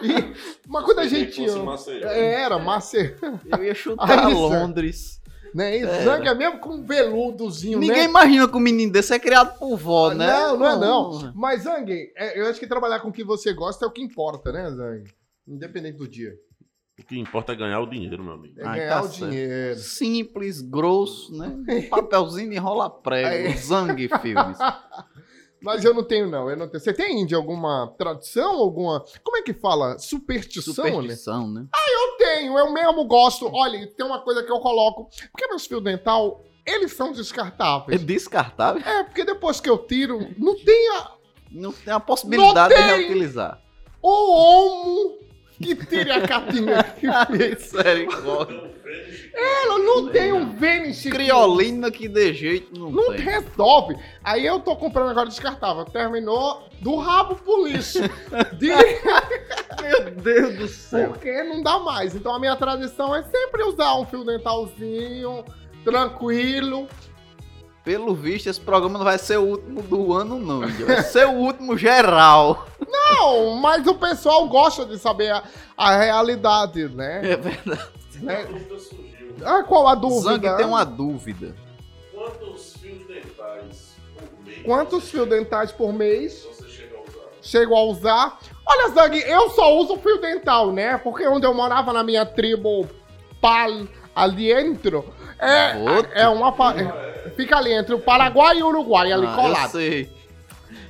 E, 0.00 0.32
mas 0.68 0.84
quando 0.84 1.00
a 1.00 1.08
gente... 1.08 1.44
Maceió. 1.58 2.06
Era, 2.08 2.56
Macer... 2.56 3.18
Eu 3.50 3.64
ia 3.64 3.74
chutar 3.74 4.26
Aí, 4.26 4.32
Londres. 4.32 5.20
Né? 5.52 5.78
E 5.78 5.82
é 5.82 6.34
mesmo 6.34 6.60
com 6.60 6.74
um 6.74 6.84
veludozinho, 6.84 7.80
Ninguém 7.80 8.02
né? 8.02 8.04
imagina 8.04 8.46
que 8.46 8.56
um 8.56 8.60
menino 8.60 8.92
desse 8.92 9.12
é 9.12 9.18
criado 9.18 9.58
por 9.58 9.76
vó, 9.76 10.14
né? 10.14 10.26
Não, 10.26 10.56
não 10.56 10.66
é 10.66 10.78
não. 10.78 11.32
Mas, 11.34 11.62
Zang, 11.62 11.90
é, 12.14 12.40
eu 12.40 12.46
acho 12.46 12.60
que 12.60 12.66
trabalhar 12.68 13.00
com 13.00 13.08
o 13.08 13.12
que 13.12 13.24
você 13.24 13.52
gosta 13.52 13.84
é 13.84 13.88
o 13.88 13.90
que 13.90 14.00
importa, 14.00 14.52
né, 14.52 14.70
Zang? 14.70 15.12
Independente 15.48 15.98
do 15.98 16.06
dia. 16.06 16.32
O 16.96 17.04
que 17.04 17.18
importa 17.18 17.52
é 17.52 17.56
ganhar 17.56 17.80
o 17.80 17.86
dinheiro, 17.90 18.22
meu 18.22 18.34
amigo. 18.34 18.60
É 18.60 18.64
Ai, 18.64 18.78
ganhar 18.78 19.00
tá 19.00 19.02
o 19.02 19.08
certo. 19.08 19.30
dinheiro. 19.30 19.78
Simples, 19.80 20.60
grosso, 20.60 21.36
né? 21.36 21.56
Um 21.68 21.88
papelzinho 21.88 22.50
de 22.50 22.56
enrola 22.56 22.88
prego. 22.88 23.58
Zangue 23.58 24.08
Filmes. 24.20 24.58
Mas 25.60 25.84
eu 25.84 25.92
não 25.92 26.04
tenho, 26.04 26.28
não. 26.28 26.48
Eu 26.48 26.56
não 26.56 26.68
tenho. 26.68 26.80
Você 26.82 26.92
tem 26.92 27.26
de 27.26 27.34
alguma 27.34 27.92
tradição, 27.98 28.56
alguma. 28.58 29.04
Como 29.24 29.36
é 29.38 29.42
que 29.42 29.52
fala? 29.52 29.98
Superstição, 29.98 30.84
né? 30.84 30.90
Superstição, 30.92 31.48
né? 31.50 31.66
Eu 31.92 32.16
tenho, 32.16 32.56
eu 32.58 32.72
mesmo 32.72 33.04
gosto. 33.06 33.48
Olha, 33.52 33.86
tem 33.96 34.06
uma 34.06 34.20
coisa 34.20 34.42
que 34.42 34.50
eu 34.52 34.60
coloco. 34.60 35.08
Porque 35.32 35.46
meus 35.48 35.66
fios 35.66 35.82
dental, 35.82 36.44
eles 36.64 36.92
são 36.92 37.08
É 37.08 37.12
descartáveis. 37.12 38.02
descartável. 38.04 38.82
É, 38.86 39.02
porque 39.04 39.24
depois 39.24 39.60
que 39.60 39.68
eu 39.68 39.78
tiro, 39.78 40.28
não 40.38 40.54
tem 40.54 40.90
a, 40.96 41.10
Não 41.50 41.72
tem 41.72 41.92
a 41.92 41.98
possibilidade 42.00 42.74
Não 42.74 42.80
de 42.82 42.88
tem! 42.88 42.96
reutilizar. 42.98 43.60
o 44.02 44.08
homo 44.32 45.18
que 45.60 45.74
tire 45.74 46.10
a 46.10 46.20
capinha 46.26 46.82
que 46.82 47.06
fez. 47.36 47.72
Misericórdia. 47.72 48.78
Ela 49.34 49.78
não 49.78 50.08
tem 50.08 50.32
um 50.32 50.50
Vênus 50.56 51.02
Criolina 51.02 51.90
que 51.90 52.08
de 52.08 52.32
jeito 52.32 52.78
não, 52.78 52.90
Não 52.90 53.08
tem. 53.14 53.20
resolve. 53.24 53.96
Aí 54.24 54.44
eu 54.46 54.58
tô 54.60 54.74
comprando 54.76 55.10
agora 55.10 55.28
descartável. 55.28 55.84
Terminou 55.84 56.68
do 56.80 56.96
rabo 56.96 57.36
pro 57.36 57.66
lixo. 57.66 57.98
De... 58.58 58.68
Meu 59.82 60.10
Deus 60.22 60.54
do 60.56 60.68
céu. 60.68 61.10
Porque 61.10 61.42
não 61.44 61.62
dá 61.62 61.78
mais. 61.78 62.14
Então 62.14 62.34
a 62.34 62.38
minha 62.40 62.56
tradição 62.56 63.14
é 63.14 63.22
sempre 63.22 63.62
usar 63.64 63.94
um 63.96 64.06
fio 64.06 64.24
dentalzinho, 64.24 65.44
tranquilo. 65.84 66.88
Pelo 67.88 68.14
visto, 68.14 68.50
esse 68.50 68.60
programa 68.60 68.98
não 68.98 69.04
vai 69.06 69.16
ser 69.16 69.38
o 69.38 69.44
último 69.44 69.80
do 69.80 70.12
ano, 70.12 70.38
não. 70.38 70.60
Vai 70.60 71.02
ser 71.02 71.26
o 71.26 71.32
último 71.32 71.74
geral. 71.74 72.68
Não, 72.86 73.54
mas 73.54 73.86
o 73.86 73.94
pessoal 73.94 74.46
gosta 74.46 74.84
de 74.84 74.98
saber 74.98 75.30
a, 75.30 75.42
a 75.74 75.96
realidade, 75.96 76.86
né? 76.90 77.32
É 77.32 77.36
verdade. 77.38 77.88
né? 78.20 78.44
dúvida 78.44 78.78
surgiu. 78.78 79.34
Ah, 79.42 79.62
qual 79.62 79.88
a 79.88 79.94
dúvida? 79.94 80.20
Zang 80.20 80.56
tem 80.58 80.66
uma 80.66 80.84
dúvida. 80.84 81.56
Quantos 82.12 82.74
fios 82.76 83.06
dentais 83.06 83.96
por 84.14 84.44
mês 84.44 84.62
Quantos 84.66 85.08
fios 85.10 85.26
dentais 85.26 85.72
por 85.72 85.90
mês 85.90 86.44
você 86.44 86.68
chega 86.68 86.94
a 86.94 87.00
usar? 87.00 87.30
chego 87.40 87.74
a 87.74 87.82
usar? 87.84 88.38
Olha, 88.66 88.88
Zang, 88.90 89.18
eu 89.18 89.48
só 89.48 89.74
uso 89.78 89.96
fio 89.96 90.20
dental, 90.20 90.72
né? 90.72 90.98
Porque 90.98 91.26
onde 91.26 91.46
eu 91.46 91.54
morava 91.54 91.90
na 91.94 92.02
minha 92.02 92.26
tribo 92.26 92.86
pal 93.40 93.70
ali 94.14 94.52
dentro, 94.52 95.06
é, 95.38 96.22
é 96.22 96.28
uma. 96.28 96.48
é- 96.80 97.30
fica 97.36 97.56
ali 97.56 97.72
entre 97.72 97.94
o 97.94 97.98
Paraguai 98.00 98.58
e 98.58 98.62
o 98.62 98.68
Uruguai, 98.68 99.12
ali 99.12 99.26
Ah, 99.26 99.30
eu 99.30 99.34
colado. 99.36 99.70
sei. 99.70 100.10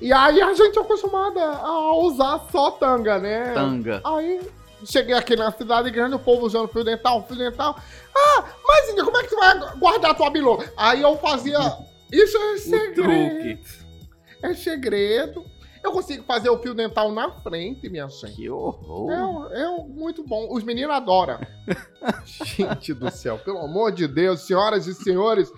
E 0.01 0.13
aí 0.13 0.41
a 0.41 0.53
gente 0.55 0.79
é 0.79 0.83
acostumada 0.83 1.41
a 1.41 1.93
usar 1.97 2.47
só 2.51 2.71
tanga, 2.73 3.19
né? 3.19 3.53
Tanga. 3.55 4.01
Aí 4.05 4.41
cheguei 4.85 5.15
aqui 5.15 5.35
na 5.37 5.51
cidade 5.53 5.91
grande, 5.91 6.15
o 6.15 6.19
povo 6.19 6.47
usando 6.47 6.69
fio 6.69 6.85
dental, 6.85 7.25
fio 7.27 7.37
dental. 7.37 7.77
Ah, 8.17 8.45
mas 8.67 8.93
como 9.03 9.17
é 9.19 9.23
que 9.23 9.29
tu 9.29 9.37
vai 9.37 9.59
guardar 9.77 10.15
tua 10.17 10.31
bilô? 10.31 10.63
Aí 10.77 11.03
eu 11.03 11.17
fazia. 11.19 11.59
Isso 12.11 12.37
é 12.39 12.57
segredo. 12.59 13.59
É 14.43 14.55
segredo. 14.55 15.45
Eu 15.83 15.93
consigo 15.93 16.25
fazer 16.25 16.51
o 16.51 16.59
fio 16.59 16.75
dental 16.75 17.13
na 17.13 17.31
frente, 17.31 17.89
minha 17.89 18.09
gente. 18.09 18.37
Que 18.37 18.51
horror. 18.51 19.51
É, 19.53 19.63
é 19.63 19.85
muito 19.87 20.25
bom. 20.25 20.49
Os 20.51 20.63
meninos 20.63 20.95
adoram. 20.95 21.39
gente 22.25 22.93
do 22.95 23.11
céu, 23.11 23.39
pelo 23.39 23.59
amor 23.59 23.93
de 23.93 24.07
Deus, 24.07 24.41
senhoras 24.41 24.87
e 24.87 24.95
senhores. 24.95 25.53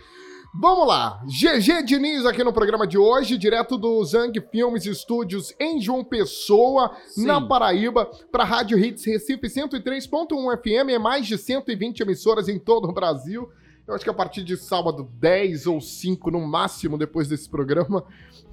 Vamos 0.52 0.88
lá. 0.88 1.22
GG 1.26 1.84
Diniz 1.84 2.26
aqui 2.26 2.42
no 2.42 2.52
programa 2.52 2.84
de 2.84 2.98
hoje, 2.98 3.38
direto 3.38 3.78
do 3.78 4.04
Zang 4.04 4.32
Filmes 4.50 4.84
Estúdios 4.84 5.54
em 5.60 5.80
João 5.80 6.02
Pessoa, 6.02 6.96
Sim. 7.06 7.24
na 7.24 7.40
Paraíba, 7.40 8.10
para 8.32 8.42
Rádio 8.42 8.76
Hits 8.76 9.04
Recife 9.04 9.46
103.1 9.46 10.58
FM, 10.58 10.90
é 10.90 10.98
mais 10.98 11.28
de 11.28 11.38
120 11.38 12.00
emissoras 12.00 12.48
em 12.48 12.58
todo 12.58 12.88
o 12.88 12.92
Brasil. 12.92 13.48
Eu 13.86 13.94
acho 13.94 14.02
que 14.02 14.10
a 14.10 14.14
partir 14.14 14.42
de 14.42 14.56
sábado 14.56 15.08
10 15.20 15.68
ou 15.68 15.80
5 15.80 16.30
no 16.32 16.40
máximo 16.40 16.98
depois 16.98 17.28
desse 17.28 17.48
programa, 17.48 18.04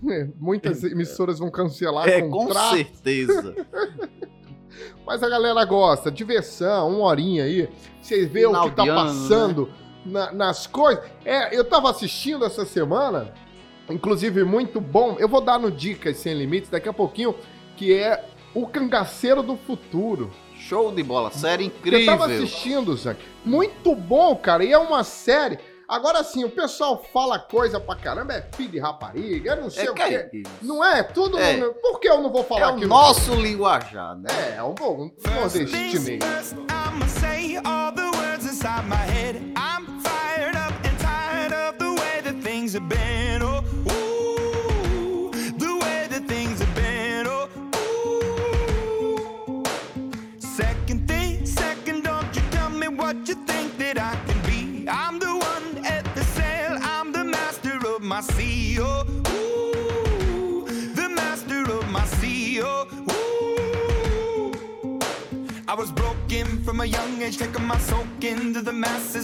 é, 0.10 0.28
muitas 0.40 0.84
emissoras 0.84 1.40
vão 1.40 1.50
cancelar 1.50 2.08
É, 2.08 2.22
com 2.22 2.30
contrato. 2.30 2.76
certeza. 2.76 3.56
Mas 5.06 5.24
a 5.24 5.30
galera 5.30 5.64
gosta, 5.66 6.12
diversão, 6.12 6.90
uma 6.98 7.08
horinha 7.08 7.46
aí. 7.46 7.70
Você 8.02 8.26
vê 8.26 8.46
o 8.46 8.62
que 8.64 8.72
tá 8.72 8.84
ano, 8.84 8.94
passando 8.96 9.70
na- 10.06 10.32
nas 10.32 10.68
coisas. 10.68 11.04
É, 11.26 11.58
eu 11.58 11.64
tava 11.64 11.90
assistindo 11.90 12.46
essa 12.46 12.66
semana, 12.66 13.34
inclusive 13.90 14.44
muito 14.44 14.80
bom. 14.82 15.16
Eu 15.20 15.28
vou 15.30 15.42
dar 15.42 15.58
no 15.60 15.72
Dicas 15.72 16.18
Sem 16.18 16.34
Limites 16.36 16.70
daqui 16.70 16.90
a 16.90 16.94
pouquinho, 16.94 17.34
que 17.76 17.94
é 17.94 18.24
O 18.54 18.68
Cangaceiro 18.68 19.42
do 19.42 19.56
Futuro. 19.56 20.32
Show 20.56 20.92
de 20.92 21.04
bola. 21.04 21.32
Série 21.32 21.66
Eu 21.66 21.68
incrível. 21.68 22.06
tava 22.06 22.26
assistindo, 22.26 22.96
Zac. 22.98 23.20
Muito 23.46 23.96
bom, 23.96 24.36
cara. 24.36 24.64
E 24.66 24.74
é 24.74 24.78
uma 24.78 25.04
série. 25.04 25.60
Agora 25.88 26.22
sim, 26.22 26.44
o 26.44 26.50
pessoal 26.50 27.02
fala 27.14 27.40
coisa 27.40 27.80
pra 27.80 27.96
caramba, 27.96 28.34
é 28.34 28.42
filho 28.56 28.72
de 28.72 28.78
rapariga, 28.80 29.52
eu 29.52 29.62
não 29.62 29.70
sei 29.70 29.88
É 29.88 29.92
o 29.92 29.98
é 29.98 30.24
quê. 30.24 30.30
isso. 30.40 30.52
Não 30.62 30.84
é? 30.84 31.02
Tudo. 31.02 31.40
É. 31.40 31.62
Por 31.82 32.00
que 32.02 32.10
eu 32.10 32.22
não 32.22 32.30
vou 32.30 32.44
falar 32.44 32.60
É 32.60 32.64
aqui? 32.66 32.80
o 32.80 32.82
no- 32.82 32.88
nosso 32.90 33.34
linguajar, 33.36 34.18
né? 34.18 34.28
É, 34.54 34.58
é 34.58 34.64
um 34.64 34.74
bom 34.74 35.10
nordestinês. 35.24 36.54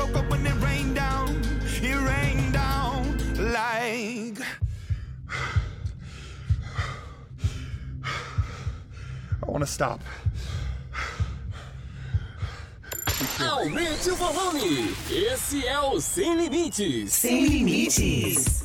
broke 0.00 0.16
up 0.16 0.30
when 0.30 0.46
it 0.46 0.54
rained 0.62 0.94
down. 0.94 1.28
It 1.82 1.94
rained 1.94 2.54
down 2.54 3.18
like. 3.52 4.38
I 9.42 9.46
want 9.46 9.62
to 9.64 9.70
stop. 9.70 10.00
Aumento 13.38 14.12
o 14.12 14.16
volume. 14.16 14.94
Esse 15.10 15.66
é 15.66 15.78
o 15.78 16.00
Sem 16.00 16.34
Limites. 16.36 17.12
Sem 17.12 17.46
Limites. 17.46 18.59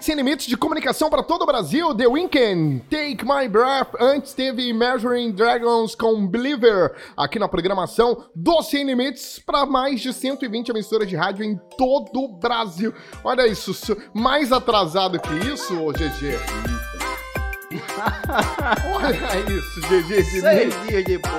Rede 0.00 0.06
Sem 0.06 0.14
Limites 0.14 0.46
de 0.46 0.56
comunicação 0.56 1.10
para 1.10 1.22
todo 1.22 1.42
o 1.42 1.46
Brasil, 1.46 1.94
The 1.94 2.06
Weeknd, 2.06 2.80
Take 2.88 3.22
My 3.22 3.46
Breath. 3.46 3.94
Antes 4.00 4.32
teve 4.32 4.72
Measuring 4.72 5.30
Dragons 5.32 5.94
com 5.94 6.26
Believer, 6.26 6.94
aqui 7.14 7.38
na 7.38 7.46
programação 7.46 8.24
do 8.34 8.62
Sem 8.62 8.84
Limites, 8.84 9.38
para 9.44 9.66
mais 9.66 10.00
de 10.00 10.12
120 10.12 10.70
emissoras 10.70 11.06
de 11.06 11.16
rádio 11.16 11.44
em 11.44 11.60
todo 11.76 12.18
o 12.18 12.28
Brasil. 12.28 12.94
Olha 13.22 13.46
isso, 13.46 13.74
mais 14.14 14.52
atrasado 14.52 15.20
que 15.20 15.34
isso, 15.52 15.74
GG. 15.92 16.89
Olha 18.94 19.40
isso, 19.50 19.80
GG 19.82 20.22
de 20.22 20.86
dias 20.88 21.04
depois. 21.04 21.34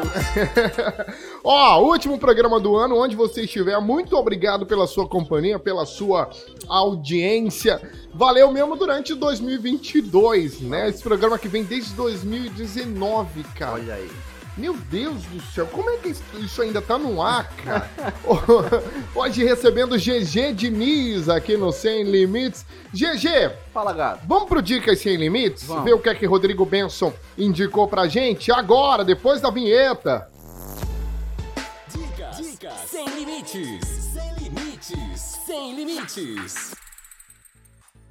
Ó, 1.44 1.82
último 1.82 2.18
programa 2.18 2.60
do 2.60 2.76
ano, 2.76 2.98
onde 2.98 3.16
você 3.16 3.42
estiver, 3.42 3.80
muito 3.80 4.16
obrigado 4.16 4.66
pela 4.66 4.88
sua 4.88 5.08
companhia, 5.08 5.58
pela 5.58 5.86
sua 5.86 6.30
audiência. 6.68 7.82
Valeu 8.14 8.52
mesmo 8.52 8.76
durante 8.76 9.16
2022, 9.16 10.62
né? 10.62 10.90
Esse 10.90 11.02
programa 11.02 11.38
que 11.40 11.48
vem 11.48 11.64
desde 11.64 11.94
2019, 11.94 13.44
cara. 13.56 13.74
Olha 13.74 13.96
aí. 13.96 14.10
Meu 14.62 14.76
Deus 14.76 15.24
do 15.24 15.42
céu, 15.42 15.66
como 15.66 15.90
é 15.90 15.98
que 15.98 16.10
isso- 16.40 16.62
ainda 16.62 16.80
tá 16.84 16.96
no 16.96 17.20
ar, 17.20 17.50
cara? 17.56 17.90
Hoje 19.16 19.44
recebendo 19.44 19.98
GG 19.98 20.54
Diniz 20.54 21.28
aqui 21.28 21.58
no 21.58 21.72
Sem 21.72 22.04
Limites. 22.04 22.64
GG, 22.94 23.56
Fala, 23.74 23.92
gato. 23.92 24.22
vamos 24.28 24.48
pro 24.48 24.62
Dicas 24.62 25.00
Sem 25.00 25.16
Limites? 25.16 25.64
Vamos. 25.64 25.84
Ver 25.84 25.94
o 25.96 26.00
que 26.00 26.10
é 26.10 26.14
que 26.14 26.28
Rodrigo 26.28 26.64
Benson 26.64 27.12
indicou 27.36 27.88
pra 27.88 28.08
gente 28.08 28.52
agora, 28.52 29.04
depois 29.04 29.42
da 29.42 29.50
vinheta. 29.50 30.30
Dicas, 31.92 32.38
dicas 32.38 32.74
sem 32.88 33.06
limites, 33.16 33.86
sem 34.14 34.34
limites, 34.44 35.22
sem 35.48 35.74
limites. 35.76 36.76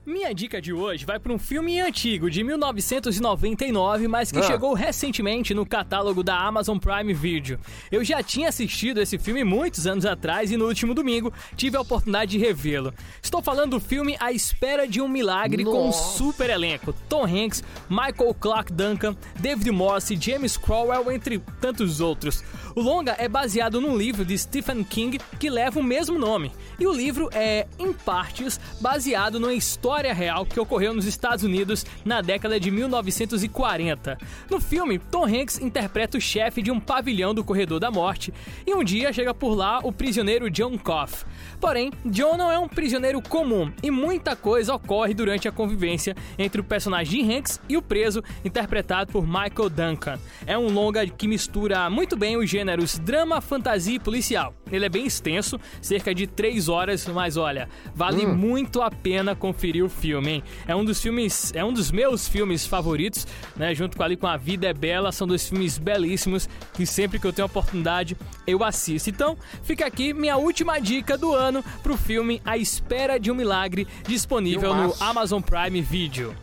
Minha 0.07 0.35
dica 0.35 0.63
de 0.63 0.73
hoje 0.73 1.05
vai 1.05 1.19
para 1.21 1.31
um 1.31 1.39
filme 1.39 1.79
antigo 1.79 2.31
de 2.31 2.43
1999, 2.43 4.09
mas 4.09 4.33
que 4.33 4.39
Ah. 4.39 4.43
chegou 4.43 4.73
recentemente 4.73 5.53
no 5.53 5.67
catálogo 5.67 6.23
da 6.25 6.39
Amazon 6.39 6.79
Prime 6.79 7.13
Video. 7.13 7.59
Eu 7.93 8.03
já 8.03 8.23
tinha 8.23 8.49
assistido 8.49 8.99
esse 8.99 9.19
filme 9.19 9.45
muitos 9.45 9.87
anos 9.87 10.07
atrás 10.07 10.51
e 10.51 10.57
no 10.57 10.67
último 10.67 10.95
domingo 10.95 11.31
tive 11.55 11.77
a 11.77 11.83
oportunidade 11.83 12.31
de 12.31 12.39
revê-lo. 12.39 12.95
Estou 13.23 13.43
falando 13.43 13.73
do 13.73 13.81
filme 13.81 14.17
A 14.19 14.33
Espera 14.33 14.89
de 14.89 15.03
um 15.03 15.07
Milagre 15.09 15.65
com 15.65 15.83
um 15.83 15.87
Nossa. 15.87 16.17
super 16.17 16.49
elenco: 16.49 16.95
Tom 17.07 17.27
Hanks, 17.27 17.63
Michael 17.91 18.35
Clark 18.41 18.73
Duncan, 18.73 19.15
David 19.39 19.71
Morse, 19.71 20.17
James 20.19 20.57
Crowell, 20.57 21.13
entre 21.13 21.41
tantos 21.61 22.01
outros. 22.01 22.43
O 22.75 22.81
longa 22.81 23.15
é 23.19 23.29
baseado 23.29 23.81
num 23.83 23.97
livro 23.99 24.25
de 24.25 24.37
Stephen 24.39 24.83
King 24.83 25.21
que 25.39 25.51
leva 25.51 25.79
o 25.79 25.85
mesmo 25.85 26.19
nome. 26.19 26.51
E 26.79 26.87
o 26.87 26.93
livro 26.93 27.29
é, 27.33 27.67
em 27.79 27.93
partes, 27.93 28.59
baseado 28.81 29.39
numa 29.39 29.53
história 29.53 29.90
real 29.99 30.47
que 30.47 30.59
ocorreu 30.59 30.95
nos 30.95 31.05
Estados 31.05 31.45
Unidos 31.45 31.85
na 32.05 32.21
década 32.21 32.61
de 32.61 32.71
1940. 32.71 34.17
No 34.49 34.61
filme, 34.61 34.99
Tom 34.99 35.27
Hanks 35.27 35.59
interpreta 35.61 36.17
o 36.17 36.21
chefe 36.21 36.63
de 36.63 36.71
um 36.71 36.79
pavilhão 36.79 37.35
do 37.35 37.45
Corredor 37.45 37.81
da 37.81 37.91
Morte 37.91 38.33
e 38.67 38.73
um 38.73 38.85
dia 38.85 39.13
chega 39.13 39.35
por 39.35 39.55
lá 39.55 39.81
o 39.83 39.93
prisioneiro 39.93 40.51
John 40.51 40.79
Coff. 40.79 41.25
Porém, 41.61 41.93
John 42.07 42.37
não 42.37 42.51
é 42.51 42.59
um 42.59 42.69
prisioneiro 42.69 43.21
comum 43.21 43.71
e 43.83 43.91
muita 43.91 44.35
coisa 44.35 44.75
ocorre 44.75 45.13
durante 45.13 45.49
a 45.49 45.53
convivência 45.53 46.17
entre 46.39 46.61
o 46.61 46.65
personagem 46.65 47.25
de 47.25 47.33
Hanks 47.33 47.61
e 47.69 47.77
o 47.77 47.83
preso, 47.83 48.23
interpretado 48.45 49.13
por 49.13 49.27
Michael 49.27 49.69
Duncan. 49.69 50.19
É 50.47 50.57
um 50.57 50.73
longa 50.73 51.07
que 51.07 51.29
mistura 51.29 51.91
muito 51.91 52.17
bem 52.17 52.37
os 52.37 52.49
gêneros 52.49 52.99
drama, 52.99 53.41
fantasia 53.41 53.97
e 53.97 54.01
policial. 54.01 54.55
Ele 54.71 54.87
é 54.87 54.89
bem 54.89 55.05
extenso, 55.05 55.59
cerca 55.83 56.15
de 56.15 56.27
3 56.27 56.69
horas, 56.69 57.07
mas 57.09 57.37
olha, 57.37 57.69
vale 57.95 58.27
muito 58.27 58.81
a 58.81 58.91
pena 58.91 59.35
conferir 59.35 59.80
o 59.83 59.89
filme, 59.89 60.31
hein? 60.33 60.45
É 60.67 60.75
um 60.75 60.85
dos 60.85 61.01
filmes, 61.01 61.53
é 61.55 61.65
um 61.65 61.73
dos 61.73 61.91
meus 61.91 62.29
filmes 62.29 62.67
favoritos, 62.67 63.27
né? 63.57 63.75
Junto 63.75 63.97
com 63.97 64.03
ali 64.03 64.17
com 64.17 64.27
A 64.27 64.37
Vida 64.37 64.69
é 64.69 64.75
Bela, 64.75 65.13
são 65.13 65.27
dois 65.27 65.49
filmes 65.49 65.79
belíssimos 65.79 66.49
que 66.73 66.87
sempre 66.87 67.19
que 67.19 67.27
eu 67.27 67.33
tenho 67.33 67.47
oportunidade 67.47 68.17
eu 68.47 68.65
assisto. 68.65 69.11
Então, 69.11 69.37
fica 69.63 69.87
aqui 69.87 70.13
minha 70.13 70.37
última 70.37 70.79
dica 70.79 71.17
do 71.17 71.35
ano 71.35 71.65
pro 71.83 71.97
filme 71.97 72.41
A 72.45 72.57
Espera 72.57 73.19
de 73.19 73.31
um 73.31 73.35
Milagre, 73.35 73.87
disponível 74.07 74.75
no. 74.75 74.95
Amazon 75.01 75.41
Prime 75.41 75.81
Video. 75.81 76.35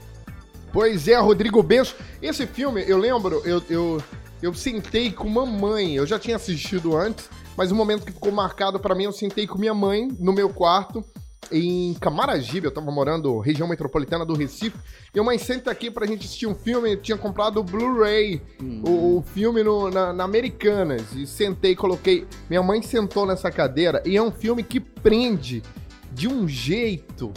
Pois 0.72 1.08
é, 1.08 1.18
Rodrigo 1.18 1.62
Benço. 1.64 1.96
Esse 2.22 2.46
filme, 2.46 2.84
eu 2.88 2.98
lembro, 2.98 3.42
eu, 3.46 3.64
eu, 3.70 4.04
eu 4.42 4.54
sentei 4.54 5.12
com 5.12 5.28
mamãe. 5.28 5.96
Eu 5.96 6.06
já 6.06 6.20
tinha 6.20 6.36
assistido 6.36 6.96
antes, 6.96 7.30
mas 7.56 7.72
o 7.72 7.76
momento 7.76 8.06
que 8.06 8.12
ficou 8.12 8.32
marcado 8.32 8.80
pra 8.80 8.94
mim, 8.94 9.06
eu 9.06 9.12
sentei 9.12 9.48
com 9.48 9.58
minha 9.58 9.74
mãe 9.74 10.08
no 10.20 10.34
meu 10.34 10.50
quarto 10.50 11.04
em 11.52 11.94
Camaragibe. 11.96 12.66
Eu 12.66 12.72
tava 12.74 12.92
morando 12.92 13.40
região 13.40 13.68
metropolitana 13.68 14.26
do 14.26 14.34
Recife. 14.34 14.78
E 15.14 15.20
a 15.20 15.24
mãe 15.24 15.38
senta 15.38 15.72
aqui 15.72 15.90
pra 15.90 16.06
gente 16.06 16.26
assistir 16.26 16.48
um 16.48 16.56
filme. 16.56 16.94
Eu 16.94 17.02
tinha 17.02 17.18
comprado 17.18 17.60
o 17.60 17.64
Blu-ray, 17.64 18.42
o, 18.86 19.18
o 19.18 19.22
filme 19.24 19.64
no- 19.64 19.90
na, 19.90 20.12
na 20.14 20.24
Americanas. 20.24 21.14
E 21.14 21.26
sentei, 21.26 21.76
coloquei. 21.76 22.26
Minha 22.50 22.62
mãe 22.64 22.82
sentou 22.82 23.26
nessa 23.26 23.50
cadeira 23.52 24.02
e 24.06 24.18
é 24.18 24.22
um 24.22 24.32
filme 24.32 24.64
que 24.64 24.80
prende 24.80 25.64
de 26.12 26.28
um 26.28 26.48
jeito 26.48 27.32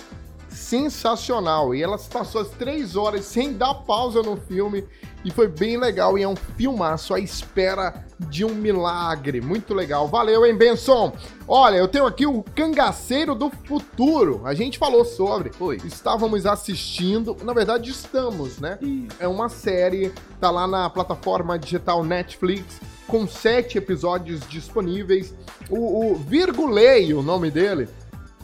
sensacional. 0.60 1.74
E 1.74 1.82
ela 1.82 1.98
passou 1.98 2.40
as 2.40 2.48
três 2.50 2.94
horas 2.94 3.24
sem 3.24 3.54
dar 3.54 3.74
pausa 3.74 4.22
no 4.22 4.36
filme. 4.36 4.84
E 5.24 5.30
foi 5.30 5.48
bem 5.48 5.76
legal. 5.76 6.18
E 6.18 6.22
é 6.22 6.28
um 6.28 6.36
filmaço 6.36 7.14
à 7.14 7.18
espera 7.18 8.04
de 8.18 8.44
um 8.44 8.54
milagre. 8.54 9.40
Muito 9.40 9.74
legal. 9.74 10.06
Valeu, 10.06 10.46
hein, 10.46 10.56
Benson? 10.56 11.12
Olha, 11.48 11.76
eu 11.76 11.88
tenho 11.88 12.06
aqui 12.06 12.26
o 12.26 12.42
Cangaceiro 12.54 13.34
do 13.34 13.50
Futuro. 13.50 14.42
A 14.44 14.54
gente 14.54 14.78
falou 14.78 15.04
sobre. 15.04 15.50
Foi. 15.50 15.78
Estávamos 15.84 16.46
assistindo. 16.46 17.36
Na 17.42 17.52
verdade, 17.52 17.90
estamos, 17.90 18.58
né? 18.58 18.78
É 19.18 19.26
uma 19.26 19.48
série. 19.48 20.12
Tá 20.38 20.50
lá 20.50 20.66
na 20.66 20.88
plataforma 20.88 21.58
digital 21.58 22.04
Netflix. 22.04 22.80
Com 23.06 23.26
sete 23.26 23.76
episódios 23.76 24.40
disponíveis. 24.48 25.34
O, 25.68 26.12
o 26.12 26.14
Virgulei, 26.14 27.12
o 27.12 27.22
nome 27.22 27.50
dele 27.50 27.88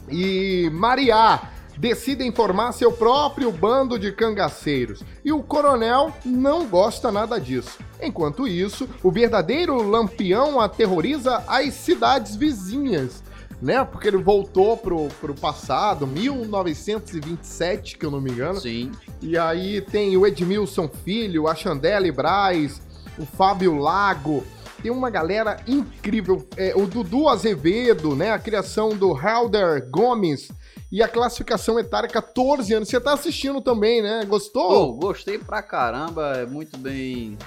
e 0.09 0.69
Mariá 0.71 1.51
decidem 1.77 2.31
formar 2.31 2.71
seu 2.71 2.91
próprio 2.91 3.51
bando 3.51 3.97
de 3.99 4.11
cangaceiros. 4.11 5.03
E 5.23 5.31
o 5.31 5.43
coronel 5.43 6.11
não 6.25 6.67
gosta 6.67 7.11
nada 7.11 7.39
disso. 7.39 7.79
Enquanto 8.01 8.47
isso, 8.47 8.87
o 9.03 9.11
verdadeiro 9.11 9.81
lampião 9.81 10.59
aterroriza 10.59 11.43
as 11.47 11.73
cidades 11.73 12.35
vizinhas. 12.35 13.23
Né? 13.61 13.83
Porque 13.83 14.07
ele 14.07 14.17
voltou 14.17 14.77
pro, 14.77 15.07
pro 15.19 15.33
passado, 15.33 16.05
1927, 16.05 17.97
que 17.97 18.05
eu 18.05 18.11
não 18.11 18.21
me 18.21 18.31
engano. 18.31 18.59
Sim. 18.59 18.91
E 19.19 19.35
aí 19.37 19.81
tem 19.81 20.15
o 20.15 20.27
Edmilson 20.27 20.87
Filho, 20.87 21.47
a 21.47 21.55
Chandelle 21.55 22.11
Braz, 22.11 22.79
o 23.17 23.25
Fábio 23.25 23.75
Lago. 23.75 24.43
Tem 24.81 24.91
uma 24.91 25.09
galera 25.09 25.57
incrível. 25.67 26.47
É, 26.55 26.73
o 26.75 26.85
Dudu 26.85 27.27
Azevedo, 27.27 28.15
né? 28.15 28.31
A 28.31 28.37
criação 28.37 28.89
do 28.89 29.17
Helder 29.17 29.89
Gomes. 29.89 30.51
E 30.91 31.03
a 31.03 31.07
classificação 31.07 31.77
etária 31.79 32.07
14 32.07 32.73
anos. 32.73 32.87
Você 32.89 32.99
tá 32.99 33.13
assistindo 33.13 33.59
também, 33.61 34.01
né? 34.01 34.23
Gostou? 34.25 34.93
gostei 34.95 35.37
pra 35.37 35.61
caramba, 35.61 36.37
é 36.37 36.45
muito 36.45 36.77
bem. 36.77 37.37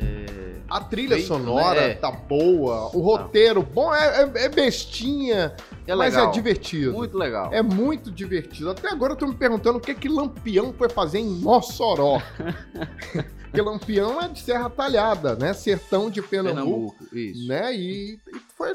é, 0.00 0.56
a 0.68 0.80
trilha 0.80 1.16
feito, 1.16 1.28
sonora 1.28 1.88
né? 1.88 1.94
tá 1.94 2.10
boa. 2.10 2.90
O 2.94 3.00
roteiro 3.00 3.62
bom. 3.62 3.94
É, 3.94 4.22
é- 4.22 4.44
é 4.44 4.48
bestinha, 4.50 5.54
é 5.86 5.94
mas 5.94 6.14
é 6.14 6.26
divertido. 6.30 6.92
Muito 6.92 7.16
legal. 7.16 7.48
É 7.54 7.62
muito 7.62 8.10
divertido. 8.10 8.70
Até 8.70 8.88
agora 8.90 9.14
eu 9.14 9.16
tô 9.16 9.26
me 9.26 9.34
perguntando 9.34 9.78
o 9.78 9.80
que 9.80 9.94
que 9.94 10.08
Lampião 10.08 10.72
foi 10.76 10.90
fazer 10.90 11.20
em 11.20 11.28
Mossoró. 11.40 12.20
Porque 13.48 13.62
Lampião 13.62 14.20
é 14.20 14.28
de 14.28 14.40
Serra 14.40 14.68
Talhada, 14.68 15.34
né? 15.34 15.54
Sertão 15.54 16.10
de 16.10 16.20
Pernambuco. 16.20 16.94
Pernambuco, 16.98 17.16
isso. 17.16 17.48
Né? 17.48 17.74
E, 17.74 18.20
e 18.28 18.40
foi 18.54 18.72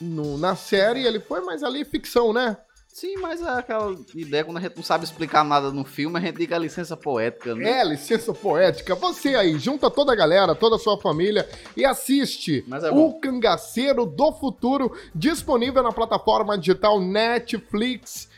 no- 0.00 0.38
na 0.38 0.54
série 0.54 1.04
ele 1.04 1.18
foi, 1.18 1.40
mas 1.40 1.64
ali 1.64 1.84
ficção, 1.84 2.32
né? 2.32 2.56
Sim, 2.96 3.18
mas 3.18 3.42
é 3.42 3.50
aquela 3.50 3.94
ideia 4.14 4.42
quando 4.42 4.56
a 4.56 4.60
gente 4.62 4.74
não 4.74 4.82
sabe 4.82 5.04
explicar 5.04 5.44
nada 5.44 5.70
no 5.70 5.84
filme, 5.84 6.16
a 6.16 6.20
gente 6.20 6.38
diga 6.38 6.56
licença 6.56 6.96
poética, 6.96 7.54
né? 7.54 7.80
É, 7.80 7.84
licença 7.84 8.32
poética. 8.32 8.94
Você 8.94 9.34
aí, 9.34 9.58
junta 9.58 9.90
toda 9.90 10.14
a 10.14 10.16
galera, 10.16 10.54
toda 10.54 10.76
a 10.76 10.78
sua 10.78 10.98
família 10.98 11.46
e 11.76 11.84
assiste 11.84 12.64
Mas 12.66 12.84
é. 12.84 12.90
O 12.90 13.12
Cangaceiro 13.20 14.06
do 14.06 14.32
Futuro, 14.32 14.96
disponível 15.14 15.82
na 15.82 15.92
plataforma 15.92 16.56
digital 16.56 16.98
Netflix. 16.98 18.30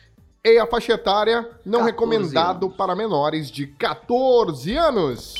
E 0.44 0.58
a 0.58 0.66
faixa 0.66 0.94
etária 0.94 1.48
não 1.64 1.84
14 1.84 1.92
recomendado 1.92 2.66
anos. 2.66 2.76
para 2.76 2.96
menores 2.96 3.52
de 3.52 3.64
14 3.68 4.74
anos. 4.74 5.34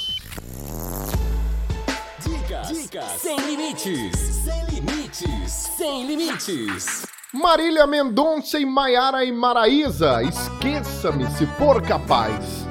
Dicas, 2.21 2.69
dicas 2.69 3.05
sem 3.21 3.37
limites, 3.37 4.17
sem 4.17 4.65
limites, 4.67 5.51
sem 5.77 6.07
limites. 6.07 7.18
Marília 7.33 7.87
Mendonça 7.87 8.59
e 8.59 8.65
Maiara 8.65 9.23
e 9.23 9.31
Maraísa, 9.31 10.23
esqueça-me 10.23 11.31
se 11.33 11.45
for 11.59 11.83
capaz. 11.83 12.67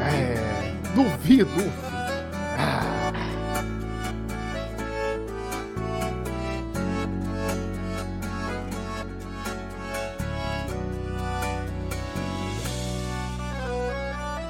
É, 0.00 0.72
duvido. 0.94 1.50
Ah. 2.58 3.12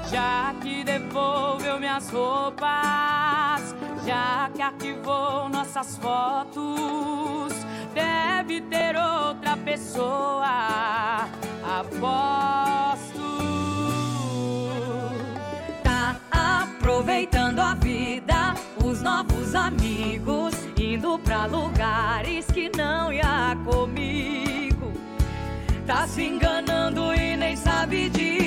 já 0.09 0.55
que 0.61 0.83
devolveu 0.85 1.79
minhas 1.79 2.09
roupas, 2.09 3.75
já 4.05 4.49
que 4.55 4.61
arquivou 4.61 5.49
nossas 5.49 5.97
fotos, 5.97 7.53
deve 7.99 8.61
ter 8.61 8.95
outra 8.95 9.57
pessoa. 9.57 11.27
Aposto. 11.79 13.19
Tá 15.83 16.15
aproveitando 16.31 17.59
a 17.59 17.73
vida, 17.75 18.55
os 18.83 19.01
novos 19.01 19.53
amigos, 19.53 20.53
indo 20.77 21.19
pra 21.19 21.45
lugares 21.45 22.45
que 22.47 22.71
não 22.75 23.11
ia 23.11 23.55
comigo. 23.65 24.93
Tá 25.85 26.07
se 26.07 26.23
enganando 26.23 27.13
e 27.13 27.35
nem 27.35 27.55
sabe 27.55 28.09
disso. 28.09 28.38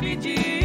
Sabe 0.00 0.16
disso. 0.16 0.59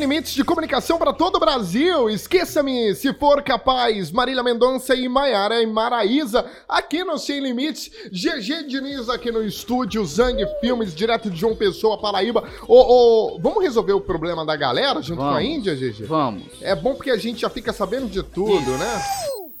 Limites 0.00 0.32
de 0.32 0.42
comunicação 0.42 0.98
para 0.98 1.12
todo 1.12 1.36
o 1.36 1.38
Brasil. 1.38 2.08
Esqueça-me, 2.08 2.94
se 2.94 3.12
for 3.12 3.42
capaz. 3.42 4.10
Marília 4.10 4.42
Mendonça 4.42 4.94
e 4.94 5.06
Maiara 5.06 5.60
e 5.60 5.66
Maraísa 5.66 6.50
aqui 6.66 7.04
no 7.04 7.18
Sem 7.18 7.38
Limites. 7.38 7.90
GG 8.10 8.66
Diniz 8.66 9.10
aqui 9.10 9.30
no 9.30 9.44
estúdio 9.44 10.02
Zang 10.06 10.42
Filmes, 10.62 10.94
direto 10.94 11.30
de 11.30 11.38
João 11.38 11.54
Pessoa, 11.54 12.00
Paraíba. 12.00 12.48
Ô, 12.66 13.34
ô, 13.34 13.38
vamos 13.42 13.62
resolver 13.62 13.92
o 13.92 14.00
problema 14.00 14.42
da 14.46 14.56
galera 14.56 15.02
junto 15.02 15.18
com 15.18 15.28
a 15.28 15.32
Vamos. 15.34 15.44
Índia, 15.44 15.74
GG? 15.74 16.04
Vamos. 16.04 16.44
É 16.62 16.74
bom 16.74 16.94
porque 16.94 17.10
a 17.10 17.18
gente 17.18 17.42
já 17.42 17.50
fica 17.50 17.70
sabendo 17.70 18.08
de 18.08 18.22
tudo, 18.22 18.70
né? 18.78 19.02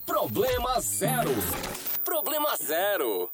Problema 0.06 0.80
zero. 0.80 1.34
Problema 2.02 2.56
zero. 2.56 3.28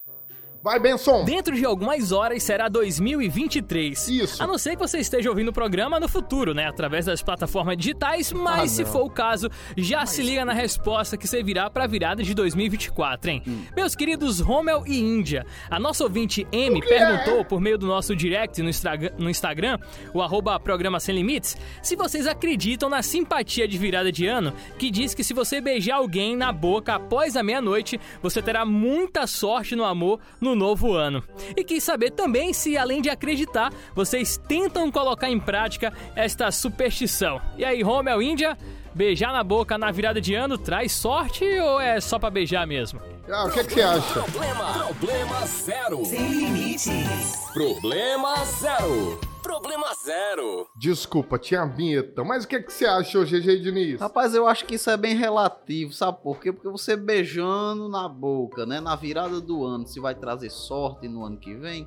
Vai, 0.66 0.80
Benson. 0.80 1.24
Dentro 1.24 1.54
de 1.54 1.64
algumas 1.64 2.10
horas 2.10 2.42
será 2.42 2.68
2023. 2.68 4.08
Isso. 4.08 4.42
A 4.42 4.48
não 4.48 4.58
ser 4.58 4.70
que 4.70 4.78
você 4.82 4.98
esteja 4.98 5.30
ouvindo 5.30 5.50
o 5.50 5.52
programa 5.52 6.00
no 6.00 6.08
futuro, 6.08 6.52
né? 6.52 6.66
Através 6.66 7.06
das 7.06 7.22
plataformas 7.22 7.76
digitais, 7.76 8.32
mas 8.32 8.72
Ah, 8.72 8.74
se 8.74 8.84
for 8.84 9.04
o 9.04 9.08
caso, 9.08 9.48
já 9.76 10.04
se 10.06 10.24
liga 10.24 10.44
na 10.44 10.52
resposta 10.52 11.16
que 11.16 11.28
servirá 11.28 11.70
para 11.70 11.84
a 11.84 11.86
virada 11.86 12.20
de 12.20 12.34
2024, 12.34 13.30
hein? 13.30 13.42
Hum. 13.46 13.62
Meus 13.76 13.94
queridos 13.94 14.40
Rommel 14.40 14.82
e 14.88 14.98
Índia, 14.98 15.46
a 15.70 15.78
nossa 15.78 16.02
ouvinte 16.02 16.44
M 16.50 16.80
perguntou 16.80 17.44
por 17.44 17.60
meio 17.60 17.78
do 17.78 17.86
nosso 17.86 18.16
direct 18.16 18.60
no, 18.60 18.68
Instagram- 18.68 19.12
no 19.16 19.30
Instagram, 19.30 19.78
o 20.12 20.20
arroba 20.20 20.58
programa 20.58 20.98
Sem 20.98 21.14
Limites, 21.14 21.56
se 21.80 21.94
vocês 21.94 22.26
acreditam 22.26 22.88
na 22.88 23.02
simpatia 23.04 23.68
de 23.68 23.78
virada 23.78 24.10
de 24.10 24.26
ano, 24.26 24.52
que 24.80 24.90
diz 24.90 25.14
que 25.14 25.22
se 25.22 25.32
você 25.32 25.60
beijar 25.60 25.98
alguém 25.98 26.34
na 26.34 26.50
boca 26.50 26.96
após 26.96 27.36
a 27.36 27.42
meia-noite, 27.44 28.00
você 28.20 28.42
terá 28.42 28.64
muita 28.66 29.28
sorte 29.28 29.76
no 29.76 29.84
amor 29.84 30.18
no 30.40 30.55
novo 30.56 30.94
ano. 30.94 31.22
E 31.56 31.62
quis 31.62 31.84
saber 31.84 32.10
também 32.10 32.52
se, 32.52 32.76
além 32.76 33.00
de 33.00 33.10
acreditar, 33.10 33.72
vocês 33.94 34.36
tentam 34.36 34.90
colocar 34.90 35.30
em 35.30 35.38
prática 35.38 35.92
esta 36.14 36.50
superstição. 36.50 37.40
E 37.56 37.64
aí, 37.64 37.82
Romel 37.82 38.22
Índia, 38.22 38.56
beijar 38.96 39.30
na 39.30 39.44
boca 39.44 39.76
na 39.76 39.90
virada 39.90 40.22
de 40.22 40.34
ano 40.34 40.56
traz 40.56 40.92
sorte 40.92 41.44
ou 41.44 41.78
é 41.78 42.00
só 42.00 42.18
pra 42.18 42.30
beijar 42.30 42.66
mesmo? 42.66 42.98
Ah, 43.30 43.44
o 43.44 43.50
que, 43.50 43.62
que 43.64 43.74
você 43.74 43.82
acha? 43.82 44.22
Problema. 44.22 44.72
Problema 44.72 45.46
zero. 45.46 46.04
Sem 46.06 46.28
limites. 46.28 47.50
Problema 47.52 48.36
zero. 48.44 49.20
Problema 49.42 49.92
zero. 50.02 50.66
Desculpa, 50.78 51.38
tinha 51.38 51.62
a 51.62 51.66
vinheta. 51.66 52.24
Mas 52.24 52.44
o 52.44 52.48
que, 52.48 52.58
que 52.60 52.72
você 52.72 52.86
acha, 52.86 53.22
GG 53.22 53.60
Diniz? 53.60 54.00
Rapaz, 54.00 54.34
eu 54.34 54.48
acho 54.48 54.64
que 54.64 54.76
isso 54.76 54.88
é 54.88 54.96
bem 54.96 55.14
relativo, 55.14 55.92
sabe 55.92 56.18
por 56.22 56.40
quê? 56.40 56.50
Porque 56.50 56.68
você 56.68 56.96
beijando 56.96 57.90
na 57.90 58.08
boca, 58.08 58.64
né, 58.64 58.80
na 58.80 58.96
virada 58.96 59.42
do 59.42 59.62
ano, 59.62 59.86
se 59.86 60.00
vai 60.00 60.14
trazer 60.14 60.50
sorte 60.50 61.06
no 61.06 61.22
ano 61.24 61.36
que 61.36 61.54
vem, 61.54 61.86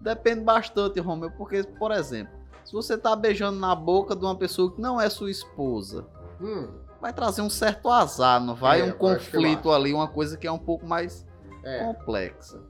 depende 0.00 0.40
bastante, 0.40 0.98
Romeu, 0.98 1.30
porque, 1.30 1.62
por 1.62 1.92
exemplo, 1.92 2.32
se 2.64 2.72
você 2.72 2.98
tá 2.98 3.16
beijando 3.16 3.58
na 3.58 3.74
boca 3.74 4.14
de 4.14 4.22
uma 4.22 4.36
pessoa 4.36 4.74
que 4.74 4.80
não 4.80 5.00
é 5.00 5.08
sua 5.08 5.30
esposa, 5.30 6.06
Hum, 6.40 6.68
vai 7.00 7.12
trazer 7.12 7.42
um 7.42 7.50
certo 7.50 7.88
azar, 7.88 8.40
não 8.40 8.54
vai? 8.54 8.80
É, 8.80 8.84
um 8.84 8.92
conflito 8.92 9.70
ali, 9.70 9.92
uma 9.92 10.08
coisa 10.08 10.36
que 10.36 10.46
é 10.46 10.52
um 10.52 10.58
pouco 10.58 10.86
mais 10.86 11.26
é. 11.64 11.84
complexa. 11.84 12.60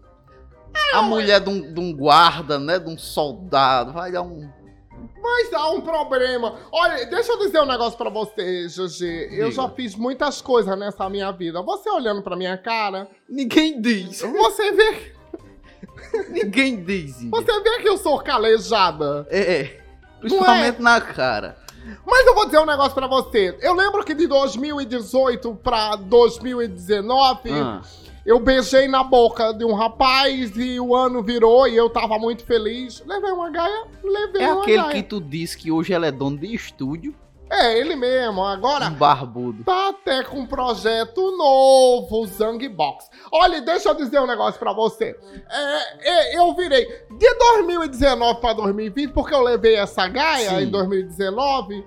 A 0.94 1.02
mulher 1.02 1.40
de 1.40 1.50
um, 1.50 1.72
de 1.72 1.80
um 1.80 1.94
guarda, 1.94 2.58
né, 2.58 2.78
de 2.78 2.88
um 2.88 2.96
soldado, 2.96 3.92
vai 3.92 4.12
dar 4.12 4.22
um... 4.22 4.48
Mas 5.20 5.52
há 5.52 5.70
um 5.70 5.80
problema. 5.80 6.58
Olha, 6.72 7.06
deixa 7.06 7.32
eu 7.32 7.38
dizer 7.38 7.60
um 7.60 7.66
negócio 7.66 7.96
pra 7.96 8.10
você, 8.10 8.66
GG. 8.66 9.28
Eu 9.30 9.52
já 9.52 9.68
fiz 9.68 9.94
muitas 9.94 10.40
coisas 10.40 10.76
nessa 10.78 11.08
minha 11.08 11.30
vida. 11.30 11.62
Você 11.62 11.88
olhando 11.90 12.22
pra 12.22 12.34
minha 12.34 12.56
cara, 12.56 13.08
Ninguém 13.28 13.80
diz. 13.80 14.20
você 14.22 14.72
vê, 14.72 15.12
Ninguém 16.30 16.82
diz. 16.82 17.22
Você 17.30 17.60
vê 17.60 17.78
que 17.80 17.88
eu 17.88 17.98
sou 17.98 18.18
calejada. 18.20 19.26
É, 19.30 19.60
é. 19.60 19.80
Principalmente 20.20 20.80
na 20.80 21.00
cara. 21.00 21.56
Mas 22.06 22.26
eu 22.26 22.34
vou 22.34 22.44
dizer 22.46 22.58
um 22.58 22.66
negócio 22.66 22.94
pra 22.94 23.06
você. 23.06 23.56
Eu 23.60 23.74
lembro 23.74 24.04
que 24.04 24.14
de 24.14 24.26
2018 24.26 25.54
pra 25.62 25.96
2019, 25.96 27.50
Ah. 27.52 27.82
eu 28.24 28.38
beijei 28.40 28.88
na 28.88 29.02
boca 29.02 29.52
de 29.52 29.64
um 29.64 29.74
rapaz 29.74 30.52
e 30.56 30.78
o 30.80 30.94
ano 30.94 31.22
virou 31.22 31.66
e 31.66 31.76
eu 31.76 31.88
tava 31.88 32.18
muito 32.18 32.44
feliz. 32.44 33.02
Levei 33.06 33.30
uma 33.30 33.50
gaia, 33.50 33.84
levei 34.02 34.42
É 34.42 34.52
uma 34.52 34.62
aquele 34.62 34.82
gaia. 34.82 34.92
que 34.92 35.02
tu 35.02 35.20
disse 35.20 35.56
que 35.56 35.70
hoje 35.70 35.92
ele 35.92 36.06
é 36.06 36.10
dono 36.10 36.36
de 36.38 36.54
estúdio, 36.54 37.14
É, 37.50 37.78
ele 37.78 37.96
mesmo. 37.96 38.44
Agora, 38.44 38.86
um 38.86 38.94
barbudo. 38.94 39.64
Tá 39.64 39.88
até 39.88 40.22
com 40.22 40.40
um 40.40 40.46
projeto 40.46 41.36
novo, 41.36 42.26
Zang 42.26 42.68
Box. 42.68 43.08
Olha, 43.32 43.60
deixa 43.60 43.88
eu 43.88 43.94
dizer 43.94 44.20
um 44.20 44.26
negócio 44.26 44.58
pra 44.58 44.72
você. 44.72 45.16
É, 45.50 46.08
é, 46.10 46.38
eu 46.38 46.54
virei 46.54 46.84
de 46.84 47.34
2019 47.34 48.40
pra 48.40 48.52
2020, 48.52 49.12
porque 49.12 49.34
eu 49.34 49.42
levei 49.42 49.76
essa 49.76 50.06
gaia 50.08 50.50
Sim. 50.50 50.64
em 50.64 50.70
2019. 50.70 51.84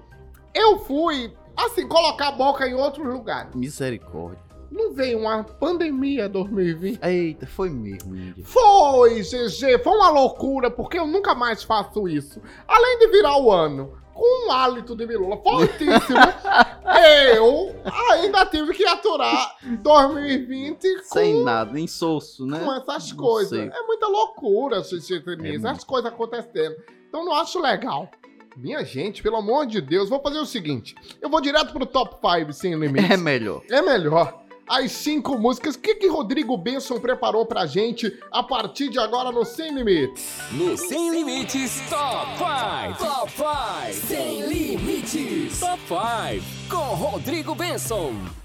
Eu 0.54 0.80
fui, 0.80 1.34
assim, 1.56 1.88
colocar 1.88 2.30
a 2.30 2.32
boca 2.32 2.68
em 2.68 2.74
outros 2.74 3.06
lugares. 3.06 3.54
Misericórdia. 3.56 4.40
não 4.70 4.94
veio 4.94 5.20
uma 5.20 5.44
pandemia 5.44 6.28
2020? 6.28 7.00
Eita, 7.04 7.46
foi 7.46 7.70
mesmo, 7.70 8.16
Índia. 8.16 8.44
Foi, 8.46 9.22
GG, 9.22 9.84
foi 9.84 9.94
uma 9.94 10.10
loucura, 10.10 10.72
porque 10.72 10.98
eu 10.98 11.06
nunca 11.08 11.36
mais 11.36 11.64
faço 11.64 12.08
isso. 12.08 12.42
Além 12.68 13.00
de 13.00 13.08
virar 13.08 13.38
o 13.38 13.52
ano 13.52 14.01
com 14.14 14.48
um 14.48 14.52
hálito 14.52 14.96
de 14.96 15.06
Milula 15.08 15.38
fortíssimo, 15.38 16.18
eu 17.36 17.76
ainda 18.12 18.46
tive 18.46 18.74
que 18.74 18.86
aturar 18.86 19.56
2020 19.64 20.98
com, 20.98 21.04
Sem 21.04 21.44
nada, 21.44 21.72
nem 21.72 21.88
soço, 21.88 22.46
né? 22.46 22.60
com 22.60 22.74
essas 22.74 23.12
Não 23.12 23.18
coisas. 23.18 23.50
sei. 23.50 23.68
É 23.68 23.82
muita 23.86 24.08
loucura, 24.08 24.84
Xixi 24.84 25.20
Denise, 25.20 25.66
É 25.66 25.70
as 25.70 25.84
coisas 25.84 26.12
acontecendo. 26.12 26.76
Então 27.08 27.26
não 27.26 27.34
acho 27.36 27.60
legal. 27.60 28.10
Minha 28.58 28.84
gente, 28.84 29.24
pelo 29.24 29.38
amor 29.38 29.66
de 29.66 29.80
Deus, 29.80 30.10
vou 30.10 30.22
fazer 30.22 30.40
o 30.40 30.46
seguinte: 30.46 30.94
eu 31.22 31.30
vou 31.30 31.40
direto 31.40 31.72
pro 31.72 31.86
top 31.86 32.16
5 32.40 32.52
sem 32.54 32.76
limites. 32.76 33.10
É 33.10 33.18
melhor. 33.18 33.62
É 33.70 33.82
melhor. 33.82 34.44
As 34.68 34.92
cinco 34.92 35.38
músicas, 35.38 35.76
o 35.76 35.80
que, 35.80 35.96
que 35.96 36.08
Rodrigo 36.08 36.58
Benson 36.58 37.00
preparou 37.00 37.46
pra 37.46 37.66
gente 37.66 38.12
a 38.32 38.42
partir 38.42 38.90
de 38.90 39.00
agora 39.00 39.32
no 39.32 39.44
Sem 39.44 39.74
Limites? 39.74 40.38
No 40.52 40.78
Sem 40.78 41.12
Limites 41.12 41.82
Top 41.90 42.38
5. 42.38 43.04
Top 43.04 43.32
5. 43.32 44.08
Sem 44.08 44.42
Limites. 44.48 45.60
Top 45.60 45.82
5. 45.88 46.46
Com 46.70 46.96
Rodrigo 46.96 47.54
Benson. 47.54 48.41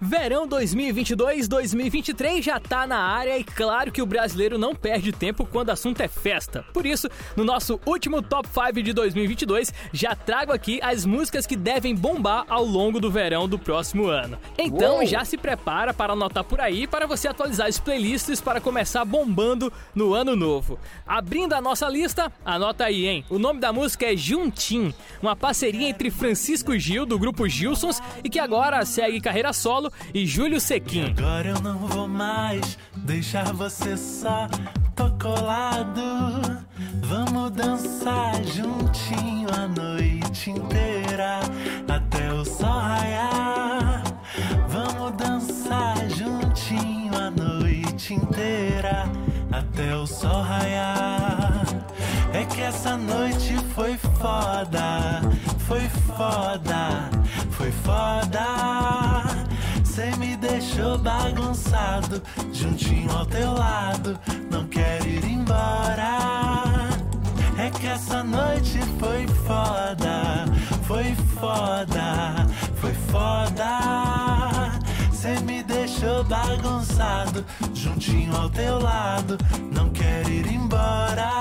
Verão 0.00 0.46
2022-2023 0.48 2.40
já 2.40 2.60
tá 2.60 2.86
na 2.86 2.98
área 2.98 3.36
e 3.36 3.42
claro 3.42 3.90
que 3.90 4.00
o 4.00 4.06
brasileiro 4.06 4.56
não 4.56 4.72
perde 4.72 5.10
tempo 5.10 5.44
quando 5.44 5.70
o 5.70 5.72
assunto 5.72 6.00
é 6.00 6.06
festa. 6.06 6.64
Por 6.72 6.86
isso, 6.86 7.08
no 7.36 7.42
nosso 7.44 7.80
último 7.84 8.22
Top 8.22 8.48
5 8.48 8.80
de 8.80 8.92
2022, 8.92 9.74
já 9.92 10.14
trago 10.14 10.52
aqui 10.52 10.78
as 10.82 11.04
músicas 11.04 11.46
que 11.46 11.56
devem 11.56 11.96
bombar 11.96 12.44
ao 12.48 12.64
longo 12.64 13.00
do 13.00 13.10
verão 13.10 13.48
do 13.48 13.58
próximo 13.58 14.06
ano. 14.06 14.38
Então 14.56 14.98
Uou! 14.98 15.06
já 15.06 15.24
se 15.24 15.36
prepara 15.36 15.92
para 15.92 16.12
anotar 16.12 16.44
por 16.44 16.60
aí 16.60 16.86
para 16.86 17.06
você 17.06 17.26
atualizar 17.26 17.66
as 17.66 17.80
playlists 17.80 18.40
para 18.40 18.60
começar 18.60 19.04
bombando 19.04 19.72
no 19.94 20.14
ano 20.14 20.36
novo. 20.36 20.78
Abrindo 21.04 21.54
a 21.54 21.60
nossa 21.60 21.88
lista, 21.88 22.32
anota 22.44 22.84
aí, 22.84 23.08
hein? 23.08 23.24
O 23.28 23.38
nome 23.38 23.58
da 23.58 23.72
música 23.72 24.12
é 24.12 24.16
Juntim, 24.16 24.94
uma 25.20 25.34
parceria 25.34 25.88
entre 25.88 26.08
Francisco 26.08 26.78
Gil, 26.78 27.04
do 27.04 27.18
grupo 27.18 27.48
Gilsons, 27.48 28.00
e 28.22 28.30
que 28.30 28.38
agora 28.38 28.84
segue 28.84 29.20
carreira 29.20 29.52
solo, 29.52 29.87
e 30.14 30.26
Júlio 30.26 30.60
Sequin. 30.60 31.14
Agora 31.16 31.48
eu 31.48 31.60
não 31.60 31.78
vou 31.78 32.08
mais 32.08 32.78
deixar 32.96 33.52
você 33.52 33.96
só 33.96 34.48
tô 34.94 35.10
colado. 35.22 36.66
Vamos 37.02 37.50
dançar 37.52 38.34
juntinho 38.44 39.48
a 39.52 39.68
noite 39.68 40.50
inteira 40.50 41.40
até 41.88 42.32
o 42.32 42.44
sol 42.44 42.80
raiar. 42.80 44.02
Vamos 44.68 45.16
dançar 45.16 45.96
juntinho 46.10 47.16
a 47.16 47.30
noite 47.30 48.14
inteira 48.14 49.08
até 49.50 49.94
o 49.96 50.06
sol 50.06 50.42
raiar. 50.42 51.64
É 52.32 52.44
que 52.44 52.60
essa 52.60 52.96
noite 52.96 53.56
foi 53.74 53.96
foda, 53.96 55.22
foi 55.66 55.88
foda, 55.88 57.10
foi 57.50 57.72
foda. 57.72 59.27
Cê 59.98 60.14
me 60.16 60.36
deixou 60.36 60.96
bagunçado, 60.96 62.22
juntinho 62.52 63.10
ao 63.10 63.26
teu 63.26 63.52
lado, 63.52 64.16
não 64.48 64.64
quero 64.68 65.08
ir 65.08 65.24
embora. 65.24 66.18
É 67.58 67.68
que 67.68 67.88
essa 67.88 68.22
noite 68.22 68.78
foi 69.00 69.26
foda, 69.44 70.44
foi 70.84 71.16
foda, 71.40 72.46
foi 72.76 72.94
foda. 73.10 74.70
Cê 75.12 75.40
me 75.40 75.64
deixou 75.64 76.22
bagunçado, 76.22 77.44
juntinho 77.74 78.36
ao 78.36 78.48
teu 78.50 78.78
lado, 78.78 79.36
não 79.74 79.90
quero 79.90 80.30
ir 80.30 80.46
embora. 80.46 81.32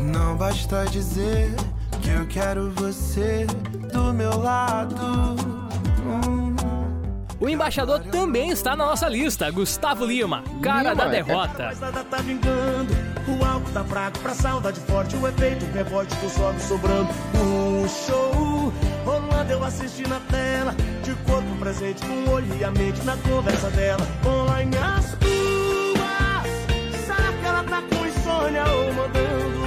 Não 0.00 0.38
basta 0.38 0.86
dizer 0.86 1.54
que 2.00 2.08
eu 2.08 2.26
quero 2.28 2.70
você 2.70 3.46
do 3.90 4.12
meu 4.12 4.38
lado. 4.38 4.96
Hum. 6.04 6.56
O 7.40 7.48
embaixador 7.48 8.00
também 8.00 8.50
está 8.50 8.76
na 8.76 8.84
nossa 8.84 9.08
lista, 9.08 9.50
Gustavo 9.50 10.04
Lima, 10.04 10.44
cara 10.60 10.94
da 10.94 11.08
derrota. 11.08 11.66
Mas 11.68 11.80
nada 11.80 12.04
tá 12.04 12.18
vingando. 12.18 12.92
O 13.26 13.44
álcool 13.44 13.70
tá 13.72 13.82
fraco 13.84 14.18
pra 14.18 14.34
saudade 14.34 14.78
forte. 14.80 15.16
O 15.16 15.26
efeito 15.26 15.64
rebote 15.72 16.14
do 16.16 16.28
sobe 16.28 16.60
sobrando. 16.60 17.08
Um 17.36 17.88
show 17.88 18.72
rolando 19.06 19.52
eu 19.52 19.64
assisti 19.64 20.06
na 20.06 20.20
tela. 20.20 20.74
De 21.02 21.14
corpo 21.30 21.56
presente 21.58 22.04
com 22.04 22.12
o 22.12 22.30
olho 22.34 22.46
e 22.58 22.64
a 22.64 22.70
mente 22.70 23.02
na 23.04 23.16
conversa 23.16 23.70
dela. 23.70 24.06
Online 24.26 24.76
as 24.76 25.12
tuas. 25.12 27.06
Será 27.06 27.32
que 27.32 27.46
ela 27.46 27.64
tá 27.64 27.82
com 27.82 28.06
insônia 28.06 28.64
ou 28.64 28.92
mandando 28.92 29.59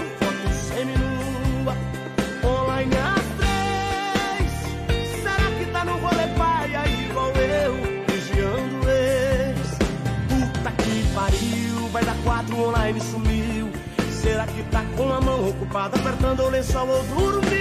quatro 12.24 12.58
online 12.58 13.00
sumiu. 13.02 13.70
Será 14.12 14.48
que 14.48 14.64
tá 14.64 14.84
com 14.96 15.14
a 15.14 15.20
mão 15.20 15.50
ocupada 15.50 16.00
apertando 16.00 16.44
o 16.44 16.50
lençol 16.50 16.88
ou 16.88 17.04
dormiu? 17.04 17.52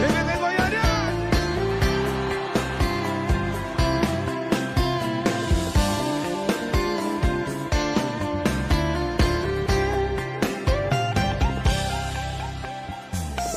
Vem, 0.00 0.38
Goiânia! 0.38 0.80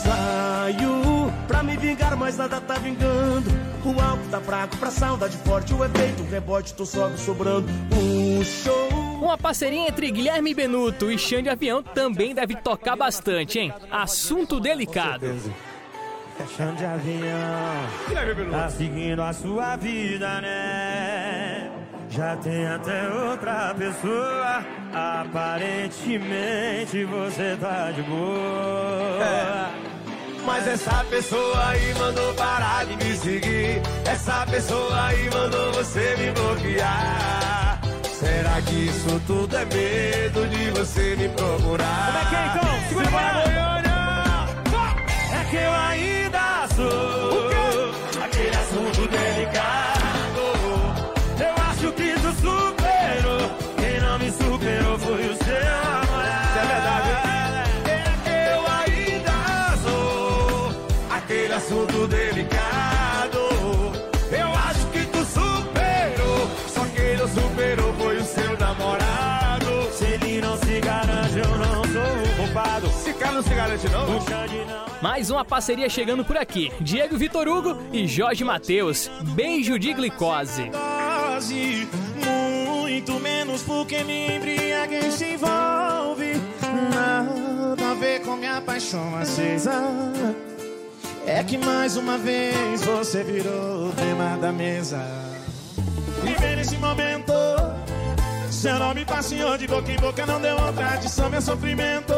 Saio 0.04 1.32
pra 1.48 1.64
me 1.64 1.78
vingar, 1.78 2.16
mas 2.18 2.38
nada 2.38 2.60
tá 2.60 2.76
vingando. 2.76 3.69
O 3.86 4.02
álcool 4.02 4.30
tá 4.30 4.42
fraco 4.42 4.78
pra 4.78 4.92
saudade 4.92 5.38
forte. 5.38 5.74
O 5.74 5.84
efeito 5.84 6.24
rebote, 6.24 6.74
tô 6.74 6.86
sobe 6.86 7.18
sobrando. 7.18 7.68
Um 7.96 8.44
show. 8.44 8.90
Uma 9.22 9.38
parceria 9.38 9.88
entre 9.88 10.12
Guilherme 10.12 10.54
Benuto 10.54 11.12
e 11.12 11.18
Xande 11.18 11.50
Avião 11.50 11.84
também 11.84 12.34
deve 12.34 12.56
tocar 12.56 12.96
bastante, 12.96 13.60
hein? 13.60 13.74
Assunto 13.92 14.60
delicado. 14.60 15.28
Chão 16.56 16.74
de 16.74 16.86
avião, 16.86 18.50
tá 18.50 18.70
seguindo 18.70 19.22
a 19.22 19.34
sua 19.34 19.76
vida, 19.76 20.40
né? 20.40 21.70
Já 22.10 22.38
tem 22.38 22.66
até 22.66 23.10
outra 23.10 23.76
pessoa. 23.78 24.64
Aparentemente 24.94 27.04
você 27.04 27.58
tá 27.60 27.92
de 27.92 28.02
boa. 28.04 29.70
Mas 30.46 30.68
essa 30.68 31.04
pessoa 31.10 31.68
aí 31.70 31.94
mandou 31.96 32.34
parar 32.34 32.86
de 32.86 32.96
me 32.96 33.16
seguir. 33.18 33.82
Essa 34.06 34.46
pessoa 34.46 35.06
aí 35.06 35.30
mandou 35.30 35.74
você 35.74 36.16
me 36.18 36.32
bloquear. 36.32 37.80
Será 38.20 38.62
que 38.62 38.86
isso 38.88 39.22
tudo 39.26 39.56
é 39.56 39.66
medo 39.66 40.48
de 40.48 40.72
você 40.72 41.16
me 41.16 41.30
procurar? 41.30 42.06
Como 42.06 42.18
é 42.18 42.26
que 42.30 42.36
é 42.36 42.48
então? 42.48 42.88
Segura 42.90 43.10
para 43.10 43.34
Goiânia! 43.44 43.90
É 45.32 45.44
que 45.50 45.56
eu 45.56 45.74
ainda 45.74 46.68
sou 46.76 48.24
aquele 48.24 48.56
assunto 48.56 49.08
delicado. 49.08 49.99
Não 73.40 73.44
se 73.44 73.56
garante, 73.56 73.88
não. 73.90 74.06
Não. 74.06 75.02
Mais 75.02 75.30
uma 75.30 75.46
parceria 75.46 75.90
chegando 75.90 76.26
por 76.26 76.36
aqui. 76.36 76.72
Diego 76.82 77.18
Vitor 77.18 77.48
Hugo 77.48 77.78
e 77.94 78.06
Jorge 78.06 78.44
Mateus. 78.44 79.10
Beijo 79.34 79.80
de 79.80 79.94
glicose. 79.94 80.70
muito 82.76 83.14
menos 83.20 83.62
porque 83.62 84.04
me 84.04 84.36
embriaguei 84.36 85.10
se 85.12 85.34
envolve. 85.34 86.34
Nada 86.94 87.92
a 87.92 87.94
ver 87.94 88.22
com 88.24 88.36
minha 88.36 88.60
paixão 88.62 89.16
acesa. 89.16 89.74
É 91.26 91.42
que 91.42 91.58
mais 91.58 91.96
uma 91.96 92.18
vez 92.18 92.82
você 92.82 93.24
virou 93.24 93.88
o 93.88 93.94
tema 93.94 94.38
da 94.38 94.52
mesa. 94.52 95.00
Viver 96.24 96.58
nesse 96.58 96.76
momento, 96.76 97.32
seu 98.52 98.78
nome 98.78 99.06
passeou 99.06 99.58
de 99.58 99.66
boca 99.66 99.90
em 99.90 99.96
boca, 99.96 100.26
não 100.26 100.42
deu 100.42 100.58
outra 100.60 100.96
adição, 100.96 101.30
meu 101.30 101.42
sofrimento. 101.42 102.14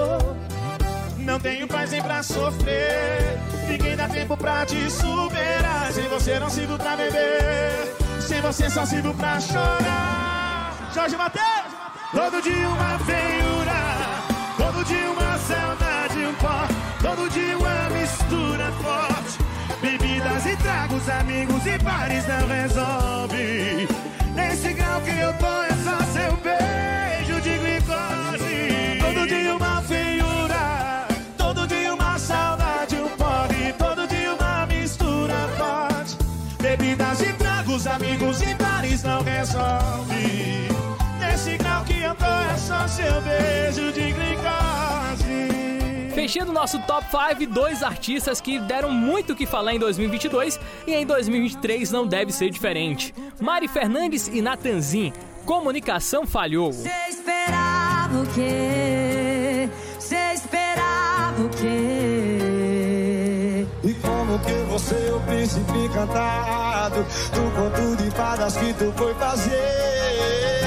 Não 1.23 1.39
tenho 1.39 1.67
paz 1.67 1.91
nem 1.91 2.01
pra 2.01 2.23
sofrer. 2.23 3.39
Ninguém 3.67 3.95
dá 3.95 4.07
tempo 4.07 4.35
pra 4.35 4.65
te 4.65 4.89
superar. 4.89 5.91
Sem 5.91 6.07
você 6.07 6.39
não 6.39 6.49
sirvo 6.49 6.77
pra 6.77 6.95
beber. 6.95 7.95
Sem 8.19 8.41
você 8.41 8.69
só 8.69 8.85
sirvo 8.85 9.13
pra 9.13 9.39
chorar. 9.39 10.73
Jorge 10.93 11.15
Mateus! 11.15 11.71
Todo 12.11 12.41
dia 12.41 12.67
uma 12.67 12.99
feiura. 12.99 13.81
Todo 14.57 14.85
dia 14.85 15.09
uma 15.11 15.37
saudade, 15.37 16.25
um 16.25 16.33
pó. 16.35 16.67
Todo 17.01 17.29
dia 17.29 17.57
uma 17.57 17.89
mistura 17.89 18.71
forte. 18.81 19.39
Bebidas 19.81 20.45
e 20.45 20.55
tragos, 20.57 21.09
amigos 21.09 21.65
e 21.65 21.77
bares 21.77 22.27
não 22.27 22.47
resolve. 22.47 23.87
Nesse 24.35 24.73
grau 24.73 25.01
que 25.01 25.11
eu 25.11 25.33
tô 25.33 25.63
é 25.63 25.69
só 25.83 25.97
seu 26.11 26.37
beijo 26.37 27.41
de 27.41 27.57
glicose. 27.57 28.99
Todo 29.01 29.27
dia 29.27 29.55
uma 29.55 29.70
tragos, 37.81 37.87
amigos 37.87 38.41
e 38.41 38.53
bares 38.55 39.03
não 39.03 39.21
resolve. 39.23 40.67
Nesse 41.19 41.57
grau 41.57 41.83
que 41.83 41.99
eu 42.01 42.15
tô 42.15 42.25
é 42.25 42.57
só 42.57 42.87
seu 42.87 43.21
beijo 43.21 43.91
de 43.91 44.11
glicose. 44.11 45.51
Fechando 46.13 46.51
nosso 46.51 46.79
top 46.83 47.05
5, 47.09 47.51
dois 47.51 47.81
artistas 47.81 48.39
que 48.41 48.59
deram 48.59 48.91
muito 48.91 49.33
o 49.33 49.35
que 49.35 49.45
falar 49.45 49.73
em 49.73 49.79
2022 49.79 50.59
e 50.85 50.93
em 50.93 51.05
2023 51.05 51.91
não 51.91 52.05
deve 52.05 52.31
ser 52.31 52.49
diferente. 52.49 53.13
Mari 53.39 53.67
Fernandes 53.67 54.27
e 54.27 54.41
Natanzin. 54.41 55.13
Comunicação 55.45 56.25
falhou. 56.27 56.71
Você 56.71 56.91
esperava 57.09 58.21
o 58.21 58.27
quê? 58.33 58.90
Você 64.71 65.11
o 65.13 65.19
príncipe 65.19 65.77
encantado 65.77 67.05
Do 67.33 67.51
conto 67.55 68.01
de 68.01 68.09
fadas 68.11 68.55
que 68.55 68.73
tu 68.73 68.93
foi 68.95 69.13
fazer 69.15 70.60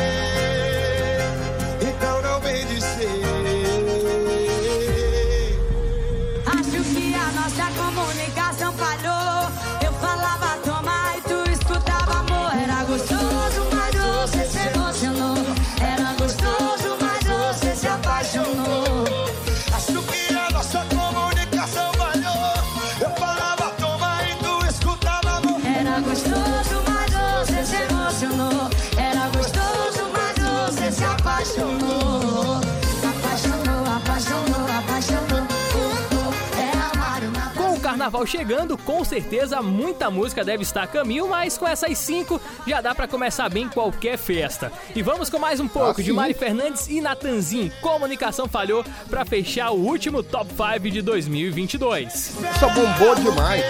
carnaval 38.24 38.26
chegando, 38.26 38.76
com 38.78 39.04
certeza 39.04 39.62
muita 39.62 40.10
música 40.10 40.44
deve 40.44 40.62
estar 40.62 40.82
a 40.82 40.86
caminho, 40.86 41.28
mas 41.28 41.56
com 41.56 41.68
essas 41.68 41.96
cinco 41.98 42.40
já 42.66 42.80
dá 42.80 42.94
pra 42.94 43.06
começar 43.06 43.48
bem 43.48 43.68
qualquer 43.68 44.16
festa. 44.16 44.72
E 44.94 45.02
vamos 45.02 45.30
com 45.30 45.38
mais 45.38 45.60
um 45.60 45.68
pouco 45.68 46.02
de 46.02 46.10
sim. 46.10 46.16
Mari 46.16 46.34
Fernandes 46.34 46.88
e 46.88 47.00
Natanzin. 47.00 47.70
Comunicação 47.80 48.48
falhou 48.48 48.84
pra 49.08 49.24
fechar 49.24 49.70
o 49.70 49.76
último 49.76 50.22
top 50.22 50.50
5 50.50 50.90
de 50.90 51.02
2022. 51.02 52.14
Isso 52.14 52.70
bombou 52.74 53.14
demais. 53.14 53.62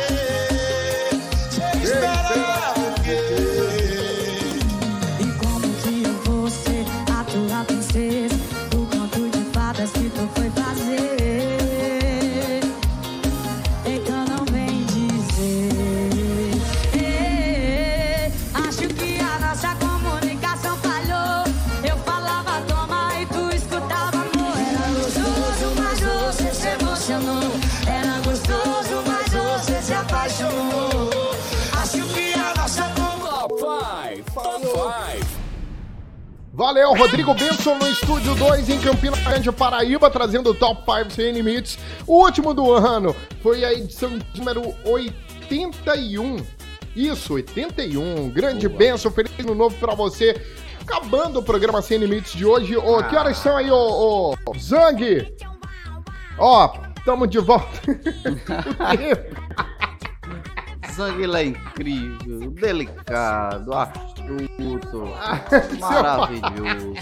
E 3.07 3.34
Valeu, 36.64 36.94
Rodrigo 36.94 37.34
Benson 37.34 37.74
no 37.74 37.86
Estúdio 37.86 38.34
2 38.36 38.70
em 38.70 38.80
Campina 38.80 39.14
Grande, 39.18 39.52
Paraíba, 39.52 40.08
trazendo 40.08 40.48
o 40.48 40.54
Top 40.54 40.82
5 40.90 41.10
Sem 41.10 41.30
Limites. 41.30 41.78
O 42.06 42.24
último 42.24 42.54
do 42.54 42.72
ano 42.72 43.14
foi 43.42 43.62
a 43.66 43.74
edição 43.74 44.18
número 44.34 44.74
81. 44.82 46.38
Isso, 46.96 47.34
81. 47.34 48.30
Grande 48.30 48.66
benção, 48.66 49.10
feliz 49.12 49.30
ano 49.40 49.54
novo 49.54 49.76
pra 49.76 49.94
você. 49.94 50.40
Acabando 50.80 51.40
o 51.40 51.42
programa 51.42 51.82
Sem 51.82 51.98
Limites 51.98 52.32
de 52.32 52.46
hoje. 52.46 52.74
Ô, 52.78 53.02
que 53.02 53.14
horas 53.14 53.36
são 53.36 53.58
aí, 53.58 53.70
ô, 53.70 54.34
ô 54.46 54.58
Zang? 54.58 55.36
Ó, 56.38 56.68
tamo 57.04 57.26
de 57.26 57.40
volta. 57.40 57.78
Sangue 60.95 61.24
ele 61.24 61.36
é 61.36 61.45
incrível, 61.47 62.51
delicado, 62.53 63.72
astuto, 63.72 65.09
maravilhoso. 65.80 66.95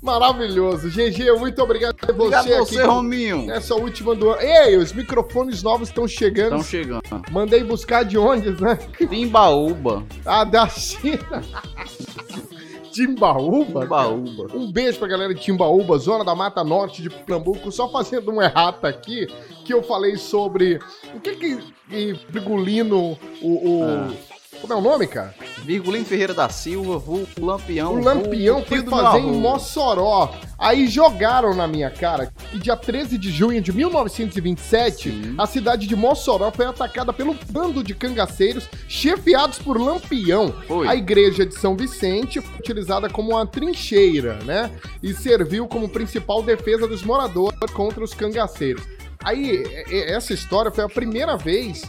Maravilhoso. 0.00 0.90
GG, 0.90 1.32
muito 1.38 1.62
obrigado 1.62 1.94
por 1.96 2.14
você 2.14 2.36
Obrigado 2.36 2.52
a 2.52 2.58
você, 2.58 2.78
aqui. 2.78 2.86
Rominho. 2.86 3.46
Nessa 3.46 3.74
última 3.74 4.14
do 4.14 4.30
ano. 4.30 4.40
Ei, 4.42 4.76
os 4.76 4.92
microfones 4.92 5.62
novos 5.62 5.88
estão 5.88 6.06
chegando. 6.06 6.56
Estão 6.56 6.62
chegando. 6.62 7.02
Mandei 7.30 7.64
buscar 7.64 8.04
de 8.04 8.18
onde, 8.18 8.50
né? 8.62 8.76
Timbaúba. 8.98 10.04
Ah, 10.26 10.44
da 10.44 10.68
China. 10.68 11.42
Timbaúba? 12.94 13.82
Timbaúba. 13.82 14.46
Um 14.56 14.70
beijo 14.70 14.98
pra 14.98 15.08
galera 15.08 15.34
de 15.34 15.40
Timbaúba, 15.40 15.98
zona 15.98 16.24
da 16.24 16.34
Mata 16.34 16.62
Norte 16.62 17.02
de 17.02 17.10
Pernambuco. 17.10 17.70
Só 17.72 17.88
fazendo 17.88 18.30
um 18.30 18.40
errata 18.40 18.88
aqui, 18.88 19.26
que 19.64 19.74
eu 19.74 19.82
falei 19.82 20.16
sobre... 20.16 20.78
O 21.14 21.20
que 21.20 21.34
que, 21.36 21.58
que 21.90 22.18
Brigulino, 22.30 23.18
o... 23.42 23.48
o- 23.48 24.33
Como 24.64 24.72
é 24.72 24.76
o 24.76 24.80
nome, 24.80 25.06
cara? 25.06 25.34
Virgulino 25.62 26.06
Ferreira 26.06 26.32
da 26.32 26.48
Silva, 26.48 26.96
vulgo 26.96 27.28
Lampião. 27.38 27.92
O 27.92 28.02
Lampião 28.02 28.62
vulgo 28.62 28.68
foi 28.68 28.82
fazer 28.82 29.18
em. 29.18 29.38
Mossoró. 29.38 30.34
Aí 30.58 30.86
jogaram 30.86 31.54
na 31.54 31.68
minha 31.68 31.90
cara 31.90 32.32
que 32.50 32.58
dia 32.58 32.74
13 32.74 33.18
de 33.18 33.30
junho 33.30 33.60
de 33.60 33.70
1927, 33.70 35.34
a 35.36 35.46
cidade 35.46 35.86
de 35.86 35.94
Mossoró 35.94 36.50
foi 36.50 36.64
atacada 36.64 37.12
pelo 37.12 37.36
bando 37.50 37.84
de 37.84 37.94
cangaceiros 37.94 38.66
chefiados 38.88 39.58
por 39.58 39.78
Lampião. 39.78 40.54
A 40.88 40.96
igreja 40.96 41.44
de 41.44 41.54
São 41.56 41.76
Vicente 41.76 42.40
foi 42.40 42.58
utilizada 42.58 43.10
como 43.10 43.32
uma 43.32 43.46
trincheira, 43.46 44.38
né? 44.46 44.70
E 45.02 45.12
serviu 45.12 45.68
como 45.68 45.90
principal 45.90 46.42
defesa 46.42 46.88
dos 46.88 47.02
moradores 47.02 47.58
contra 47.74 48.02
os 48.02 48.14
cangaceiros. 48.14 48.82
Aí, 49.22 49.62
essa 49.90 50.32
história 50.32 50.70
foi 50.70 50.84
a 50.84 50.88
primeira 50.88 51.36
vez 51.36 51.82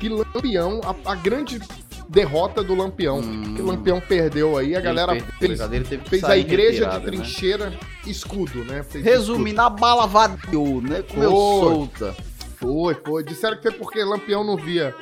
que 0.00 0.08
Lampião, 0.08 0.80
a, 0.82 1.12
a 1.12 1.14
grande 1.14 1.60
derrota 2.12 2.62
do 2.62 2.74
Lampião, 2.74 3.22
que 3.56 3.62
o 3.62 3.66
Lampião 3.66 4.00
perdeu 4.00 4.58
aí, 4.58 4.74
a 4.74 4.78
Ele 4.78 4.82
galera 4.82 5.18
fez, 5.38 5.58
fez 6.06 6.24
a 6.24 6.36
igreja 6.36 6.86
de 6.86 6.98
né? 6.98 7.00
trincheira 7.00 7.72
escudo, 8.06 8.64
né? 8.64 8.82
Fez 8.82 9.02
Resumindo, 9.02 9.60
a 9.62 9.70
bala 9.70 10.06
vadiou, 10.06 10.80
né? 10.82 11.02
Comeu 11.02 11.30
Foi. 11.30 11.38
solta. 11.38 12.16
Foi, 12.56 12.94
foi. 12.94 13.24
Disseram 13.24 13.56
que 13.56 13.62
foi 13.62 13.72
porque 13.72 14.04
Lampião 14.04 14.44
não 14.44 14.56
via. 14.56 14.94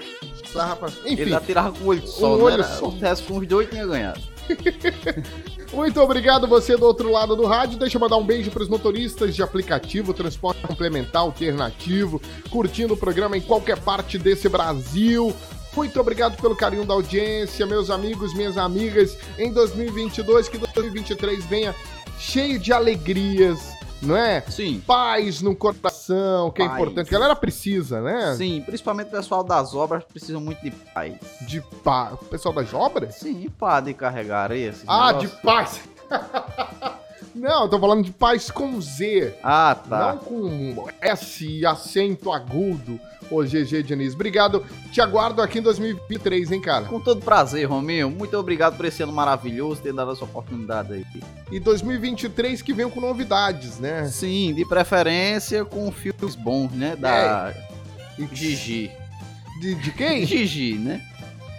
Enfim. 1.04 1.22
Ele 1.22 1.34
atirava 1.34 1.72
com 1.72 1.84
o 1.84 1.88
olho 1.88 2.06
só, 2.06 2.34
Um 2.34 2.38
né? 2.38 2.42
olho 2.44 2.64
só. 2.64 2.86
O 2.86 2.98
resto 2.98 3.26
com 3.26 3.38
os 3.38 3.46
dois 3.46 3.68
tinha 3.68 3.86
ganhado. 3.86 4.20
Muito 5.72 6.00
obrigado 6.00 6.48
você 6.48 6.76
do 6.76 6.84
outro 6.86 7.10
lado 7.10 7.36
do 7.36 7.46
rádio. 7.46 7.78
Deixa 7.78 7.96
eu 7.96 8.00
mandar 8.00 8.16
um 8.16 8.24
beijo 8.24 8.50
para 8.50 8.62
os 8.62 8.68
motoristas 8.68 9.36
de 9.36 9.42
aplicativo, 9.42 10.14
transporte 10.14 10.66
complementar 10.66 11.22
alternativo, 11.22 12.20
curtindo 12.50 12.94
o 12.94 12.96
programa 12.96 13.36
em 13.36 13.40
qualquer 13.40 13.78
parte 13.78 14.18
desse 14.18 14.48
Brasil. 14.48 15.34
Muito 15.74 16.00
obrigado 16.00 16.40
pelo 16.40 16.56
carinho 16.56 16.84
da 16.84 16.94
audiência, 16.94 17.64
meus 17.66 17.90
amigos, 17.90 18.34
minhas 18.34 18.58
amigas. 18.58 19.16
Em 19.38 19.52
2022, 19.52 20.48
que 20.48 20.58
2023 20.58 21.44
venha 21.46 21.74
cheio 22.18 22.58
de 22.58 22.72
alegrias, 22.72 23.58
não 24.02 24.16
é? 24.16 24.40
Sim. 24.42 24.82
Paz 24.86 25.40
no 25.40 25.54
coração, 25.54 26.50
que 26.50 26.60
é 26.62 26.66
Paz. 26.66 26.78
importante. 26.80 27.08
A 27.08 27.12
galera 27.12 27.36
precisa, 27.36 28.00
né? 28.00 28.34
Sim, 28.36 28.62
principalmente 28.66 29.08
o 29.08 29.10
pessoal 29.10 29.44
das 29.44 29.74
obras 29.74 30.02
precisa 30.04 30.40
muito 30.40 30.60
de 30.62 30.70
paz. 30.70 31.14
De 31.42 31.60
paz. 31.84 32.14
O 32.14 32.24
pessoal 32.24 32.54
das 32.54 32.74
obras? 32.74 33.14
Sim, 33.14 33.48
pá 33.58 33.80
de 33.80 33.94
carregar 33.94 34.50
esses 34.52 34.82
Ah, 34.86 35.12
de 35.12 35.28
paz. 35.28 35.80
Não, 37.32 37.62
eu 37.62 37.68
tô 37.68 37.78
falando 37.78 38.04
de 38.04 38.10
paz 38.10 38.50
com 38.50 38.80
Z. 38.80 39.34
Ah, 39.42 39.76
tá. 39.88 40.14
Não 40.14 40.18
com 40.18 40.88
S 41.00 41.64
acento 41.64 42.32
agudo. 42.32 42.98
Ô, 43.30 43.42
GG 43.44 43.82
Diniz, 43.84 44.14
obrigado. 44.14 44.64
Te 44.90 45.00
aguardo 45.00 45.40
aqui 45.40 45.60
em 45.60 45.62
2023, 45.62 46.50
hein, 46.50 46.60
cara? 46.60 46.86
Com 46.86 46.98
todo 46.98 47.20
prazer, 47.20 47.64
Rominho. 47.66 48.10
Muito 48.10 48.36
obrigado 48.36 48.76
por 48.76 48.84
esse 48.84 49.02
ano 49.02 49.12
maravilhoso, 49.12 49.80
ter 49.80 49.92
dado 49.92 50.10
essa 50.10 50.24
oportunidade 50.24 50.92
aí. 50.92 51.06
E 51.50 51.60
2023 51.60 52.60
que 52.60 52.72
vem 52.72 52.90
com 52.90 53.00
novidades, 53.00 53.78
né? 53.78 54.06
Sim, 54.08 54.52
de 54.52 54.64
preferência 54.64 55.64
com 55.64 55.90
filmes 55.92 56.34
bons, 56.34 56.72
né? 56.72 56.96
Da 56.96 57.54
Gigi. 58.32 58.90
De, 59.60 59.76
de 59.76 59.92
quem? 59.92 60.26
Gigi, 60.26 60.74
né? 60.74 61.00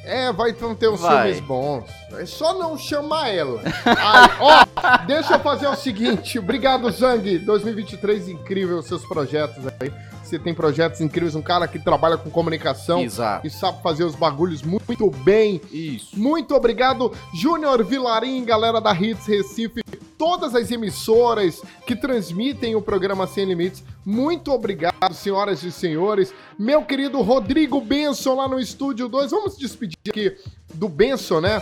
É, 0.03 0.33
vai 0.33 0.49
então 0.49 0.73
ter 0.73 0.89
uns 0.89 0.99
Vai. 0.99 1.27
filmes 1.33 1.47
bons. 1.47 1.85
É 2.13 2.25
só 2.25 2.57
não 2.57 2.75
chamar 2.77 3.29
ela. 3.29 3.61
Aí, 3.85 4.29
ó, 4.39 4.65
deixa 5.05 5.35
eu 5.35 5.39
fazer 5.39 5.67
o 5.67 5.75
seguinte. 5.75 6.39
Obrigado, 6.39 6.89
Zang. 6.89 7.37
2023 7.37 8.29
incrível, 8.29 8.81
seus 8.81 9.05
projetos 9.05 9.63
aí. 9.79 9.91
Você 10.31 10.39
tem 10.39 10.53
projetos 10.53 11.01
incríveis, 11.01 11.35
um 11.35 11.41
cara 11.41 11.67
que 11.67 11.77
trabalha 11.77 12.17
com 12.17 12.29
comunicação 12.29 13.01
Exato. 13.01 13.45
e 13.45 13.49
sabe 13.49 13.83
fazer 13.83 14.05
os 14.05 14.15
bagulhos 14.15 14.61
muito 14.61 15.11
bem. 15.11 15.59
Isso. 15.69 16.17
Muito 16.17 16.55
obrigado, 16.55 17.11
Júnior 17.33 17.83
Vilarim, 17.83 18.45
galera 18.45 18.79
da 18.79 18.93
Hits 18.93 19.25
Recife, 19.25 19.83
todas 20.17 20.55
as 20.55 20.71
emissoras 20.71 21.61
que 21.85 21.97
transmitem 21.97 22.77
o 22.77 22.81
programa 22.81 23.27
Sem 23.27 23.43
Limites. 23.43 23.83
Muito 24.05 24.53
obrigado, 24.53 25.13
senhoras 25.13 25.63
e 25.63 25.71
senhores. 25.71 26.33
Meu 26.57 26.85
querido 26.85 27.21
Rodrigo 27.21 27.81
Benson 27.81 28.35
lá 28.35 28.47
no 28.47 28.57
Estúdio 28.57 29.09
2. 29.09 29.31
Vamos 29.31 29.57
despedir 29.57 29.97
aqui 30.07 30.37
do 30.73 30.87
Benson, 30.87 31.41
né? 31.41 31.61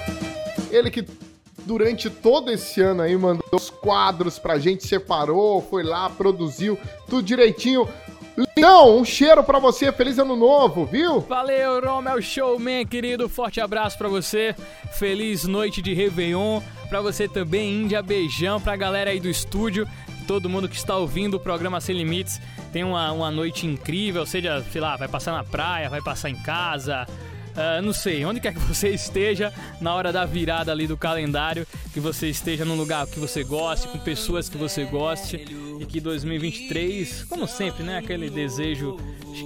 Ele 0.70 0.92
que 0.92 1.04
durante 1.66 2.10
todo 2.10 2.52
esse 2.52 2.82
ano 2.82 3.02
aí 3.02 3.18
mandou 3.18 3.44
os 3.54 3.70
quadros 3.70 4.38
pra 4.38 4.60
gente, 4.60 4.88
separou, 4.88 5.60
foi 5.60 5.84
lá, 5.84 6.08
produziu, 6.10 6.78
tudo 7.08 7.24
direitinho. 7.24 7.88
Lindão, 8.40 9.00
um 9.00 9.04
cheiro 9.04 9.44
pra 9.44 9.60
você, 9.60 9.92
feliz 9.92 10.18
ano 10.18 10.36
novo, 10.36 10.86
viu? 10.86 11.20
Valeu, 11.20 11.82
Romel 11.82 12.22
Showman, 12.22 12.86
querido. 12.86 13.28
Forte 13.28 13.60
abraço 13.60 13.98
pra 13.98 14.08
você. 14.08 14.56
Feliz 14.94 15.44
noite 15.44 15.82
de 15.82 15.94
Réveillon. 15.94 16.62
Pra 16.88 17.02
você 17.02 17.28
também, 17.28 17.84
Índia. 17.84 18.02
Beijão 18.02 18.62
pra 18.62 18.78
galera 18.78 19.10
aí 19.10 19.20
do 19.20 19.30
estúdio. 19.30 19.86
Todo 20.26 20.50
mundo 20.50 20.70
que 20.70 20.76
está 20.78 20.96
ouvindo 20.96 21.36
o 21.36 21.40
programa 21.40 21.82
Sem 21.82 21.98
Limites. 21.98 22.40
Tem 22.72 22.84
uma, 22.84 23.12
uma 23.12 23.30
noite 23.30 23.68
incrível. 23.68 24.26
Seja, 24.26 24.64
sei 24.72 24.80
lá, 24.80 24.96
vai 24.96 25.08
passar 25.10 25.34
na 25.34 25.44
praia, 25.44 25.90
vai 25.90 26.02
passar 26.02 26.30
em 26.30 26.36
casa. 26.36 27.06
ah, 27.58 27.82
não 27.82 27.92
sei, 27.92 28.24
onde 28.26 28.40
quer 28.40 28.54
que 28.54 28.60
você 28.64 28.90
esteja, 28.90 29.52
na 29.82 29.94
hora 29.94 30.14
da 30.14 30.24
virada 30.26 30.72
ali 30.72 30.88
do 30.88 30.96
calendário, 30.96 31.68
que 31.94 32.00
você 32.00 32.30
esteja 32.30 32.64
num 32.64 32.76
lugar 32.76 33.06
que 33.08 33.20
você 33.20 33.44
goste, 33.44 33.88
com 33.90 34.00
pessoas 34.00 34.48
que 34.48 34.58
você 34.58 34.86
goste, 34.86 35.38
e 35.80 35.86
que 35.86 36.00
2023, 36.00 37.24
como 37.30 37.48
sempre, 37.48 37.84
né, 37.84 37.98
aquele 37.98 38.30
desejo 38.30 38.98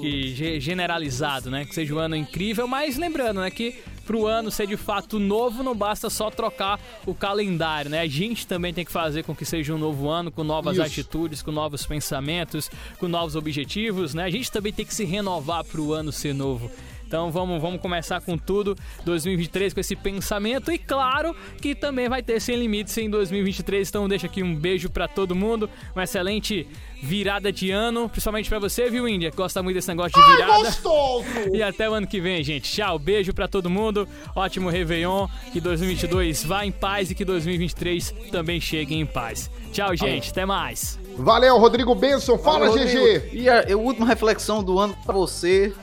que 0.02 0.34
ge- 0.36 0.60
generalizado, 0.60 1.52
né, 1.52 1.64
que 1.66 1.74
seja 1.76 1.94
um 1.94 2.00
ano 2.00 2.16
incrível, 2.16 2.68
mas 2.68 2.98
lembrando, 2.98 3.40
né, 3.42 3.52
que 3.52 3.76
pro 4.06 4.26
ano 4.28 4.52
ser 4.52 4.68
de 4.68 4.76
fato 4.76 5.18
novo, 5.20 5.64
não 5.64 5.74
basta 5.76 6.10
só 6.10 6.30
trocar 6.30 6.78
o 7.06 7.14
calendário, 7.16 7.90
né? 7.90 8.02
A 8.02 8.08
gente 8.08 8.46
também 8.46 8.74
tem 8.74 8.84
que 8.84 8.92
fazer 8.92 9.24
com 9.24 9.34
que 9.34 9.46
seja 9.46 9.74
um 9.74 9.78
novo 9.78 10.10
ano, 10.10 10.30
com 10.30 10.44
novas 10.44 10.74
Isso. 10.76 10.86
atitudes, 10.86 11.42
com 11.42 11.54
novos 11.54 11.86
pensamentos, 11.86 12.70
com 13.00 13.08
novos 13.08 13.38
objetivos, 13.38 14.14
né? 14.14 14.26
A 14.26 14.30
gente 14.30 14.52
também 14.52 14.74
tem 14.74 14.86
que 14.86 14.94
se 14.94 15.06
renovar 15.06 15.64
pro 15.64 15.94
ano 15.94 16.12
ser 16.12 16.34
novo. 16.34 16.70
Então 17.14 17.30
vamos, 17.30 17.61
vamos 17.61 17.80
começar 17.80 18.20
com 18.22 18.36
tudo 18.36 18.76
2023 19.05 19.72
com 19.72 19.80
esse 19.80 19.95
pensamento 19.95 20.72
e 20.72 20.80
claro 20.80 21.36
que 21.61 21.76
também 21.76 22.09
vai 22.09 22.24
ter 22.24 22.41
sem 22.41 22.55
limites 22.55 22.97
em 22.97 23.07
2023. 23.07 23.88
Então 23.88 24.09
deixa 24.09 24.26
aqui 24.26 24.41
um 24.41 24.55
beijo 24.55 24.89
pra 24.89 25.07
todo 25.07 25.36
mundo, 25.36 25.70
uma 25.93 26.05
excelente 26.05 26.68
virada 27.03 27.51
de 27.51 27.70
ano, 27.70 28.09
principalmente 28.09 28.49
pra 28.49 28.57
você, 28.57 28.89
viu, 28.89 29.07
Índia, 29.07 29.30
que 29.30 29.38
gosta 29.38 29.61
muito 29.61 29.76
desse 29.76 29.89
negócio 29.89 30.20
de 30.20 30.32
virada. 30.32 30.64
Gostoso! 30.64 31.26
E 31.53 31.61
até 31.61 31.88
o 31.88 31.93
ano 31.93 32.07
que 32.07 32.20
vem, 32.20 32.43
gente. 32.43 32.72
Tchau, 32.72 32.97
beijo 32.97 33.32
pra 33.32 33.47
todo 33.47 33.70
mundo. 33.70 34.07
Ótimo 34.36 34.70
Réveillon. 34.70 35.28
Que 35.51 35.61
2022 35.61 36.43
vá 36.43 36.66
em 36.66 36.72
paz 36.72 37.11
e 37.11 37.16
que 37.16 37.24
2023 37.24 38.11
também 38.32 38.59
chegue 38.59 38.95
em 38.95 39.05
paz. 39.05 39.51
Tchau, 39.72 39.95
gente. 39.95 40.32
Até 40.32 40.47
mais. 40.47 40.99
Valeu, 41.16 41.59
Rodrigo 41.59 41.93
Benson. 41.93 42.39
Fala, 42.39 42.72
Ô, 42.72 42.74
GG. 42.74 43.30
E 43.34 43.47
a, 43.47 43.72
a 43.72 43.78
última 43.78 44.07
reflexão 44.07 44.64
do 44.64 44.80
ano 44.80 44.95
pra 45.05 45.14
você, 45.14 45.74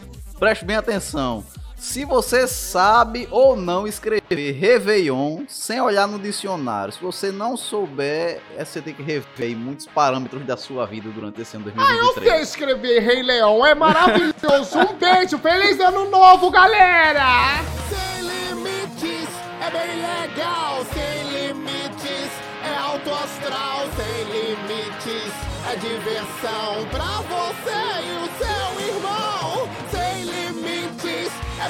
preste 0.40 0.64
bem 0.64 0.76
atenção. 0.76 1.44
Se 1.76 2.04
você 2.04 2.46
sabe 2.46 3.26
ou 3.30 3.56
não 3.56 3.86
escrever 3.86 4.52
Réveillon 4.52 5.44
sem 5.48 5.80
olhar 5.80 6.06
no 6.06 6.18
dicionário, 6.18 6.92
se 6.92 7.00
você 7.00 7.30
não 7.32 7.56
souber, 7.56 8.42
é, 8.56 8.64
você 8.64 8.82
tem 8.82 8.92
que 8.92 9.02
rever 9.02 9.56
muitos 9.56 9.86
parâmetros 9.86 10.44
da 10.44 10.58
sua 10.58 10.84
vida 10.86 11.08
durante 11.08 11.40
esse 11.40 11.56
ano 11.56 11.66
Ah, 11.68 11.80
eu 11.94 12.14
2023. 12.14 12.32
sei 12.34 12.42
escrever 12.42 13.00
Rei 13.00 13.22
Leão, 13.22 13.64
é 13.64 13.74
maravilhoso. 13.74 14.78
Um 14.78 14.94
beijo, 14.98 15.38
feliz 15.38 15.80
ano 15.80 16.10
novo, 16.10 16.50
galera! 16.50 17.62
Sem 17.88 18.24
limites, 18.24 19.28
é 19.62 19.70
bem 19.70 19.96
legal. 20.02 20.84
Sem 20.92 21.48
limites, 21.48 22.30
é 22.62 22.76
alto 22.76 23.10
astral. 23.10 23.86
Sem 23.96 24.24
limites, 24.24 25.32
é 25.66 25.76
diversão 25.76 26.86
pra 26.90 27.22
você 27.22 28.04
e 28.04 28.12
o 28.18 28.28
seu 28.38 28.89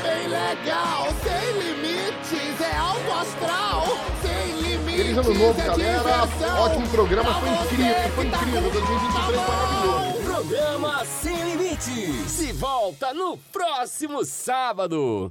bem 0.03 0.29
legal. 0.29 1.07
Sem 1.23 1.61
limites, 1.61 2.61
é 2.61 2.77
alto 2.77 3.13
astral. 3.13 3.85
Sem 4.23 4.61
limites. 4.61 4.97
Feliz 4.97 5.19
ano 5.19 5.35
novo, 5.35 5.61
é 5.61 5.65
galera. 5.65 5.99
diversão 5.99 6.63
Ótimo 6.63 6.89
programa, 6.89 7.35
foi 7.35 7.49
incrível, 7.49 8.11
foi 8.15 8.31
tá 8.31 8.37
incrível. 8.39 8.71
2023 8.71 9.49
maravilhoso. 9.49 10.21
Programa 10.25 11.05
Sem 11.05 11.45
Limites. 11.45 12.31
Se 12.31 12.53
volta 12.53 13.13
no 13.13 13.37
próximo 13.53 14.25
sábado. 14.25 15.29